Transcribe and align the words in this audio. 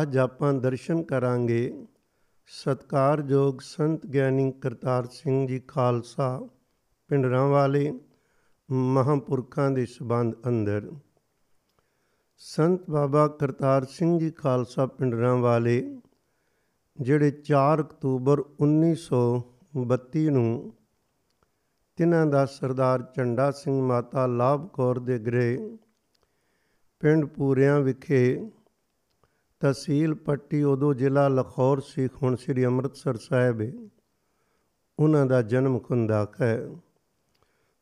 ਅੱਜ 0.00 0.18
ਆਪਾਂ 0.18 0.54
ਦਰਸ਼ਨ 0.54 1.02
ਕਰਾਂਗੇ 1.02 1.86
ਸਤਕਾਰਯੋਗ 2.46 3.58
ਸੰਤ 3.60 4.06
ਗਿਆਨੀ 4.06 4.52
ਕਰਤਾਰ 4.52 5.06
ਸਿੰਘ 5.06 5.46
ਜੀ 5.46 5.58
ਖਾਲਸਾ 5.58 6.48
ਪਿੰਡਰਾਂ 7.08 7.48
ਵਾਲੇ 7.48 8.00
ਮਹਾਂਪੁਰਖਾਂ 8.70 9.70
ਦੇ 9.70 9.86
ਸਬੰਧ 9.86 10.34
ਅੰਦਰ। 10.48 10.92
ਸੰਤ 12.36 12.90
ਬਾਬਾ 12.90 13.28
ਕਰਤਾਰ 13.28 13.84
ਸਿੰਘ 13.84 14.18
ਜੀ 14.18 14.30
ਖਾਲਸਾ 14.30 14.86
ਪਿੰਡਰਾਂ 14.86 15.36
ਵਾਲੇ 15.36 16.00
ਜਿਹੜੇ 17.00 17.42
4 17.52 17.80
ਅਕਤੂਬਰ 17.80 18.44
1932 18.62 20.28
ਨੂੰ 20.30 20.72
ਤਿਨਾਂ 21.96 22.26
ਦਾ 22.26 22.46
ਸਰਦਾਰ 22.46 23.12
ਝੰਡਾ 23.16 23.50
ਸਿੰਘ 23.50 23.82
ਮਾਤਾ 23.82 24.26
ਲਾਭ 24.26 24.68
ਕੌਰ 24.68 24.98
ਦੇ 24.98 25.18
ਗ੍ਰਹਿ 25.18 25.76
ਪਿੰਡ 27.00 27.24
ਪੂਰਿਆਂ 27.24 27.80
ਵਿਖੇ 27.80 28.50
ਤਹਿਸੀਲ 29.62 30.14
ਪੱਟੀ 30.14 30.62
ਉਦੋਂ 30.62 30.94
ਜ਼ਿਲ੍ਹਾ 30.94 31.28
ਲਾਹੌਰ 31.28 31.80
ਸੀ, 31.80 32.08
ਹੁਣ 32.22 32.36
ਸ੍ਰੀ 32.36 32.64
ਅੰਮ੍ਰਿਤਸਰ 32.64 33.16
ਸਾਹਿਬ 33.16 33.60
ਹੈ 33.60 33.72
ਉਹਨਾਂ 34.98 35.26
ਦਾ 35.26 35.42
ਜਨਮ 35.42 35.78
ਖੁੰਦਾਕ 35.78 36.40
ਹੈ। 36.40 36.56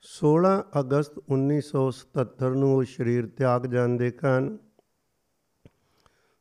16 0.02 0.50
ਅਗਸਤ 0.80 1.18
1977 1.28 2.54
ਨੂੰ 2.54 2.74
ਉਹ 2.76 2.82
ਸਰੀਰ 2.84 3.26
ਤਿਆਗ 3.26 3.66
ਜਾਂਦੇ 3.66 4.10
ਹਨ 4.10 4.58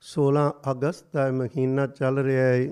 16 0.02 0.44
ਅਗਸਤ 0.72 1.14
ਦਾ 1.14 1.32
ਮਹੀਨਾ 1.32 1.88
ਚੱਲ 1.88 2.20
ਰਿਹਾ 2.20 2.46
ਹੈ 2.46 2.68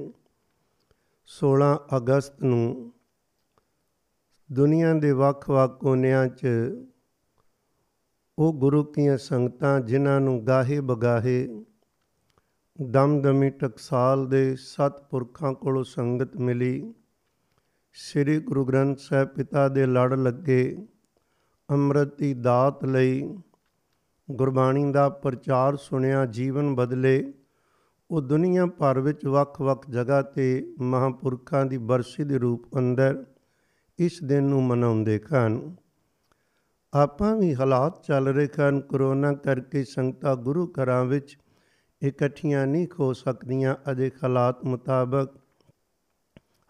16 1.27 1.71
ਅਗਸਤ 1.97 2.43
ਨੂੰ 2.43 2.93
ਦੁਨੀਆ 4.51 4.93
ਦੇ 4.93 5.11
ਵੱਖ-ਵੱਖ 5.11 5.79
ਕੋਨਿਆਂ 5.79 6.27
'ਚ 6.27 6.47
ਉਹ 8.37 8.53
ਗੁਰੂ 8.53 8.83
ਕੀਆਂ 8.83 9.17
ਸੰਗਤਾਂ 9.17 9.79
ਜਿਨ੍ਹਾਂ 9.79 10.19
ਨੂੰ 10.21 10.47
ਗਾਹੇ 10.47 10.79
ਬਗਾਹੇ 10.81 11.65
ਦਮਦਮੀ 12.81 13.49
ਟਕਸਾਲ 13.49 14.27
ਦੇ 14.27 14.55
ਸਤ 14.55 15.01
ਪੁਰਖਾਂ 15.09 15.53
ਕੋਲੋਂ 15.53 15.83
ਸੰਗਤ 15.83 16.37
ਮਿਲੀ। 16.37 16.93
ਸ੍ਰੀ 17.93 18.39
ਗੁਰੂ 18.39 18.65
ਗ੍ਰੰਥ 18.65 18.97
ਸਾਹਿਬ 18.97 19.29
ਪਿਤਾ 19.29 19.67
ਦੇ 19.67 19.85
ਲੜ 19.85 20.13
ਲੱਗੇ। 20.13 20.87
ਅੰਮ੍ਰਿਤ 21.71 22.17
ਦੀ 22.17 22.33
ਦਾਤ 22.33 22.85
ਲਈ 22.85 23.37
ਗੁਰਬਾਣੀ 24.31 24.91
ਦਾ 24.91 25.09
ਪ੍ਰਚਾਰ 25.09 25.75
ਸੁਣਿਆ, 25.75 26.25
ਜੀਵਨ 26.25 26.75
ਬਦਲੇ। 26.75 27.33
ਉਹ 28.11 28.21
ਦੁਨੀਆ 28.21 28.65
ਭਰ 28.65 28.99
ਵਿੱਚ 28.99 29.25
ਵੱਖ-ਵੱਖ 29.25 29.89
ਜਗ੍ਹਾ 29.89 30.21
ਤੇ 30.21 30.75
ਮਹਾਪੁਰਖਾਂ 30.79 31.65
ਦੀ 31.65 31.77
ਬਰਸੀ 31.77 32.23
ਦੇ 32.23 32.37
ਰੂਪ 32.37 32.77
ਅੰਦਰ 32.77 33.25
ਇਸ 33.99 34.23
ਦਿਨ 34.23 34.43
ਨੂੰ 34.43 34.63
ਮਨਾਉਂਦੇ 34.63 35.19
ਹਨ 35.33 35.75
ਆਪਾਂ 36.93 37.35
ਵੀ 37.35 37.55
ਹਾਲਾਤ 37.55 38.03
ਚੱਲ 38.03 38.27
ਰਹੇ 38.27 38.47
ਹਨ 38.59 38.81
ਕਰੋਨਾ 38.81 39.33
ਕਰਕੇ 39.33 39.83
ਸੰਗਤਾਂ 39.83 40.35
ਗੁਰੂ 40.35 40.67
ਘਰਾਂ 40.67 41.05
ਵਿੱਚ 41.05 41.37
ਇਕੱਠੀਆਂ 42.01 42.67
ਨਹੀਂ 42.67 42.87
ਹੋ 42.99 43.13
ਸਕਦੀਆਂ। 43.13 43.75
ਅਜੇ 43.91 44.11
ਹਾਲਾਤ 44.23 44.65
ਮੁਤਾਬਕ 44.65 45.29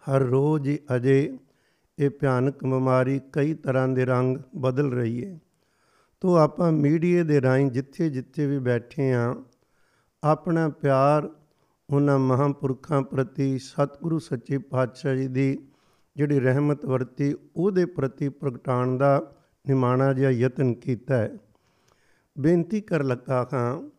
ਹਰ 0.02 0.20
ਰੋਜ਼ 0.20 0.68
ਹੀ 0.68 0.78
ਅਜੇ 0.96 1.38
ਇਹ 1.98 2.10
ਭਿਆਨਕ 2.10 2.64
ਬਿਮਾਰੀ 2.64 3.20
ਕਈ 3.32 3.54
ਤਰ੍ਹਾਂ 3.54 3.88
ਦੇ 3.88 4.04
ਰੰਗ 4.04 4.38
ਬਦਲ 4.56 4.92
ਰਹੀ 4.92 5.24
ਹੈ। 5.24 5.38
ਤੋ 6.20 6.36
ਆਪਾਂ 6.36 6.72
ਮੀਡੀਆ 6.72 7.22
ਦੇ 7.22 7.40
ਰਾਹੀਂ 7.40 7.70
ਜਿੱਥੇ 7.70 8.10
ਜਿੱਥੇ 8.10 8.46
ਵੀ 8.46 8.58
ਬੈਠੇ 8.58 9.12
ਆ, 9.12 9.36
ਆਪਣਾ 10.24 10.68
ਪਿਆਰ 10.68 11.28
ਉਹਨਾਂ 11.90 12.18
ਮਹਾਂਪੁਰਖਾਂ 12.18 13.02
ਪ੍ਰਤੀ, 13.02 13.58
ਸਤਿਗੁਰੂ 13.58 14.18
ਸੱਚੇ 14.18 14.58
ਪਾਤਸ਼ਾਹ 14.58 15.14
ਜੀ 15.14 15.28
ਦੀ 15.28 15.58
ਜਿਹੜੀ 16.16 16.40
ਰਹਿਮਤ 16.40 16.86
ਵਰਤੀ, 16.86 17.34
ਉਹਦੇ 17.56 17.84
ਪ੍ਰਤੀ 17.84 18.28
ਪ੍ਰਗਟਾਉਣ 18.28 18.98
ਦਾ 18.98 19.32
ਨਿਮਾਣਾ 19.68 20.12
ਜਿਹਾ 20.12 20.30
ਯਤਨ 20.30 20.74
ਕੀਤਾ 20.74 21.16
ਹੈ। 21.16 21.30
ਬੇਨਤੀ 22.38 22.80
ਕਰ 22.80 23.02
ਲੱਗਾ 23.02 23.48
ਹਾਂ 23.52 23.90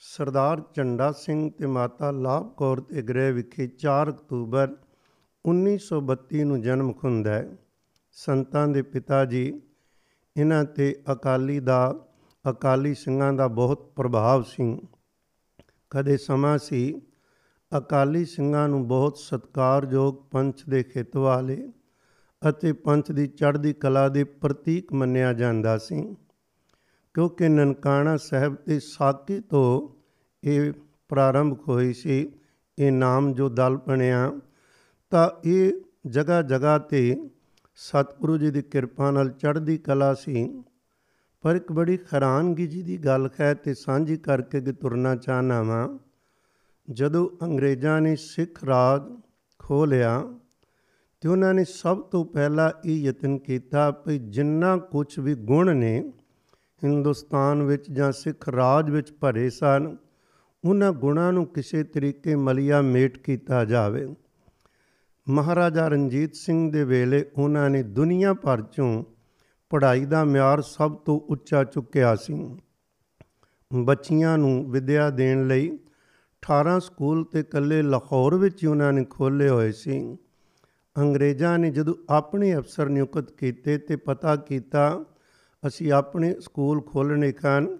ਸਰਦਾਰ 0.00 0.62
ਝੰਡਾ 0.74 1.12
ਸਿੰਘ 1.12 1.50
ਤੇ 1.50 1.66
ਮਾਤਾ 1.66 2.10
ਲਾਭ 2.10 2.54
ਕੌਰ 2.56 2.80
ਦੇ 2.80 3.02
ਗ੍ਰਹਿ 3.02 3.32
ਵਿਖੇ 3.32 3.66
4 3.66 4.10
ਅਕਤੂਬਰ 4.10 4.76
1932 5.46 6.44
ਨੂੰ 6.44 6.62
ਜਨਮ 6.62 6.92
ਖੁੰਦਾ 6.92 7.32
ਹੈ। 7.32 7.56
ਸੰਤਾਂ 8.12 8.68
ਦੇ 8.68 8.82
ਪਿਤਾ 8.82 9.24
ਜੀ, 9.24 9.60
ਇਹਨਾਂ 10.36 10.64
ਤੇ 10.64 11.02
ਅਕਾਲੀ 11.12 11.60
ਦਾ, 11.60 12.06
ਅਕਾਲੀ 12.50 12.94
ਸਿੰਘਾਂ 12.94 13.32
ਦਾ 13.32 13.48
ਬਹੁਤ 13.48 13.92
ਪ੍ਰਭਾਵ 13.96 14.42
ਸੀ। 14.42 14.78
ਕਦੇ 15.90 16.16
ਸਮਾਂ 16.16 16.58
ਸੀ, 16.58 17.02
ਅਕਾਲੀ 17.78 18.24
ਸਿੰਘਾਂ 18.24 18.68
ਨੂੰ 18.68 18.88
ਬਹੁਤ 18.88 19.16
ਸਤਕਾਰਯੋਗ 19.16 20.14
ਪੰਥ 20.14 20.56
ਦੇ 20.68 20.82
ਖਿੱਤ 20.82 21.16
ਵਾਲੇ 21.16 21.72
ਅਤੇ 22.48 22.72
ਪੰਥ 22.72 23.12
ਦੀ 23.12 23.26
ਚੜ੍ਹਦੀ 23.26 23.72
ਕਲਾ 23.72 24.08
ਦੇ 24.08 24.24
ਪ੍ਰਤੀਕ 24.24 24.92
ਮੰਨਿਆ 24.92 25.32
ਜਾਂਦਾ 25.32 25.78
ਸੀ। 25.78 26.16
ਕਿਉਂਕਿ 27.18 27.48
ਨਨਕਾਣਾ 27.48 28.16
ਸਾਹਿਬ 28.16 28.54
ਤੇ 28.54 28.80
ਸਾਕੀ 28.80 29.40
ਤੋਂ 29.40 29.88
ਇਹ 30.44 30.72
ਪ੍ਰਾਰੰਭ 31.08 31.58
ਹੋਈ 31.68 31.92
ਸੀ, 31.92 32.32
ਇਹ 32.78 32.92
ਨਾਮ 32.92 33.34
ਜੋ 33.34 33.48
ਦਲ 33.48 33.76
ਬਣਿਆ, 33.76 34.32
ਤਾਂ 35.10 35.30
ਇਹ 35.44 35.72
ਜਗ੍ਹਾ 36.06 36.42
ਜਗ੍ਹਾ 36.42 36.78
ਤੇ 36.78 37.30
ਸਤਿਗੁਰੂ 37.74 38.38
ਜੀ 38.38 38.50
ਦੀ 38.50 38.62
ਕਿਰਪਾ 38.62 39.10
ਨਾਲ 39.10 39.28
ਚੜ੍ਹਦੀ 39.28 39.78
ਕਲਾ 39.78 40.14
ਸੀ। 40.14 40.62
ਪਰ 41.40 41.56
ਇੱਕ 41.56 41.72
ਬੜੀ 41.72 41.98
ਹੈਰਾਨਗੀ 42.14 42.66
ਜੀ 42.66 42.82
ਦੀ 42.82 42.98
ਗੱਲ 42.98 43.30
ਹੈ 43.40 43.54
ਤੇ 43.54 43.74
ਸਾਂਝੀ 43.74 44.16
ਕਰਕੇ 44.16 44.60
ਕਿ 44.60 44.72
ਤੁਰਨਾ 44.72 45.16
ਚਾਹਨਾ 45.16 45.62
ਵਾਂ 45.62 45.98
ਜਦੋਂ 46.90 47.30
ਅੰਗਰੇਜ਼ਾਂ 47.42 48.00
ਨੇ 48.00 48.16
ਸਿੱਖ 48.16 48.64
ਰਾਜ 48.64 49.02
ਖੋ 49.58 49.84
ਲਿਆ, 49.84 50.24
ਤੇ 51.20 51.28
ਉਹਨਾਂ 51.28 51.54
ਨੇ 51.54 51.64
ਸਭ 51.64 52.00
ਤੋਂ 52.00 52.24
ਪਹਿਲਾਂ 52.24 52.70
ਇਹ 52.84 52.96
ਯਤਨ 52.96 53.38
ਕੀਤਾ 53.38 53.90
ਕਿ 53.90 54.18
ਜਿੰਨਾ 54.18 54.76
ਕੁਝ 54.76 55.18
ਵੀ 55.18 55.34
ਗੁਣ 55.34 55.76
ਨੇ 55.76 56.12
ਹਿੰਦੁਸਤਾਨ 56.84 57.62
ਵਿੱਚ 57.62 57.90
ਜਾਂ 57.90 58.12
ਸਿੱਖ 58.12 58.48
ਰਾਜ 58.48 58.90
ਵਿੱਚ 58.90 59.12
ਭਰੇ 59.12 59.50
ਸਨ, 59.50 59.96
ਉਹਨਾਂ 60.64 60.92
ਗੁਣਾਂ 60.92 61.32
ਨੂੰ 61.32 61.46
ਕਿਸੇ 61.46 61.84
ਤਰੀਕੇ 61.84 62.34
ਮਲਿਆ 62.34 62.82
ਮੇਟ 62.82 63.18
ਕੀਤਾ 63.18 63.64
ਜਾਵੇ। 63.64 64.14
ਮਹਾਰਾਜਾ 65.28 65.88
ਰਣਜੀਤ 65.88 66.34
ਸਿੰਘ 66.34 66.72
ਦੇ 66.72 66.84
ਵੇਲੇ 66.84 67.24
ਉਹਨਾਂ 67.38 67.70
ਨੇ 67.70 67.82
ਦੁਨੀਆ 67.82 68.34
ਭਰ 68.34 68.62
ਚੋਂ 68.62 69.04
ਪੜ੍ਹਾਈ 69.70 70.04
ਦਾ 70.04 70.24
ਮਿਆਰ 70.24 70.62
ਸਭ 70.62 70.94
ਤੋਂ 70.94 71.20
ਉੱਚਾ 71.20 71.64
ਚੁੱਕਿਆ 71.64 72.16
ਸੀ। 72.16 72.56
ਬੱਚੀਆਂ 73.72 74.38
ਨੂੰ 74.38 74.70
ਵਿਦਿਆ 74.70 75.10
ਦੇਣ 75.10 75.46
ਲਈ 75.46 75.78
18 76.42 76.78
ਸਕੂਲ 76.80 77.24
ਤੇ 77.24 77.42
ਕੱਲੇ 77.42 77.82
ਲਾਹੌਰ 77.82 78.34
ਵਿੱਚ 78.34 78.62
ਹੀ 78.62 78.68
ਉਹਨਾਂ 78.68 78.92
ਨੇ 78.92 79.04
ਖੋਲੇ 79.04 79.48
ਹੋਏ 79.48 79.72
ਸੀ। 79.72 80.18
ਅੰਗਰੇਜ਼ਾਂ 80.98 81.58
ਨੇ 81.58 81.70
ਜਦੋਂ 81.70 81.94
ਆਪਣੇ 82.10 82.56
ਅਫਸਰ 82.56 82.88
ਨਿਯੁਕਤ 82.88 83.32
ਕੀਤੇ 83.32 83.78
ਤੇ 83.78 83.96
ਪਤਾ 83.96 84.36
ਕੀਤਾ 84.36 85.04
ਅਸੀਂ 85.66 85.92
ਆਪਣੇ 85.92 86.34
ਸਕੂਲ 86.40 86.80
ਖੋਲਣੇ 86.80 87.32
ਕਾਨ 87.32 87.78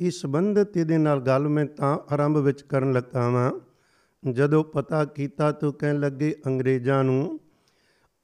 ਇਸ 0.00 0.20
ਸੰਬੰਧਤ 0.20 0.76
ਇਹਦੇ 0.76 0.98
ਨਾਲ 0.98 1.20
ਗੱਲ 1.20 1.48
ਮੈਂ 1.48 1.66
ਤਾਂ 1.66 1.98
ਆਰੰਭ 2.12 2.36
ਵਿੱਚ 2.36 2.62
ਕਰਨ 2.62 2.92
ਲੱਗਾ 2.92 3.28
ਵਾਂ। 3.28 3.50
ਜਦੋਂ 4.32 4.64
ਪਤਾ 4.64 5.04
ਕੀਤਾ 5.04 5.52
ਤਾਂ 5.52 5.72
ਕਹਿਣ 5.72 6.00
ਲੱਗੇ, 6.00 6.34
ਅੰਗਰੇਜ਼ਾਂ 6.46 7.04
ਨੂੰ 7.04 7.40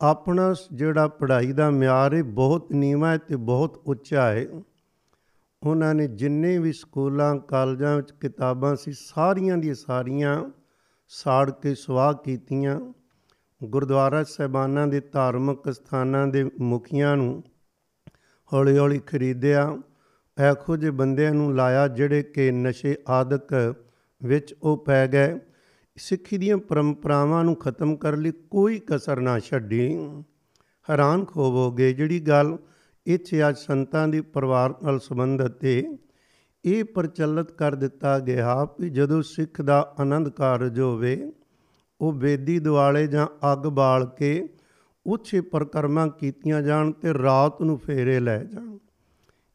ਆਪਣਾ 0.01 0.55
ਜਿਹੜਾ 0.73 1.09
ਪੜ੍ਹਾਈ 1.09 1.53
ਦਾ 1.53 1.71
ਮਿਆਰ 1.71 2.15
ਹੈ 2.15 2.23
ਬਹੁਤ 2.23 2.73
ਨੀਵਾਂ 2.73 3.13
ਹੈ 3.13 3.19
ਤੇ 3.19 3.37
ਬਹੁਤ 3.37 3.83
ਉੱਚਾ 3.87 4.29
ਹੈ 4.33 4.47
ਉਹਨਾਂ 5.63 5.95
ਨੇ 5.95 6.09
ਜਿੰਨੇ 6.09 6.59
ਵੀ 6.59 6.73
ਸਕੂਲਾਂ, 6.73 7.37
ਕਾਲਜਾਂ 7.37 7.97
ਵਿੱਚ 7.97 8.13
ਕਿਤਾਬਾਂ 8.13 8.77
ਸੀ, 8.77 8.93
ਸਾਰੀਆਂ 8.93 9.57
ਦੀਆਂ 9.57 9.75
ਸਾਰੀਆਂ 9.75 10.51
ਸਾੜ 11.09 11.51
ਕੇ 11.51 11.75
ਸਵਾਹ 11.75 12.15
ਕੀਤੀਆਂ। 12.15 12.81
ਗੁਰਦੁਆਰਾ 13.65 14.23
ਸਹਿਬਾਨਾਂ 14.25 14.87
ਦੇ 14.87 15.01
ਧਾਰਮਿਕ 15.01 15.73
ਸਥਾਨਾਂ 15.73 16.27
ਦੇ 16.27 16.51
ਮੁਖੀਆਂ 16.61 17.17
ਨੂੰ 17.17 17.43
ਹੌਲੀ 18.53 18.79
ਹੌਲੀ 18.79 18.99
ਖਰੀਦਿਆ। 18.99 19.79
ਐਖੋ 20.39 20.77
ਜਿਹੇ 20.77 20.91
ਬੰਦਿਆਂ 20.91 21.35
ਨੂੰ 21.35 21.55
ਲਾਇਆ 21.55 21.89
ਜਿਹੜੇ 21.89 22.23
ਕਿ 22.23 22.51
ਨਸ਼ੇ 22.51 22.97
ਆਦਿਕ 23.09 23.75
ਵਿੱਚ 24.23 24.55
ਉਹ 24.63 24.77
ਪੈ 24.77 25.07
ਗਏ। 25.07 25.39
ਸਿੱਖੀ 25.97 26.39
ਦੀਆਂ 26.39 26.57
ਪਰੰਪਰਾਵਾਂ 26.59 27.45
ਨੂੰ 27.45 27.57
ਖਤਮ 27.57 27.97
ਕਰਨ 27.97 28.21
ਲਈ 28.21 28.33
ਕੋਈ 28.51 28.81
ਕਸਰ 28.87 29.21
ਨਾ 29.21 29.39
ਛੱਡੀ। 29.39 29.97
ਹੈਰਾਨ 30.91 31.25
ਖੋਵੋਗੇ 31.25 31.93
ਜਿਹੜੀ 31.93 32.21
ਗੱਲ 32.21 32.57
ਇੱਥੇ 33.07 33.49
ਅੱਜ 33.49 33.57
ਸੰਤਾਂ 33.57 34.09
ਦੀ 34.09 34.21
ਪਰਿਵਾਰ 34.21 34.75
ਨਾਲ 34.83 35.01
ਸੰਬੰਧਤ 35.01 35.65
ਹੈ 35.65 35.83
ਇਹ 36.65 36.85
ਪ੍ਰਚਲਿਤ 36.85 37.53
ਕਰ 37.53 37.75
ਦਿੱਤਾ 37.75 38.19
ਗਿਆ 38.19 38.65
ਕਿ 38.65 38.91
ਜਦੋਂ 38.91 39.23
ਸਿੱਖ 39.23 39.61
ਦਾ 39.63 39.95
ਆਨੰਦ 40.01 40.29
ਕਾਰਜ 40.29 40.81
ਹੋਵੇ, 40.81 41.33
ਉਹ 42.01 42.13
ਬੇਦੀ 42.13 42.59
ਦਿਵਾਲੇ 42.59 43.07
ਜਾਂ 43.07 43.27
ਅੱਗ 43.53 43.59
ਬਾਲ 43.59 44.07
ਕੇ 44.19 44.49
ਉੱਚੇ 45.07 45.41
ਪ੍ਰਕਰਮਾਂ 45.41 46.09
ਕੀਤੀਆਂ 46.09 46.63
ਜਾਣ 46.63 46.93
ਤੇ 46.93 47.15
ਰਾਤ 47.15 47.63
ਨੂੰ 47.63 47.79
ਫੇਰੇ 47.79 48.21
ਲੈ 48.21 48.45
ਜਾਣ। 48.45 48.79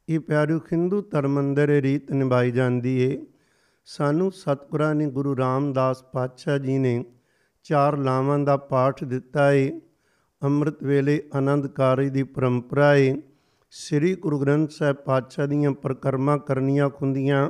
ਇਹ 0.09 0.19
ਪਿਆਰਿਓ 0.19 0.57
ਹਿੰਦੂ 0.57 1.01
ਧਰਮ 1.01 1.39
ਅੰਦਰ 1.39 1.69
ਇਹ 1.69 1.81
ਰੀਤ 1.81 2.11
ਨਿਭਾਈ 2.11 2.51
ਜਾਂਦੀ 2.51 3.01
ਏ। 3.01 3.25
ਸਾਨੂੰ 3.85 4.31
ਸਤਿਗੁਰਾਂ 4.31 4.95
ਨੇ 4.95 5.05
ਗੁਰੂ 5.05 5.37
ਰਾਮਦਾਸ 5.37 6.03
ਪਾਤਸ਼ਾਹ 6.03 6.57
ਜੀ 6.57 6.77
ਨੇ 6.77 7.05
ਚਾਰ 7.63 7.97
ਲਾਵਾਂ 7.97 8.39
ਦਾ 8.39 8.57
ਪਾਠ 8.57 9.03
ਦਿੱਤਾ 9.03 9.51
ਏ। 9.51 9.81
ਅੰਮ੍ਰਿਤ 10.43 10.83
ਵੇਲੇ 10.83 11.23
ਆਨੰਦ 11.33 11.67
ਕਾਰਜ 11.67 12.07
ਦੀ 12.07 12.23
ਪਰੰਪਰਾ 12.23 12.95
ਏ। 12.95 13.21
ਸ੍ਰੀ 13.71 14.15
ਗੁਰੂ 14.15 14.39
ਗ੍ਰੰਥ 14.39 14.69
ਸਾਹਿਬ 14.69 14.95
ਪਾਤਸ਼ਾਹ 14.95 15.47
ਦੀਆਂ 15.47 15.71
ਪ੍ਰਕਰਮਾਂ 15.71 16.37
ਕਰਨੀਆਂ 16.37 16.89
ਖੁੰਦੀਆਂ। 16.89 17.49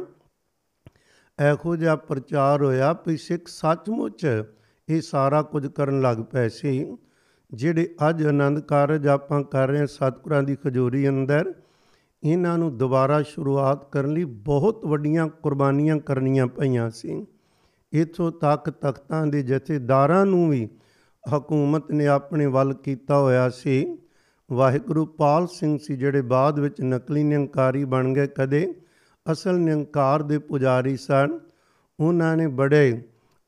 ਇਹੋ 1.51 1.75
ਜਿਹਾ 1.75 1.95
ਪ੍ਰਚਾਰ 1.95 2.63
ਹੋਇਆ 2.63 2.94
ਕਿ 2.94 3.18
ਸਿੱਖ 3.18 3.48
ਸੱਚਮੁੱਚ 3.48 4.44
ਇਹ 4.89 5.01
ਸਾਰਾ 5.01 5.42
ਕੁਝ 5.42 5.68
ਕਰਨ 5.68 6.01
ਲੱਗ 6.01 6.18
ਪਏ 6.18 6.50
ਸੀ। 6.50 6.98
ਜਿਹੜੇ 7.53 7.95
ਅੱਜ 8.09 8.25
ਆਨੰਦ 8.25 8.59
ਕਾਰਜ 8.59 9.07
ਆਪਾਂ 9.07 9.44
ਕਰ 9.44 9.68
ਰਹੇ 9.68 9.80
ਹਾਂ 9.80 9.88
ਸਤਿਗੁਰਾਂ 9.88 10.44
ਦੀ 10.44 10.56
ਖਜੂਰੀ 10.56 11.09
ਅੰਦਰ, 11.09 11.53
ਇਹਨਾਂ 12.24 12.57
ਨੂੰ 12.57 12.77
ਦੁਬਾਰਾ 12.77 13.21
ਸ਼ੁਰੂਆਤ 13.21 13.92
ਕਰਨ 13.92 14.13
ਲਈ 14.13 14.24
ਬਹੁਤ 14.24 14.86
ਵੱਡੀਆਂ 14.86 15.27
ਕੁਰਬਾਨੀਆਂ 15.27 15.98
ਕਰਨੀਆਂ 15.98 16.48
ਪਈਆਂ 16.48 16.89
ਸੀ। 16.89 17.25
ਇਥੋਂ 17.94 18.31
ਤੱਕ 18.31 18.69
ਤਖਤਾਂ 18.69 19.27
ਦੇ 19.27 19.44
ਜਥੇਦਾਰਾਂ 19.44 20.25
ਨੂੰ 20.25 20.50
ਵੀ 20.50 20.69
ਹਕੂਮਤ 21.38 21.92
ਨੇ 21.92 22.07
ਆਪਣੇ 22.07 22.45
ਵੱਲ 22.45 22.74
ਕੀਤਾ 22.74 23.19
ਹੋਇਆ 23.19 23.50
ਸੀ। 23.50 23.98
ਵਾਹਿਗੁਰੂ 24.51 25.06
ਪਾਲ 25.06 25.48
ਸਿੰਘ 25.48 25.77
ਸੀ 25.83 25.98
ਜਿਹੜੇ 25.98 26.21
ਬਾਅਦ 26.21 26.59
ਵਿੱਚ 26.59 26.81
ਨਕਲੀ 26.81 27.24
ਨਿੰਕਾਰੀ 27.24 27.86
ਬਣ 27.86 28.13
ਗਏ। 28.13 28.27
ਕਦੇ 28.27 28.75
ਅਸਲ 29.31 29.59
ਨਿੰਕਾਰ 29.59 30.21
ਦੇ 30.21 30.38
ਪੁਜਾਰੀ 30.38 30.98
ਸਨ। 30.98 31.39
ਉਹਨਾਂ 32.00 32.38
ਨੇ 32.38 32.48
ਬੜੇ 32.48 33.03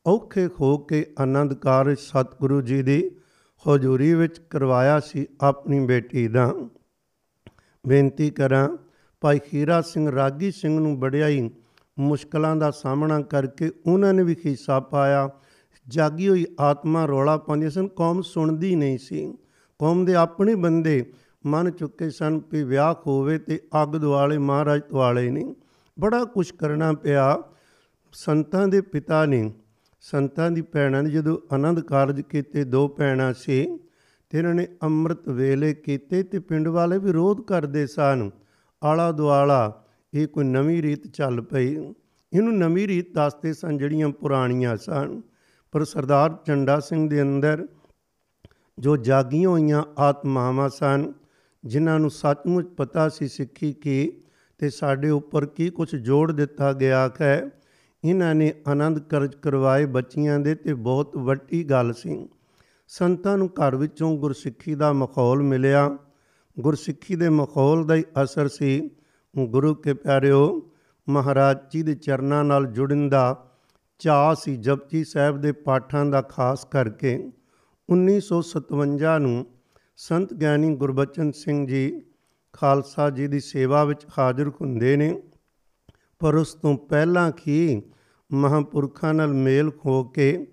ਔਖੇ 0.07 0.47
ਹੋ 0.47 0.77
ਕੇ 0.77 1.05
ਆਨੰਦ 1.19 1.53
ਕਾਰਜ 1.53 1.97
ਸਤਿਗੁਰੂ 1.97 2.61
ਜੀ 2.61 2.81
ਦੀ 2.83 3.11
ਹਜ਼ੂਰੀ 3.67 4.13
ਵਿੱਚ 4.13 4.39
ਕਰਵਾਇਆ 4.39 4.99
ਸੀ 4.99 5.27
ਆਪਣੀ 5.41 5.79
ਬੇਟੀ 5.79 6.27
ਦਾ। 6.27 6.53
ਬੇਨਤੀ 7.87 8.29
ਕਰਾਂ, 8.29 8.77
ਭਾਈ 9.21 9.39
ਖੀਰਾ 9.39 9.81
ਸਿੰਘ 9.81 10.15
ਰਾਗੀ 10.15 10.51
ਸਿੰਘ 10.51 10.79
ਨੂੰ 10.79 10.99
ਬੜਿਆਈ 10.99 11.49
ਮੁਸ਼ਕਲਾਂ 11.99 12.55
ਦਾ 12.55 12.71
ਸਾਹਮਣਾ 12.71 13.21
ਕਰਕੇ 13.21 13.71
ਉਹਨਾਂ 13.87 14.13
ਨੇ 14.13 14.23
ਵੀ 14.23 14.35
ਹਿੱਸਾ 14.45 14.79
ਪਾਇਆ। 14.79 15.29
ਜਾਗੀ 15.87 16.29
ਹੋਈ 16.29 16.45
ਆਤਮਾ 16.59 17.05
ਰੋਲਾ 17.05 17.37
ਪਾਉਂਦੀ 17.37 17.69
ਸਨ, 17.69 17.87
ਕੌਮ 17.87 18.21
ਸੁਣਦੀ 18.21 18.75
ਨਹੀਂ 18.75 18.97
ਸੀ। 18.97 19.37
ਕੌਮ 19.79 20.05
ਦੇ 20.05 20.15
ਆਪਣੇ 20.15 20.55
ਬੰਦੇ 20.55 21.13
ਮੰਨ 21.45 21.71
ਚੁੱਕੇ 21.71 22.09
ਸਨ 22.09 22.39
ਕਿ 22.39 22.63
ਵਿਆਹ 22.63 22.95
ਹੋਵੇ 23.07 23.37
ਤੇ 23.37 23.59
ਅੱਗ 23.83 23.89
ਦੁਆਲੇ, 23.89 24.37
ਮਹਾਰਾਜ 24.37 24.81
ਦੁਆਲੇ 24.89 25.29
ਨਹੀਂ। 25.29 25.55
ਬੜਾ 25.99 26.25
ਕੁਝ 26.25 26.51
ਕਰਨਾ 26.51 26.93
ਪਿਆ। 26.93 27.43
ਸੰਤਾਂ 28.13 28.67
ਦੇ 28.67 28.81
ਪਿਤਾ 28.81 29.25
ਨੇ 29.25 29.53
ਸੰਤਾਂ 30.03 30.51
ਦੀ 30.51 30.61
ਭੈਣਾਂ 30.61 31.03
ਨੇ 31.03 31.09
ਜਦੋਂ 31.09 31.37
ਆਨੰਦ 31.51 31.79
ਕਾਰਜ 31.79 32.21
ਕੀਤੇ, 32.21 32.63
ਦੋ 32.63 32.87
ਭੈਣਾਂ 32.87 33.33
ਸੀ 33.33 33.65
ਤੇ 34.31 34.37
ਇਹਨਾਂ 34.37 34.53
ਨੇ 34.53 34.67
ਅੰਮ੍ਰਿਤ 34.83 35.29
ਵੇਲੇ 35.29 35.73
ਕੀਤੇ 35.73 36.23
ਤੇ 36.23 36.39
ਪਿੰਡ 36.39 36.67
ਵਾਲੇ 36.67 36.97
ਵਿਰੋਧ 36.97 37.41
ਕਰਦੇ 37.41 37.85
ਸਨ, 37.87 38.29
ਆਲਾ 38.81 39.11
ਦੁਆਲਾ, 39.11 39.83
ਇਹ 40.13 40.27
ਕੋਈ 40.27 40.43
ਨਵੀਂ 40.43 40.81
ਰੀਤ 40.83 41.07
ਚੱਲ 41.07 41.41
ਪਈ। 41.41 41.75
ਇਹਨੂੰ 42.33 42.57
ਨਵੀਂ 42.57 42.87
ਰੀਤ 42.87 43.13
ਦੱਸਦੇ 43.13 43.53
ਸਨ 43.53 43.77
ਜਿਹੜੀਆਂ 43.77 44.09
ਪੁਰਾਣੀਆਂ 44.09 44.75
ਸਨ। 44.77 45.21
ਪਰ 45.71 45.83
ਸਰਦਾਰ 45.83 46.37
ਚੰਡਾ 46.45 46.79
ਸਿੰਘ 46.79 47.09
ਦੇ 47.09 47.21
ਅੰਦਰ 47.21 47.67
ਜੋ 48.77 48.97
ਜਾਗੀਆਂ 48.97 49.49
ਹੋਈਆਂ 49.49 49.83
ਆਤਮਾਵਾਂ 49.97 50.69
ਸਨ, 50.69 51.11
ਜਿਨ੍ਹਾਂ 51.63 51.99
ਨੂੰ 51.99 52.11
ਸੱਚਮੁੱਚ 52.11 52.67
ਪਤਾ 52.67 53.09
ਸੀ 53.09 53.27
ਸਿੱਖੀ 53.27 53.73
ਕੀ 53.73 54.11
ਤੇ 54.59 54.69
ਸਾਡੇ 54.69 55.09
ਉੱਪਰ 55.09 55.45
ਕੀ 55.45 55.69
ਕੁਝ 55.69 55.95
ਜੋੜ 55.95 56.31
ਦਿੱਤਾ 56.31 56.73
ਗਿਆ 56.73 57.09
ਹੈ 57.21 57.49
ਇਹਨਾਂ 58.05 58.35
ਨੇ 58.35 58.53
ਆਨੰਦ 58.67 58.99
ਕਰਜ 58.99 59.35
ਕਰਵਾਏ 59.35 59.85
ਬੱਚੀਆਂ 59.85 60.39
ਦੇ 60.39 60.55
ਤੇ 60.55 60.73
ਬਹੁਤ 60.73 61.17
ਵੱਡੀ 61.17 61.63
ਗੱਲ 61.63 61.93
ਸੀ। 61.93 62.29
ਸੰਤਾਂ 62.87 63.37
ਨੂੰ 63.37 63.47
ਘਰ 63.47 63.75
ਵਿੱਚੋਂ 63.75 64.17
ਗੁਰਸਿੱਖੀ 64.17 64.75
ਦਾ 64.75 64.93
ਮਾਹੌਲ 64.93 65.43
ਮਿਲਿਆ। 65.43 65.97
ਗੁਰਸਿੱਖੀ 66.59 67.15
ਦੇ 67.15 67.29
ਮਾਹੌਲ 67.29 67.85
ਦਾ 67.85 67.95
ਹੀ 67.95 68.03
ਅਸਰ 68.23 68.47
ਸੀ। 68.47 68.89
ਗੁਰੂ 69.37 69.75
ਕੇ 69.75 69.93
ਪਿਆਰਿਓ, 69.93 70.71
ਮਹਾਰਾਜ 71.09 71.57
ਜੀ 71.71 71.83
ਦੇ 71.83 71.95
ਚਰਨਾਂ 71.95 72.43
ਨਾਲ 72.43 72.65
ਜੁੜਨ 72.65 73.09
ਦਾ 73.09 73.51
ਚਾਹ 73.99 74.35
ਸੀ 74.35 74.57
ਜਪਜੀ 74.57 75.03
ਸਾਹਿਬ 75.03 75.41
ਦੇ 75.41 75.51
ਪਾਠਾਂ 75.51 76.05
ਦਾ 76.05 76.21
ਖਾਸ 76.21 76.65
ਕਰਕੇ। 76.65 77.31
1957 77.89 79.19
ਨੂੰ 79.19 79.45
ਸੰਤ 79.97 80.33
ਗਿਆਨੀ 80.33 80.75
ਗੁਰਬਚਨ 80.75 81.31
ਸਿੰਘ 81.31 81.67
ਜੀ 81.67 82.01
ਖਾਲਸਾ 82.53 83.09
ਜੀ 83.09 83.27
ਦੀ 83.27 83.39
ਸੇਵਾ 83.39 83.83
ਵਿੱਚ 83.83 84.01
ਹਾਜ਼ਰ 84.19 84.49
ਹੁੰਦੇ 84.49 84.97
ਨੇ। 84.97 85.21
ਪਰ 86.19 86.35
ਉਸ 86.35 86.53
ਤੋਂ 86.53 86.77
ਪਹਿਲਾਂ 86.77 87.31
ਕੀ 87.31 87.81
ਮਹਾਂਪੁਰਖਾਂ 88.33 89.13
ਨਾਲ 89.13 89.33
ਮੇਲ 89.33 89.71
ਖੋ 89.71 90.03
ਕੇ 90.03 90.47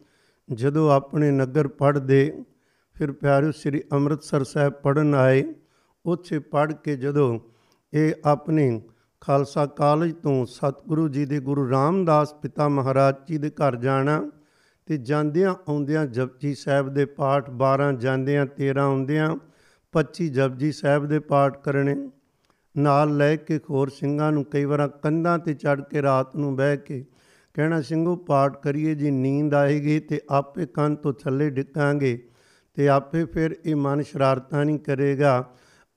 ਜਦੋਂ 0.52 0.92
ਆਪਣੇ 0.92 1.30
ਨਗਰ 1.30 1.68
ਪੜ੍ਹਦੇ, 1.68 2.42
ਫਿਰ 2.94 3.12
ਪਿਆਰਿਓ 3.12 3.50
ਸ੍ਰੀ 3.50 3.82
ਅੰਮ੍ਰਿਤਸਰ 3.92 4.44
ਸਾਹਿਬ 4.44 4.72
ਪੜਨ 4.72 5.14
ਆਏ। 5.14 5.54
ਉੱਥੇ 6.06 6.38
ਪੜ੍ਹ 6.38 6.72
ਕੇ 6.72 6.96
ਜਦੋਂ 6.96 7.38
ਇਹ 7.94 8.12
ਆਪਣੇ 8.24 8.80
ਖਾਲਸਾ 9.20 9.66
ਕਾਲਜ 9.66 10.14
ਤੋਂ 10.14 10.46
ਸਤਿਗੁਰੂ 10.46 11.08
ਜੀ 11.08 11.26
ਦੇ 11.26 11.40
ਗੁਰੂ 11.40 11.70
ਰਾਮਦਾਸ 11.70 12.34
ਪਿਤਾ 12.34 12.68
ਮਹਾਰਾਜ 12.68 13.14
ਜੀ 13.28 13.38
ਦੇ 13.38 13.50
ਘਰ 13.50 13.76
ਜਾਣਾ 13.76 14.30
ਤੇ 14.86 14.96
ਜਾਂਦਿਆਂ 14.96 15.54
ਆਉਂਦਿਆਂ 15.68 16.06
ਜਪਜੀ 16.06 16.54
ਸਾਹਿਬ 16.54 16.94
ਦੇ 16.94 17.04
ਪਾਠ 17.04 17.50
12 17.50 17.96
ਜਾਂਦਿਆਂ 17.96 18.46
13 18.60 18.78
ਆਉਂਦਿਆਂ 18.78 19.36
25 19.92 20.28
ਜਪਜੀ 20.28 20.72
ਸਾਹਿਬ 20.72 21.06
ਦੇ 21.06 21.18
ਪਾਠ 21.18 21.62
ਕਰਨੇ। 21.62 22.10
ਨਾਲ 22.76 23.16
ਲੈ 23.16 23.36
ਕੇ 23.36 23.58
ਖੋਰ 23.58 23.88
ਸਿੰਘਾਂ 23.88 24.32
ਨੂੰ 24.32 24.44
ਕਈ 24.44 24.64
ਵਾਰ 24.64 24.88
ਕੰਧਾਂ 24.88 25.38
ਤੇ 25.38 25.54
ਚੜ 25.54 25.80
ਕੇ 25.80 26.02
ਰਾਤ 26.02 26.36
ਨੂੰ 26.36 26.56
ਬਹਿ 26.56 26.76
ਕੇ 26.76 27.04
ਕਹਿਣਾ, 27.54 27.80
ਸਿੰਘੋ, 27.80 28.16
ਪਾਠ 28.16 28.62
ਕਰੀਏ 28.62 28.94
ਜੀ, 28.94 29.10
ਨੀਂਦ 29.10 29.54
ਆਏਗੀ 29.54 30.00
ਤੇ 30.00 30.20
ਆਪੇ 30.30 30.66
ਕੰਨ 30.66 30.96
ਤੋਂ 30.96 31.12
ਥੱਲੇ 31.12 31.50
ਡਿੱਕਾਂਗੇ 31.50 32.28
ਤੇ 32.74 32.88
ਆਪੇ 32.88 33.24
ਫਿਰ 33.24 33.56
ਇਹ 33.64 33.76
ਮਨ 33.76 34.02
ਸ਼ਰਾਰਤਾਂ 34.02 34.64
ਨਹੀਂ 34.64 34.78
ਕਰੇਗਾ। 34.78 35.50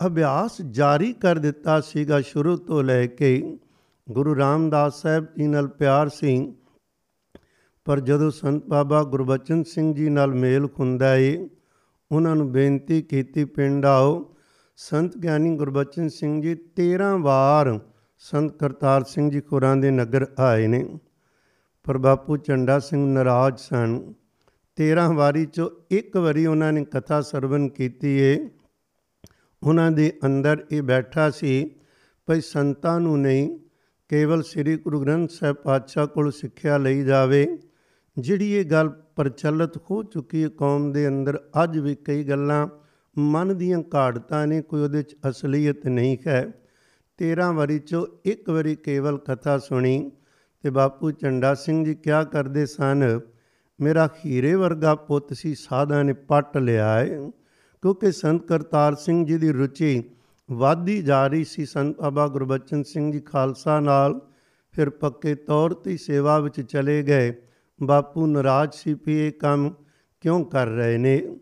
ਅਭਿਆਸ 0.07 0.61
ਜਾਰੀ 0.61 1.13
ਕਰ 1.13 1.37
ਦਿੱਤਾ 1.37 1.81
ਸੀਗਾ 1.81 2.21
ਸ਼ੁਰੂ 2.21 2.57
ਤੋਂ 2.57 2.83
ਲੈ 2.83 3.05
ਕੇ 3.05 3.57
ਗੁਰੂ 4.11 4.37
ਰਾਮਦਾਸ 4.37 5.01
ਸਾਹਿਬ 5.01 5.25
ਜੀ 5.37 5.47
ਨਾਲ 5.47 5.67
ਪਿਆਰ 5.67 6.09
ਸੀ। 6.09 6.53
ਪਰ 7.85 7.99
ਜਦੋਂ 7.99 8.31
ਸੰਤ 8.31 8.65
ਬਾਬਾ 8.65 9.03
ਗੁਰਬਚਨ 9.03 9.63
ਸਿੰਘ 9.63 9.93
ਜੀ 9.95 10.09
ਨਾਲ 10.09 10.33
ਮੇਲ 10.33 10.67
ਖੁੰਦਾ 10.67 11.15
ਏ, 11.15 11.49
ਉਹਨਾਂ 12.11 12.35
ਨੂੰ 12.35 12.51
ਬੇਨਤੀ 12.51 13.01
ਕੀਤੀ, 13.01 13.45
ਪਿੰਡ 13.45 13.85
ਆਓ। 13.85 14.35
ਸੰਤ 14.77 15.17
ਗਿਆਨੀ 15.17 15.55
ਗੁਰਬਚਨ 15.57 16.07
ਸਿੰਘ 16.09 16.41
ਜੀ 16.41 16.55
13 16.55 17.17
ਵਾਰ 17.17 17.79
ਸੰਤ 18.17 18.57
ਕਰਤਾਰ 18.57 19.03
ਸਿੰਘ 19.03 19.31
ਜੀ 19.31 19.41
ਖੁਰਾਂ 19.41 19.77
ਦੇ 19.77 19.91
ਨਗਰ 19.91 20.25
ਆਏ 20.39 20.67
ਨੇ। 20.67 20.99
ਪਰ 21.83 21.97
ਬਾਪੂ 21.97 22.37
ਚੰਡਾ 22.37 22.79
ਸਿੰਘ 22.79 23.13
ਨਾਰਾਜ਼ 23.13 23.57
ਸਨ। 23.57 24.13
13 24.75 25.11
ਵਾਰੀ 25.11 25.45
ਚੋਂ 25.45 25.69
ਇੱਕ 25.91 26.17
ਵਾਰੀ 26.17 26.45
ਉਹਨਾਂ 26.45 26.73
ਨੇ 26.73 26.85
ਕਥਾ 26.85 27.21
ਸਰਵਨ 27.21 27.69
ਕੀਤੀ 27.69 28.07
ਏ। 28.07 28.49
ਉਹਨਾਂ 29.63 29.91
ਦੇ 29.91 30.13
ਅੰਦਰ 30.25 30.65
ਇਹ 30.71 30.81
ਬੈਠਾ 30.81 31.29
ਸੀ, 31.29 31.71
ਭਈ 32.27 32.41
ਸੰਤਾਂ 32.41 32.99
ਨੂੰ 32.99 33.21
ਨਹੀਂ, 33.21 33.59
ਕੇਵਲ 34.09 34.43
ਸ੍ਰੀ 34.43 34.77
ਗੁਰੂ 34.77 35.01
ਗ੍ਰੰਥ 35.01 35.29
ਸਾਹਿਬ 35.29 35.55
ਪਾਤਸ਼ਾਹ 35.55 36.07
ਕੋਲ 36.07 36.31
ਸਿੱਖਿਆ 36.31 36.77
ਲਈ 36.77 37.03
ਜਾਵੇ। 37.03 37.57
ਜਿਹੜੀ 38.19 38.51
ਇਹ 38.51 38.65
ਗੱਲ 38.65 38.89
ਪ੍ਰਚਲਿਤ 38.89 39.77
ਹੋ 39.77 40.03
ਚੁੱਕੀ 40.03 40.43
ਹੈ 40.43 40.49
ਕੌਮ 40.49 40.91
ਦੇ 40.91 41.07
ਅੰਦਰ, 41.07 41.39
ਅੱਜ 41.63 41.77
ਵੀ 41.77 41.95
ਕਈ 41.95 42.23
ਗੱਲਾਂ 42.23 42.67
ਮਨ 43.17 43.57
ਦੀਆਂ 43.57 43.83
ਘਾੜਤਾਂ 43.95 44.47
ਨੇ, 44.47 44.61
ਕੋਈ 44.61 44.81
ਉਹਦੇ 44.81 45.03
ਚ 45.03 45.15
ਅਸਲੀਅਤ 45.29 45.87
ਨਹੀਂ 45.87 46.17
ਹੈ। 46.27 46.51
13 47.17 47.51
ਵਾਰੀ 47.51 47.79
ਚੋਂ 47.79 48.07
ਇੱਕ 48.25 48.49
ਵਾਰੀ 48.49 48.75
ਕੇਵਲ 48.75 49.17
ਕਥਾ 49.17 49.57
ਸੁਣੀ। 49.57 50.11
ਤੇ 50.63 50.69
ਬਾਪੂ 50.69 51.11
ਚੰਡਾ 51.11 51.53
ਸਿੰਘ 51.53 51.85
ਜੀ 51.85 51.95
ਕਿਆ 51.95 52.23
ਕਰਦੇ 52.23 52.65
ਸਨ? 52.65 53.19
ਮੇਰਾ 53.81 54.07
ਖੀਰੇ 54.07 54.55
ਵਰਗਾ 54.55 54.95
ਪੁੱਤ 54.95 55.33
ਸੀ, 55.33 55.55
ਸਾਧਾਂ 55.55 56.03
ਨੇ 56.03 56.13
ਪੱਟ 56.13 56.57
ਲਿਆ 56.57 56.99
ਹੈ 56.99 57.31
ਕਿਉਂਕਿ 57.81 58.11
ਸੰਤ 58.11 58.47
ਕਰਤਾਰ 58.47 58.95
ਸਿੰਘ 58.95 59.25
ਜੀ 59.25 59.37
ਦੀ 59.37 59.51
ਰੁਚੀ 59.51 60.03
ਵਾਧੀ 60.51 61.01
ਜਾ 61.01 61.27
ਰਹੀ 61.27 61.43
ਸੀ, 61.43 61.65
ਸੰਤ 61.65 61.97
ਬਾਬਾ 61.97 62.27
ਗੁਰਬਚਨ 62.27 62.83
ਸਿੰਘ 62.83 63.11
ਜੀ 63.11 63.19
ਖਾਲਸਾ 63.19 63.79
ਨਾਲ 63.79 64.21
ਫਿਰ 64.71 64.89
ਪੱਕੇ 64.89 65.35
ਤੌਰ 65.35 65.73
ਤੇ 65.73 65.97
ਸੇਵਾ 65.97 66.39
ਵਿੱਚ 66.39 66.61
ਚਲੇ 66.61 67.03
ਗਏ। 67.03 67.33
ਬਾਪੂ 67.83 68.27
ਨਾਰਾਜ਼ 68.27 68.71
ਸੀ 68.71 68.93
ਵੀ 68.93 69.27
ਇਹ 69.27 69.31
ਕੰਮ 69.31 69.73
ਕਿਉਂ 70.21 70.45
ਕਰ 70.45 70.67
ਰਹੇ 70.67 70.97
ਨੇ? 70.97 71.39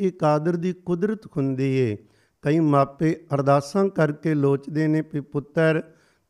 ਇਹ 0.00 0.12
ਕਾਦਰ 0.12 0.56
ਦੀ 0.56 0.72
ਕੁਦਰਤ 0.72 1.26
ਹੁੰਦੀ 1.26 1.76
ਏ। 1.76 1.96
ਕਈ 2.42 2.60
ਮਾਪੇ 2.60 3.20
ਅਰਦਾਸਾਂ 3.34 3.88
ਕਰਕੇ 3.88 4.34
ਲੋਚਦੇ 4.34 4.86
ਨੇ 4.86 5.02
ਵੀ 5.12 5.20
ਪੁੱਤਰ 5.20 5.82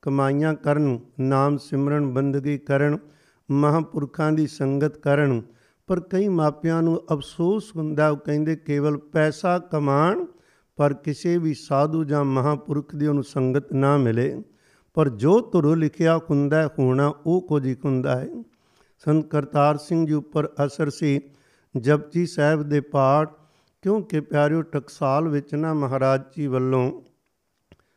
ਕਮਾਈਆਂ 0.04 0.54
ਕਰਨ, 0.54 1.00
ਨਾਮ 1.20 1.56
ਸਿਮਰਨ, 1.56 2.12
ਬੰਦਗੀ 2.12 2.58
ਕਰਨ, 2.58 2.98
ਮਹਾਂਪੁਰਖਾਂ 3.50 4.32
ਦੀ 4.32 4.46
ਸੰਗਤ 4.46 4.98
ਕਰਨ। 4.98 5.42
ਪਰ 5.86 6.00
ਕਈ 6.00 6.28
ਮਾਪਿਆਂ 6.28 6.82
ਨੂੰ 6.82 7.02
ਅਫਸੋਸ 7.12 7.76
ਹੁੰਦਾ, 7.76 8.10
ਉਹ 8.10 8.16
ਕਹਿੰਦੇ 8.16 8.56
ਕੇਵਲ 8.56 8.96
ਪੈਸਾ 8.98 9.58
ਕਮਾਣ 9.58 10.24
ਪਰ 10.76 10.94
ਕਿਸੇ 10.94 11.38
ਵੀ 11.38 11.54
ਸਾਧੂ 11.54 12.04
ਜਾਂ 12.04 12.24
ਮਹਾਪੁਰਖ 12.24 12.94
ਦੀ 12.94 13.06
ਉਹਨੂੰ 13.06 13.24
ਸੰਗਤ 13.24 13.72
ਨਾ 13.72 13.96
ਮਿਲੇ। 13.96 14.42
ਪਰ 14.94 15.08
ਜੋ 15.08 15.40
ਤੁਰ 15.40 15.76
ਲਿਖਿਆ 15.76 16.20
ਹੁੰਦਾ 16.30 16.70
ਹੋਣਾ 16.78 17.14
ਉਹ 17.26 17.48
ਕੁਝ 17.48 17.66
ਹੀ 17.66 17.76
ਹੁੰਦਾ 17.84 18.20
ਹੈ। 18.20 18.28
ਸੰਤ 18.98 19.26
ਕਰਤਾਰ 19.26 19.76
ਸਿੰਘ 19.76 20.06
ਜੀ 20.06 20.12
ਉੱਪਰ 20.12 20.48
ਅਸਰ 20.66 20.90
ਸੀ, 20.90 21.20
ਜਪਜੀ 21.76 22.26
ਸਾਹਿਬ 22.26 22.62
ਦੇ 22.62 22.80
ਪਾਠ, 22.80 23.30
ਕਿਉਂਕਿ 23.82 24.20
ਪਿਆਰਿਓ, 24.20 24.62
ਟਕਸਾਲ 24.62 25.28
ਵਿੱਚ 25.28 25.54
ਨਾ 25.54 25.74
ਮਹਾਰਾਜ 25.74 26.22
ਜੀ 26.36 26.46
ਵੱਲੋਂ 26.46 27.02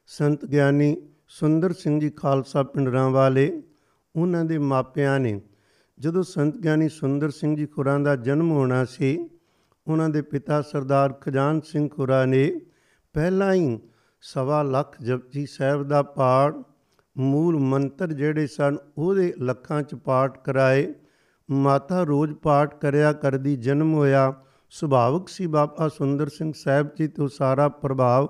ਸੰਤ 0.07 0.45
ਗਿਆਨੀ 0.45 0.97
ਸੁੰਦਰ 1.29 1.73
ਸਿੰਘ 1.73 1.99
ਜੀ 1.99 2.09
ਖਾਲਸਾ 2.09 2.63
ਪਿੰਡਰਾਂ 2.63 3.09
ਵਾਲੇ 3.09 3.61
ਉਹਨਾਂ 4.15 4.45
ਦੇ 4.45 4.57
ਮਾਪਿਆਂ 4.57 5.19
ਨੇ 5.19 5.41
ਜਦੋਂ 5.99 6.23
ਸੰਤ 6.23 6.57
ਗਿਆਨੀ 6.57 6.89
ਸੁੰਦਰ 6.89 7.29
ਸਿੰਘ 7.29 7.55
ਜੀ 7.55 7.65
ਖੁਰਾਂ 7.65 7.99
ਦਾ 7.99 8.15
ਜਨਮ 8.15 8.51
ਹੋਣਾ 8.51 8.85
ਸੀ, 8.85 9.29
ਉਹਨਾਂ 9.87 10.09
ਦੇ 10.09 10.21
ਪਿਤਾ 10.21 10.61
ਸਰਦਾਰ 10.61 11.13
ਖਜਾਨ 11.13 11.61
ਸਿੰਘ 11.61 11.89
ਖੁਰਾ 11.89 12.25
ਨੇ 12.25 12.61
ਪਹਿਲਾਂ 13.13 13.53
ਹੀ 13.53 13.79
ਸਵਾ 14.21 14.63
ਲੱਖ 14.63 15.01
ਜਪਜੀ 15.03 15.45
ਸਾਹਿਬ 15.45 15.83
ਦਾ 15.83 16.03
ਪਾਠ, 16.03 16.55
ਮੂਲ 17.17 17.59
ਮੰਤਰ 17.59 18.13
ਜਿਹੜੇ 18.13 18.47
ਸਨ 18.47 18.77
ਉਹਦੇ 18.97 19.33
ਲੱਖਾਂ 19.37 19.81
ਚ 19.83 19.95
ਪਾਠ 19.95 20.37
ਕਰਾਏ। 20.43 20.93
ਮਾਤਾ 21.51 22.03
ਰੋਜ਼ 22.03 22.33
ਪਾਠ 22.33 22.75
ਕਰਿਆ 22.81 23.13
ਕਰਦੀ, 23.13 23.55
ਜਨਮ 23.55 23.93
ਹੋਇਆ, 23.93 24.33
ਸੁਭਾਵਕ 24.69 25.29
ਸੀ 25.29 25.47
ਬਾਬਾ 25.47 25.87
ਸੁੰਦਰ 25.87 26.27
ਸਿੰਘ 26.27 26.53
ਸਾਹਿਬ 26.55 26.87
ਜੀ 26.95 27.07
ਤੋਂ 27.07 27.27
ਸਾਰਾ 27.27 27.69
ਪ੍ਰਭਾਵ 27.69 28.27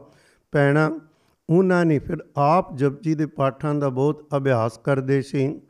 ਪੈਣਾ। 0.51 1.00
ਉਹਨਾਂ 1.50 1.86
ਨੇ 1.86 2.00
ਫਿਰ 2.00 2.18
ਆਪ 2.38 2.75
ਜਪਜੀ 2.75 3.16
ਦੇ 3.16 3.25
ਪਾਠਾਂ 3.25 3.75
ਦਾ 3.75 3.89
ਬਹੁਤ 3.89 4.27
ਅਭਿਆਸ 4.38 4.77
ਕਰਦੇ 4.77 5.22
ਸੀ। 5.22 5.62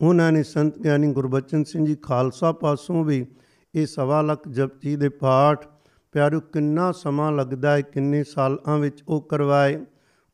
ਉਹਨਾਂ 0.00 0.32
ਨੇ 0.32 0.42
ਸੰਤ 0.42 0.78
ਗਿਆਨੀ 0.78 1.12
ਗੁਰਬਚਨ 1.12 1.64
ਸਿੰਘ 1.64 1.86
ਜੀ 1.86 1.94
ਖਾਲਸਾ 1.94 2.52
ਪਾਸੋਂ 2.52 3.04
ਵੀ 3.04 3.26
ਇਹ 3.74 3.86
ਸਵਾ 3.86 4.22
ਲੱਖ 4.22 4.48
ਜਪਜੀ 4.48 4.96
ਦੇ 4.96 5.08
ਪਾਠ 5.08 5.66
ਪਿਆਰੂ 6.12 6.40
ਕਿੰਨਾ 6.40 6.92
ਸਮਾਂ 6.92 7.32
ਲੱਗਦਾ 7.32 7.76
ਹੈ, 7.76 7.80
ਕਿੰਨੇ 7.80 8.24
ਸਾਲਾਂ 8.24 8.78
ਵਿੱਚ 8.78 9.02
ਉਹ 9.08 9.20
ਕਰਵਾਏ, 9.22 9.78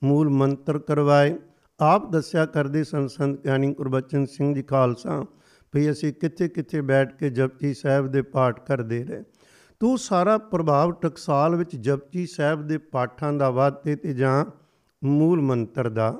ਮੂਲ 0.03 0.29
ਮੰਤਰ 0.29 0.79
ਕਰਵਾਏ। 0.79 1.39
ਆਪ 1.81 2.11
ਦੱਸਿਆ 2.13 2.47
ਕਰਦੇ 2.47 2.85
ਸਨ 2.85 3.07
ਸੰਤ 3.09 3.45
ਗਿਆਨੀ 3.45 3.75
ਗੁਰਬਚਨ 3.75 4.27
ਸਿੰਘ 4.27 4.55
ਜੀ 4.55 4.63
ਖਾਲਸਾ, 4.63 5.25
ਵੀ 5.75 5.91
ਅਸੀਂ 5.91 6.13
ਕਿੱਥੇ 6.13 6.49
ਕਿੱਥੇ 6.49 6.81
ਬੈਠ 6.81 7.17
ਕੇ 7.17 7.31
ਜਪਜੀ 7.31 7.75
ਸਾਹਿਬ 7.75 8.07
ਦੇ 8.07 8.23
ਪਾਠ 8.23 8.61
ਕਰਦੇ 8.67 9.05
ਰਹੇ। 9.05 9.23
ਤੂੰ 9.81 9.97
ਸਾਰਾ 9.99 10.37
ਪ੍ਰਭਾਵ 10.39 10.93
ਟਕਸਾਲ 10.93 11.55
ਵਿੱਚ 11.57 11.77
ਜਪਜੀ 11.77 12.27
ਸਾਹਿਬ 12.27 12.67
ਦੇ 12.67 12.79
ਪਾਠਾਂ 12.79 13.33
ਦਾ 13.33 13.51
ਵਾਤੇ 13.51 13.95
ਤੇ 13.97 14.15
ਜਾਂ 14.15 14.45
ਮੂਲ 15.03 15.41
ਮੰਤਰ 15.41 15.89
ਦਾ। 15.89 16.11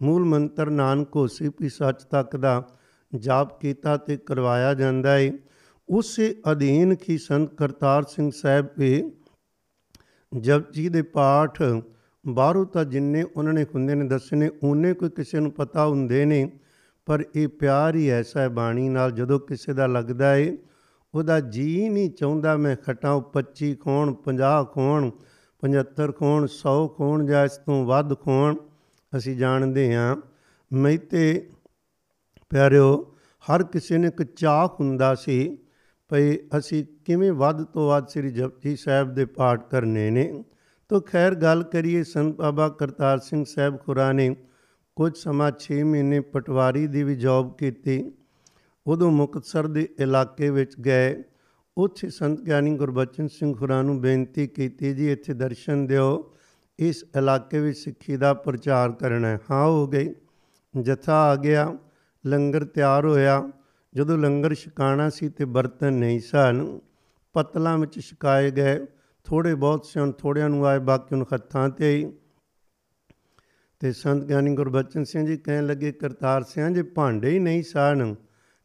ਮੂਲ 0.00 0.24
ਮੰਤਰ 0.24 0.70
ਨਾਨਕ 0.70 1.16
ਹੋਸੀ 1.16 1.48
ਵੀ 1.60 1.68
ਸੱਚ 1.68 2.02
ਤੱਕ 2.02 2.36
ਦਾ 2.36 2.62
ਜਾਪ 3.12 3.58
ਕੀਤਾ 3.60 3.96
ਤੇ 3.96 4.16
ਕਰਵਾਇਆ 4.16 4.74
ਜਾਂਦਾ 4.74 5.12
ਹੈ 5.12 5.30
ਉਸੇ 5.88 6.34
ਅਧੀਨ 6.52 6.94
ਕੀ 6.94 7.16
ਸੰਤ 7.18 7.54
ਕਰਤਾਰ 7.54 8.02
ਸਿੰਘ 8.02 8.30
ਸਾਹਿਬ 8.34 8.66
ਵੀ 8.78 9.02
ਜਪਜੀ 10.32 10.88
ਦੇ 10.88 11.02
ਪਾਠ 11.02 11.62
ਬਾਹਰੋਂ 12.24 12.64
ਤਾਂ 12.66 12.84
ਜਿੰਨੇ 12.84 13.22
ਉਹਨਾਂ 13.36 13.52
ਨੇ 13.52 13.64
ਹੁੰਦੇ 13.64 13.94
ਨੇ 13.94 14.06
ਦੱਸੇ 14.08 14.36
ਨੇ 14.36 14.50
ਉਹਨੇ 14.62 14.92
ਕੋਈ 14.94 15.10
ਕਿਸੇ 15.10 15.40
ਨੂੰ 15.40 15.50
ਪਤਾ 15.50 15.86
ਹੁੰਦੇ 15.86 16.24
ਨੇ, 16.24 16.50
ਪਰ 17.06 17.24
ਇਹ 17.36 17.48
ਪਿਆਰ 17.48 17.96
ਹੀ 17.96 18.08
ਐਸਾ 18.08 18.40
ਹੈ 18.40 18.48
ਬਾਣੀ 18.48 18.88
ਨਾਲ 18.88 19.12
ਜਦੋਂ 19.12 19.38
ਕਿਸੇ 19.40 19.72
ਦਾ 19.72 19.86
ਲੱਗਦਾ 19.86 20.34
ਏ 20.36 20.56
ਉਹਦਾ 21.14 21.40
ਜੀ 21.40 21.88
ਨਹੀਂ 21.88 22.10
ਚਾਹੁੰਦਾ 22.10 22.56
ਮੈਂ 22.56 22.76
ਖਟਾਂ 22.76 23.20
25 23.32 23.74
ਖੋਣ 23.80 24.14
50 24.24 24.64
ਖੋਣ 24.64 25.10
75 25.62 26.12
ਖੋਣ 26.12 26.46
100 26.46 26.88
ਖੋਣ 26.88 27.26
ਜਾਂ 27.26 27.44
ਇਸ 27.44 27.56
ਤੋਂ 27.56 27.84
ਵੱਧ 27.84 28.14
ਖੋਣ, 28.14 28.56
ਅਸੀਂ 29.16 29.36
ਜਾਣਦੇ 29.36 29.94
ਹਾਂ। 29.94 30.16
ਮੈਂ 30.72 30.98
ਤੇ 30.98 31.50
ਪਿਆਰਿਓ, 32.50 33.14
ਹਰ 33.44 33.62
ਕਿਸੇ 33.62 33.98
ਨੇ 33.98 34.06
ਇੱਕ 34.06 34.22
ਚਾਹ 34.22 34.66
ਹੁੰਦਾ 34.80 35.14
ਸੀ 35.14 35.58
ਭਈ 36.10 36.36
ਅਸੀਂ 36.58 36.84
ਕਿਵੇਂ 37.04 37.32
ਵੱਧ 37.32 37.62
ਤੋਂ 37.64 37.88
ਵੱਧ 37.88 38.08
ਸ੍ਰੀ 38.08 38.30
ਜਪਜੀ 38.30 38.76
ਸਾਹਿਬ 38.76 39.14
ਦੇ 39.14 39.24
ਪਾਠ 39.24 39.70
ਕਰਨੇ 39.70 40.10
ਨੇ। 40.10 40.44
ਤੋ 40.88 41.00
ਖੈਰ 41.00 41.34
ਗੱਲ 41.34 41.62
ਕਰੀਏ, 41.62 42.02
ਸੰਤ 42.02 42.36
ਬਾਬਾ 42.36 42.68
ਕਰਤਾਰ 42.68 43.18
ਸਿੰਘ 43.18 43.44
ਸਾਹਿਬ 43.44 43.76
ਖੁਰਾ 43.76 44.12
ਨੇ 44.12 44.36
ਕੁਝ 44.96 45.16
ਸਮਾਂ 45.16 45.52
6 45.58 45.84
ਮਹੀਨੇ 45.84 46.20
ਪਟਵਾਰੀ 46.20 46.86
ਦੀ 46.86 47.02
ਵੀ 47.02 47.16
ਜੌਬ 47.16 47.56
ਕੀਤੀ। 47.56 48.12
ਉਦੋਂ 48.86 49.10
ਮੁਕਤਸਰ 49.10 49.66
ਦੇ 49.66 49.88
ਇਲਾਕੇ 49.98 50.50
ਵਿੱਚ 50.50 50.80
ਗਏ। 50.80 51.22
ਉੱਥੇ 51.78 52.10
ਸੰਤ 52.10 52.40
ਗਿਆਨੀ 52.40 52.76
ਗੁਰਬਚਨ 52.76 53.28
ਸਿੰਘ 53.28 53.56
ਖੁਰਾ 53.56 53.82
ਨੂੰ 53.82 54.00
ਬੇਨਤੀ 54.00 54.46
ਕੀਤੀ, 54.46 54.94
ਜੀ, 54.94 55.12
ਇੱਥੇ 55.12 55.34
ਦਰਸ਼ਨ 55.34 55.86
ਦਿਓ। 55.86 56.34
ਇਸ 56.78 57.04
ਇਲਾਕੇ 57.16 57.60
ਵਿੱਚ 57.60 57.78
ਸਿੱਖੀ 57.78 58.16
ਦਾ 58.16 58.34
ਪ੍ਰਚਾਰ 58.34 58.92
ਕਰਨਾ 58.92 59.28
ਹੈ। 59.28 59.38
ਹਾਂ, 59.50 59.66
ਹੋ 59.66 59.86
ਗਈ। 59.86 60.14
ਜਥਾ 60.80 61.14
ਆ 61.14 61.36
ਗਿਆ। 61.36 61.78
ਲੰਗਰ 62.26 62.64
ਤਿਆਰ 62.64 63.06
ਹੋਇਆ। 63.06 63.50
ਜਦੋਂ 63.94 64.18
ਲੰਗਰ 64.18 64.54
ਛਕਾਣਾ 64.54 65.10
ਸੀ 65.10 65.28
ਤੇ 65.28 65.44
ਬਰਤਨ 65.44 65.92
ਨਹੀਂ 65.92 66.20
ਸਨ, 66.20 66.80
ਪਤਲਾਂ 67.32 67.78
ਵਿੱਚ 67.78 68.00
ਛਕਾਏ 68.00 68.50
ਗਏ। 68.50 68.86
ਥੋੜੇ 69.24 69.54
ਬਹੁਤ 69.54 69.84
ਸਨ 69.84 70.12
ਥੋੜਿਆਂ 70.12 70.48
ਨੂੰ 70.48 70.66
ਆਏ, 70.66 70.78
ਬਾਕੀ 70.78 71.16
ਨੂੰ 71.16 71.26
ਹੱਥਾਂ 71.34 71.68
ਤੇ 71.68 71.96
ਹੀ 71.96 72.12
ਤੇ 73.80 73.92
ਸੰਤ 73.92 74.24
ਗਿਆਨੀ 74.24 74.54
ਗੁਰਬਚਨ 74.54 75.04
ਸਿੰਘ 75.04 75.26
ਜੀ 75.26 75.36
ਕਹਿਣ 75.36 75.66
ਲੱਗੇ, 75.66 75.92
ਕਰਤਾਰ 75.92 76.42
ਸਿੰਘ, 76.42 76.74
ਜੇ 76.74 76.82
ਭਾਂਡੇ 76.82 77.30
ਹੀ 77.30 77.38
ਨਹੀਂ 77.38 77.62
ਸਨ 77.62 78.14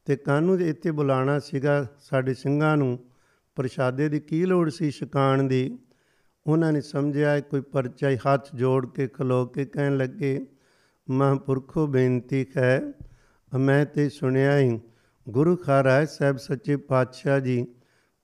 ਤੇ 0.08 0.16
ਕਾਨੂੰ 0.16 0.58
ਦੇ 0.58 0.70
ਇੱਥੇ 0.70 0.92
ਬੁਲਾਣਾ 0.92 1.40
ਸੀਗਾ 1.40 1.88
ਸਾਡੇ 2.00 2.34
ਸਿੰਘਾਂ 2.34 2.78
ਨੂੰ? 2.78 3.00
ਪ੍ਰਸ਼ਾਦੇ 3.56 4.10
ਦੀ 4.10 4.20
ਕੀ 4.20 4.46
ਲੋੜ 4.46 4.70
ਸੀ 4.70 4.92
ਛਕਾਣ 4.92 5.44
ਦੀ? 5.44 5.80
ਉਹਨਾਂ 6.48 6.74
ਨੇ 6.74 6.82
ਸਮਝਿਆ 6.82 7.40
ਕੋਈ 7.40 7.62
ਪਰਚਾ 7.62 8.10
ਹੀ 8.10 8.16
ਹੱਥ 8.16 8.56
ਜੋੜ 8.56 8.86
ਕੇ 8.86 9.08
ਖਲੋ 9.08 9.46
ਕੇ 9.46 9.66
ਕਹਿਣ 9.66 9.98
ਲੱਗੇ, 9.98 10.46
ਮਹਾਂਪੁਰਖੋ, 11.10 11.88
ਬੇਨਤੀ 11.88 12.46
ਹੈ, 12.58 12.94
ਮੈਂ 13.60 13.86
ਤੇ 13.86 14.10
ਸੁਣਿਆ 14.10 14.60
ਹੀ 14.60 14.80
ਗੁਰੂ 15.30 15.56
ਖਾਰਾਇ 15.56 16.06
ਸਾਹਿਬ 16.08 16.38
ਸੱਚੇ 16.38 16.76
ਪਾਤਸ਼ਾਹ 16.76 17.40
ਜੀ, 17.40 17.68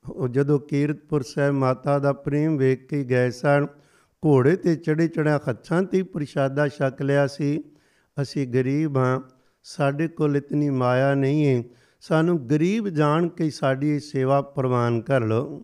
ਉਹ 0.10 0.28
ਜਦੋਂ 0.28 0.60
ਕੀਰਤਪੁਰ 0.60 1.22
ਸਾਹਿਬ 1.22 1.56
ਮਾਤਾ 1.56 2.00
ਦਾ 2.00 2.14
ਪ੍ਰੇਮ 2.14 2.58
ਵੇਖ 2.58 2.88
ਕੇ 2.88 3.04
ਗਏ 3.04 3.32
ਸਨ, 3.32 3.68
ਘੋੜੇ 4.26 4.56
ਤੇ 4.56 4.76
ਚੜੇ 4.76 5.08
ਚੜਿਆ 5.08 5.40
ਹੱਥਾਂ 5.50 5.84
ਤੇ 5.84 6.04
ਪ੍ਰਸ਼ਾਦਾ 6.04 6.68
ਛਕ 6.68 7.02
ਲਿਆ 7.02 7.28
ਸੀ, 7.28 7.64
ਅਸੀਂ 8.22 8.48
ਗਰੀਬ 8.48 8.98
ਹਾਂ 8.98 9.33
ਸਾਡੇ 9.64 10.08
ਕੋਲ 10.08 10.38
ਇਤਨੀ 10.38 10.70
ਮਾਇਆ 10.70 11.16
ਨਹੀਂ 11.16 11.48
ਹੈ 11.48 11.64
ਸਾਨੂੰ 12.02 12.50
ਗਰੀਬ 12.50 12.90
ਜਾਣ 12.90 13.28
ਕੇ 13.28 13.50
ਸਾਡੀ 13.50 14.00
ਸੇਵਾ 14.00 14.42
ਪ੍ਰਵਾਨ 14.42 15.02
ਕਰ 15.02 15.22
ਲਓ। 15.22 15.64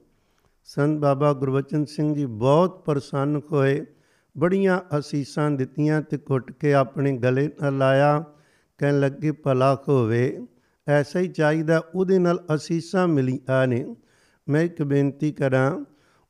ਸੰਤ 0.65 0.99
ਬਾਬਾ 0.99 1.33
ਗੁਰਬਚਨ 1.33 1.85
ਸਿੰਘ 1.85 2.15
ਜੀ 2.15 2.25
ਬਹੁਤ 2.25 2.85
ਪ੍ਰਸੰਨ 2.85 3.41
ਹੋਏ। 3.51 3.85
ਬੜੀਆਂ 4.37 4.99
ਅਸੀਸਾਂ 4.99 5.51
ਦਿੱਤੀਆਂ 5.51 6.01
ਤੇ 6.01 6.17
ਘੁੱਟ 6.17 6.51
ਕੇ 6.51 6.73
ਆਪਣੇ 6.73 7.17
ਗਲੇ 7.17 7.49
ਨਾਲ 7.61 7.77
ਲਾਇਆ। 7.77 8.23
ਕਹਿਣ 8.77 8.99
ਲੱਗੇ, 8.99 9.31
ਭਲਾ 9.31 9.83
ਹੋਵੇ। 9.87 10.47
ਐਸਾ 10.87 11.19
ਹੀ 11.19 11.27
ਚਾਹੀਦਾ, 11.27 11.83
ਉਹਦੇ 11.95 12.19
ਨਾਲ 12.19 12.43
ਅਸੀਸਾਂ 12.55 13.07
ਮਿਲੀਆਂ 13.07 13.67
ਨੇ। 13.67 13.95
ਮੈਂ 14.49 14.61
ਇੱਕ 14.61 14.83
ਬੇਨਤੀ 14.83 15.31
ਕਰਾਂ, 15.31 15.85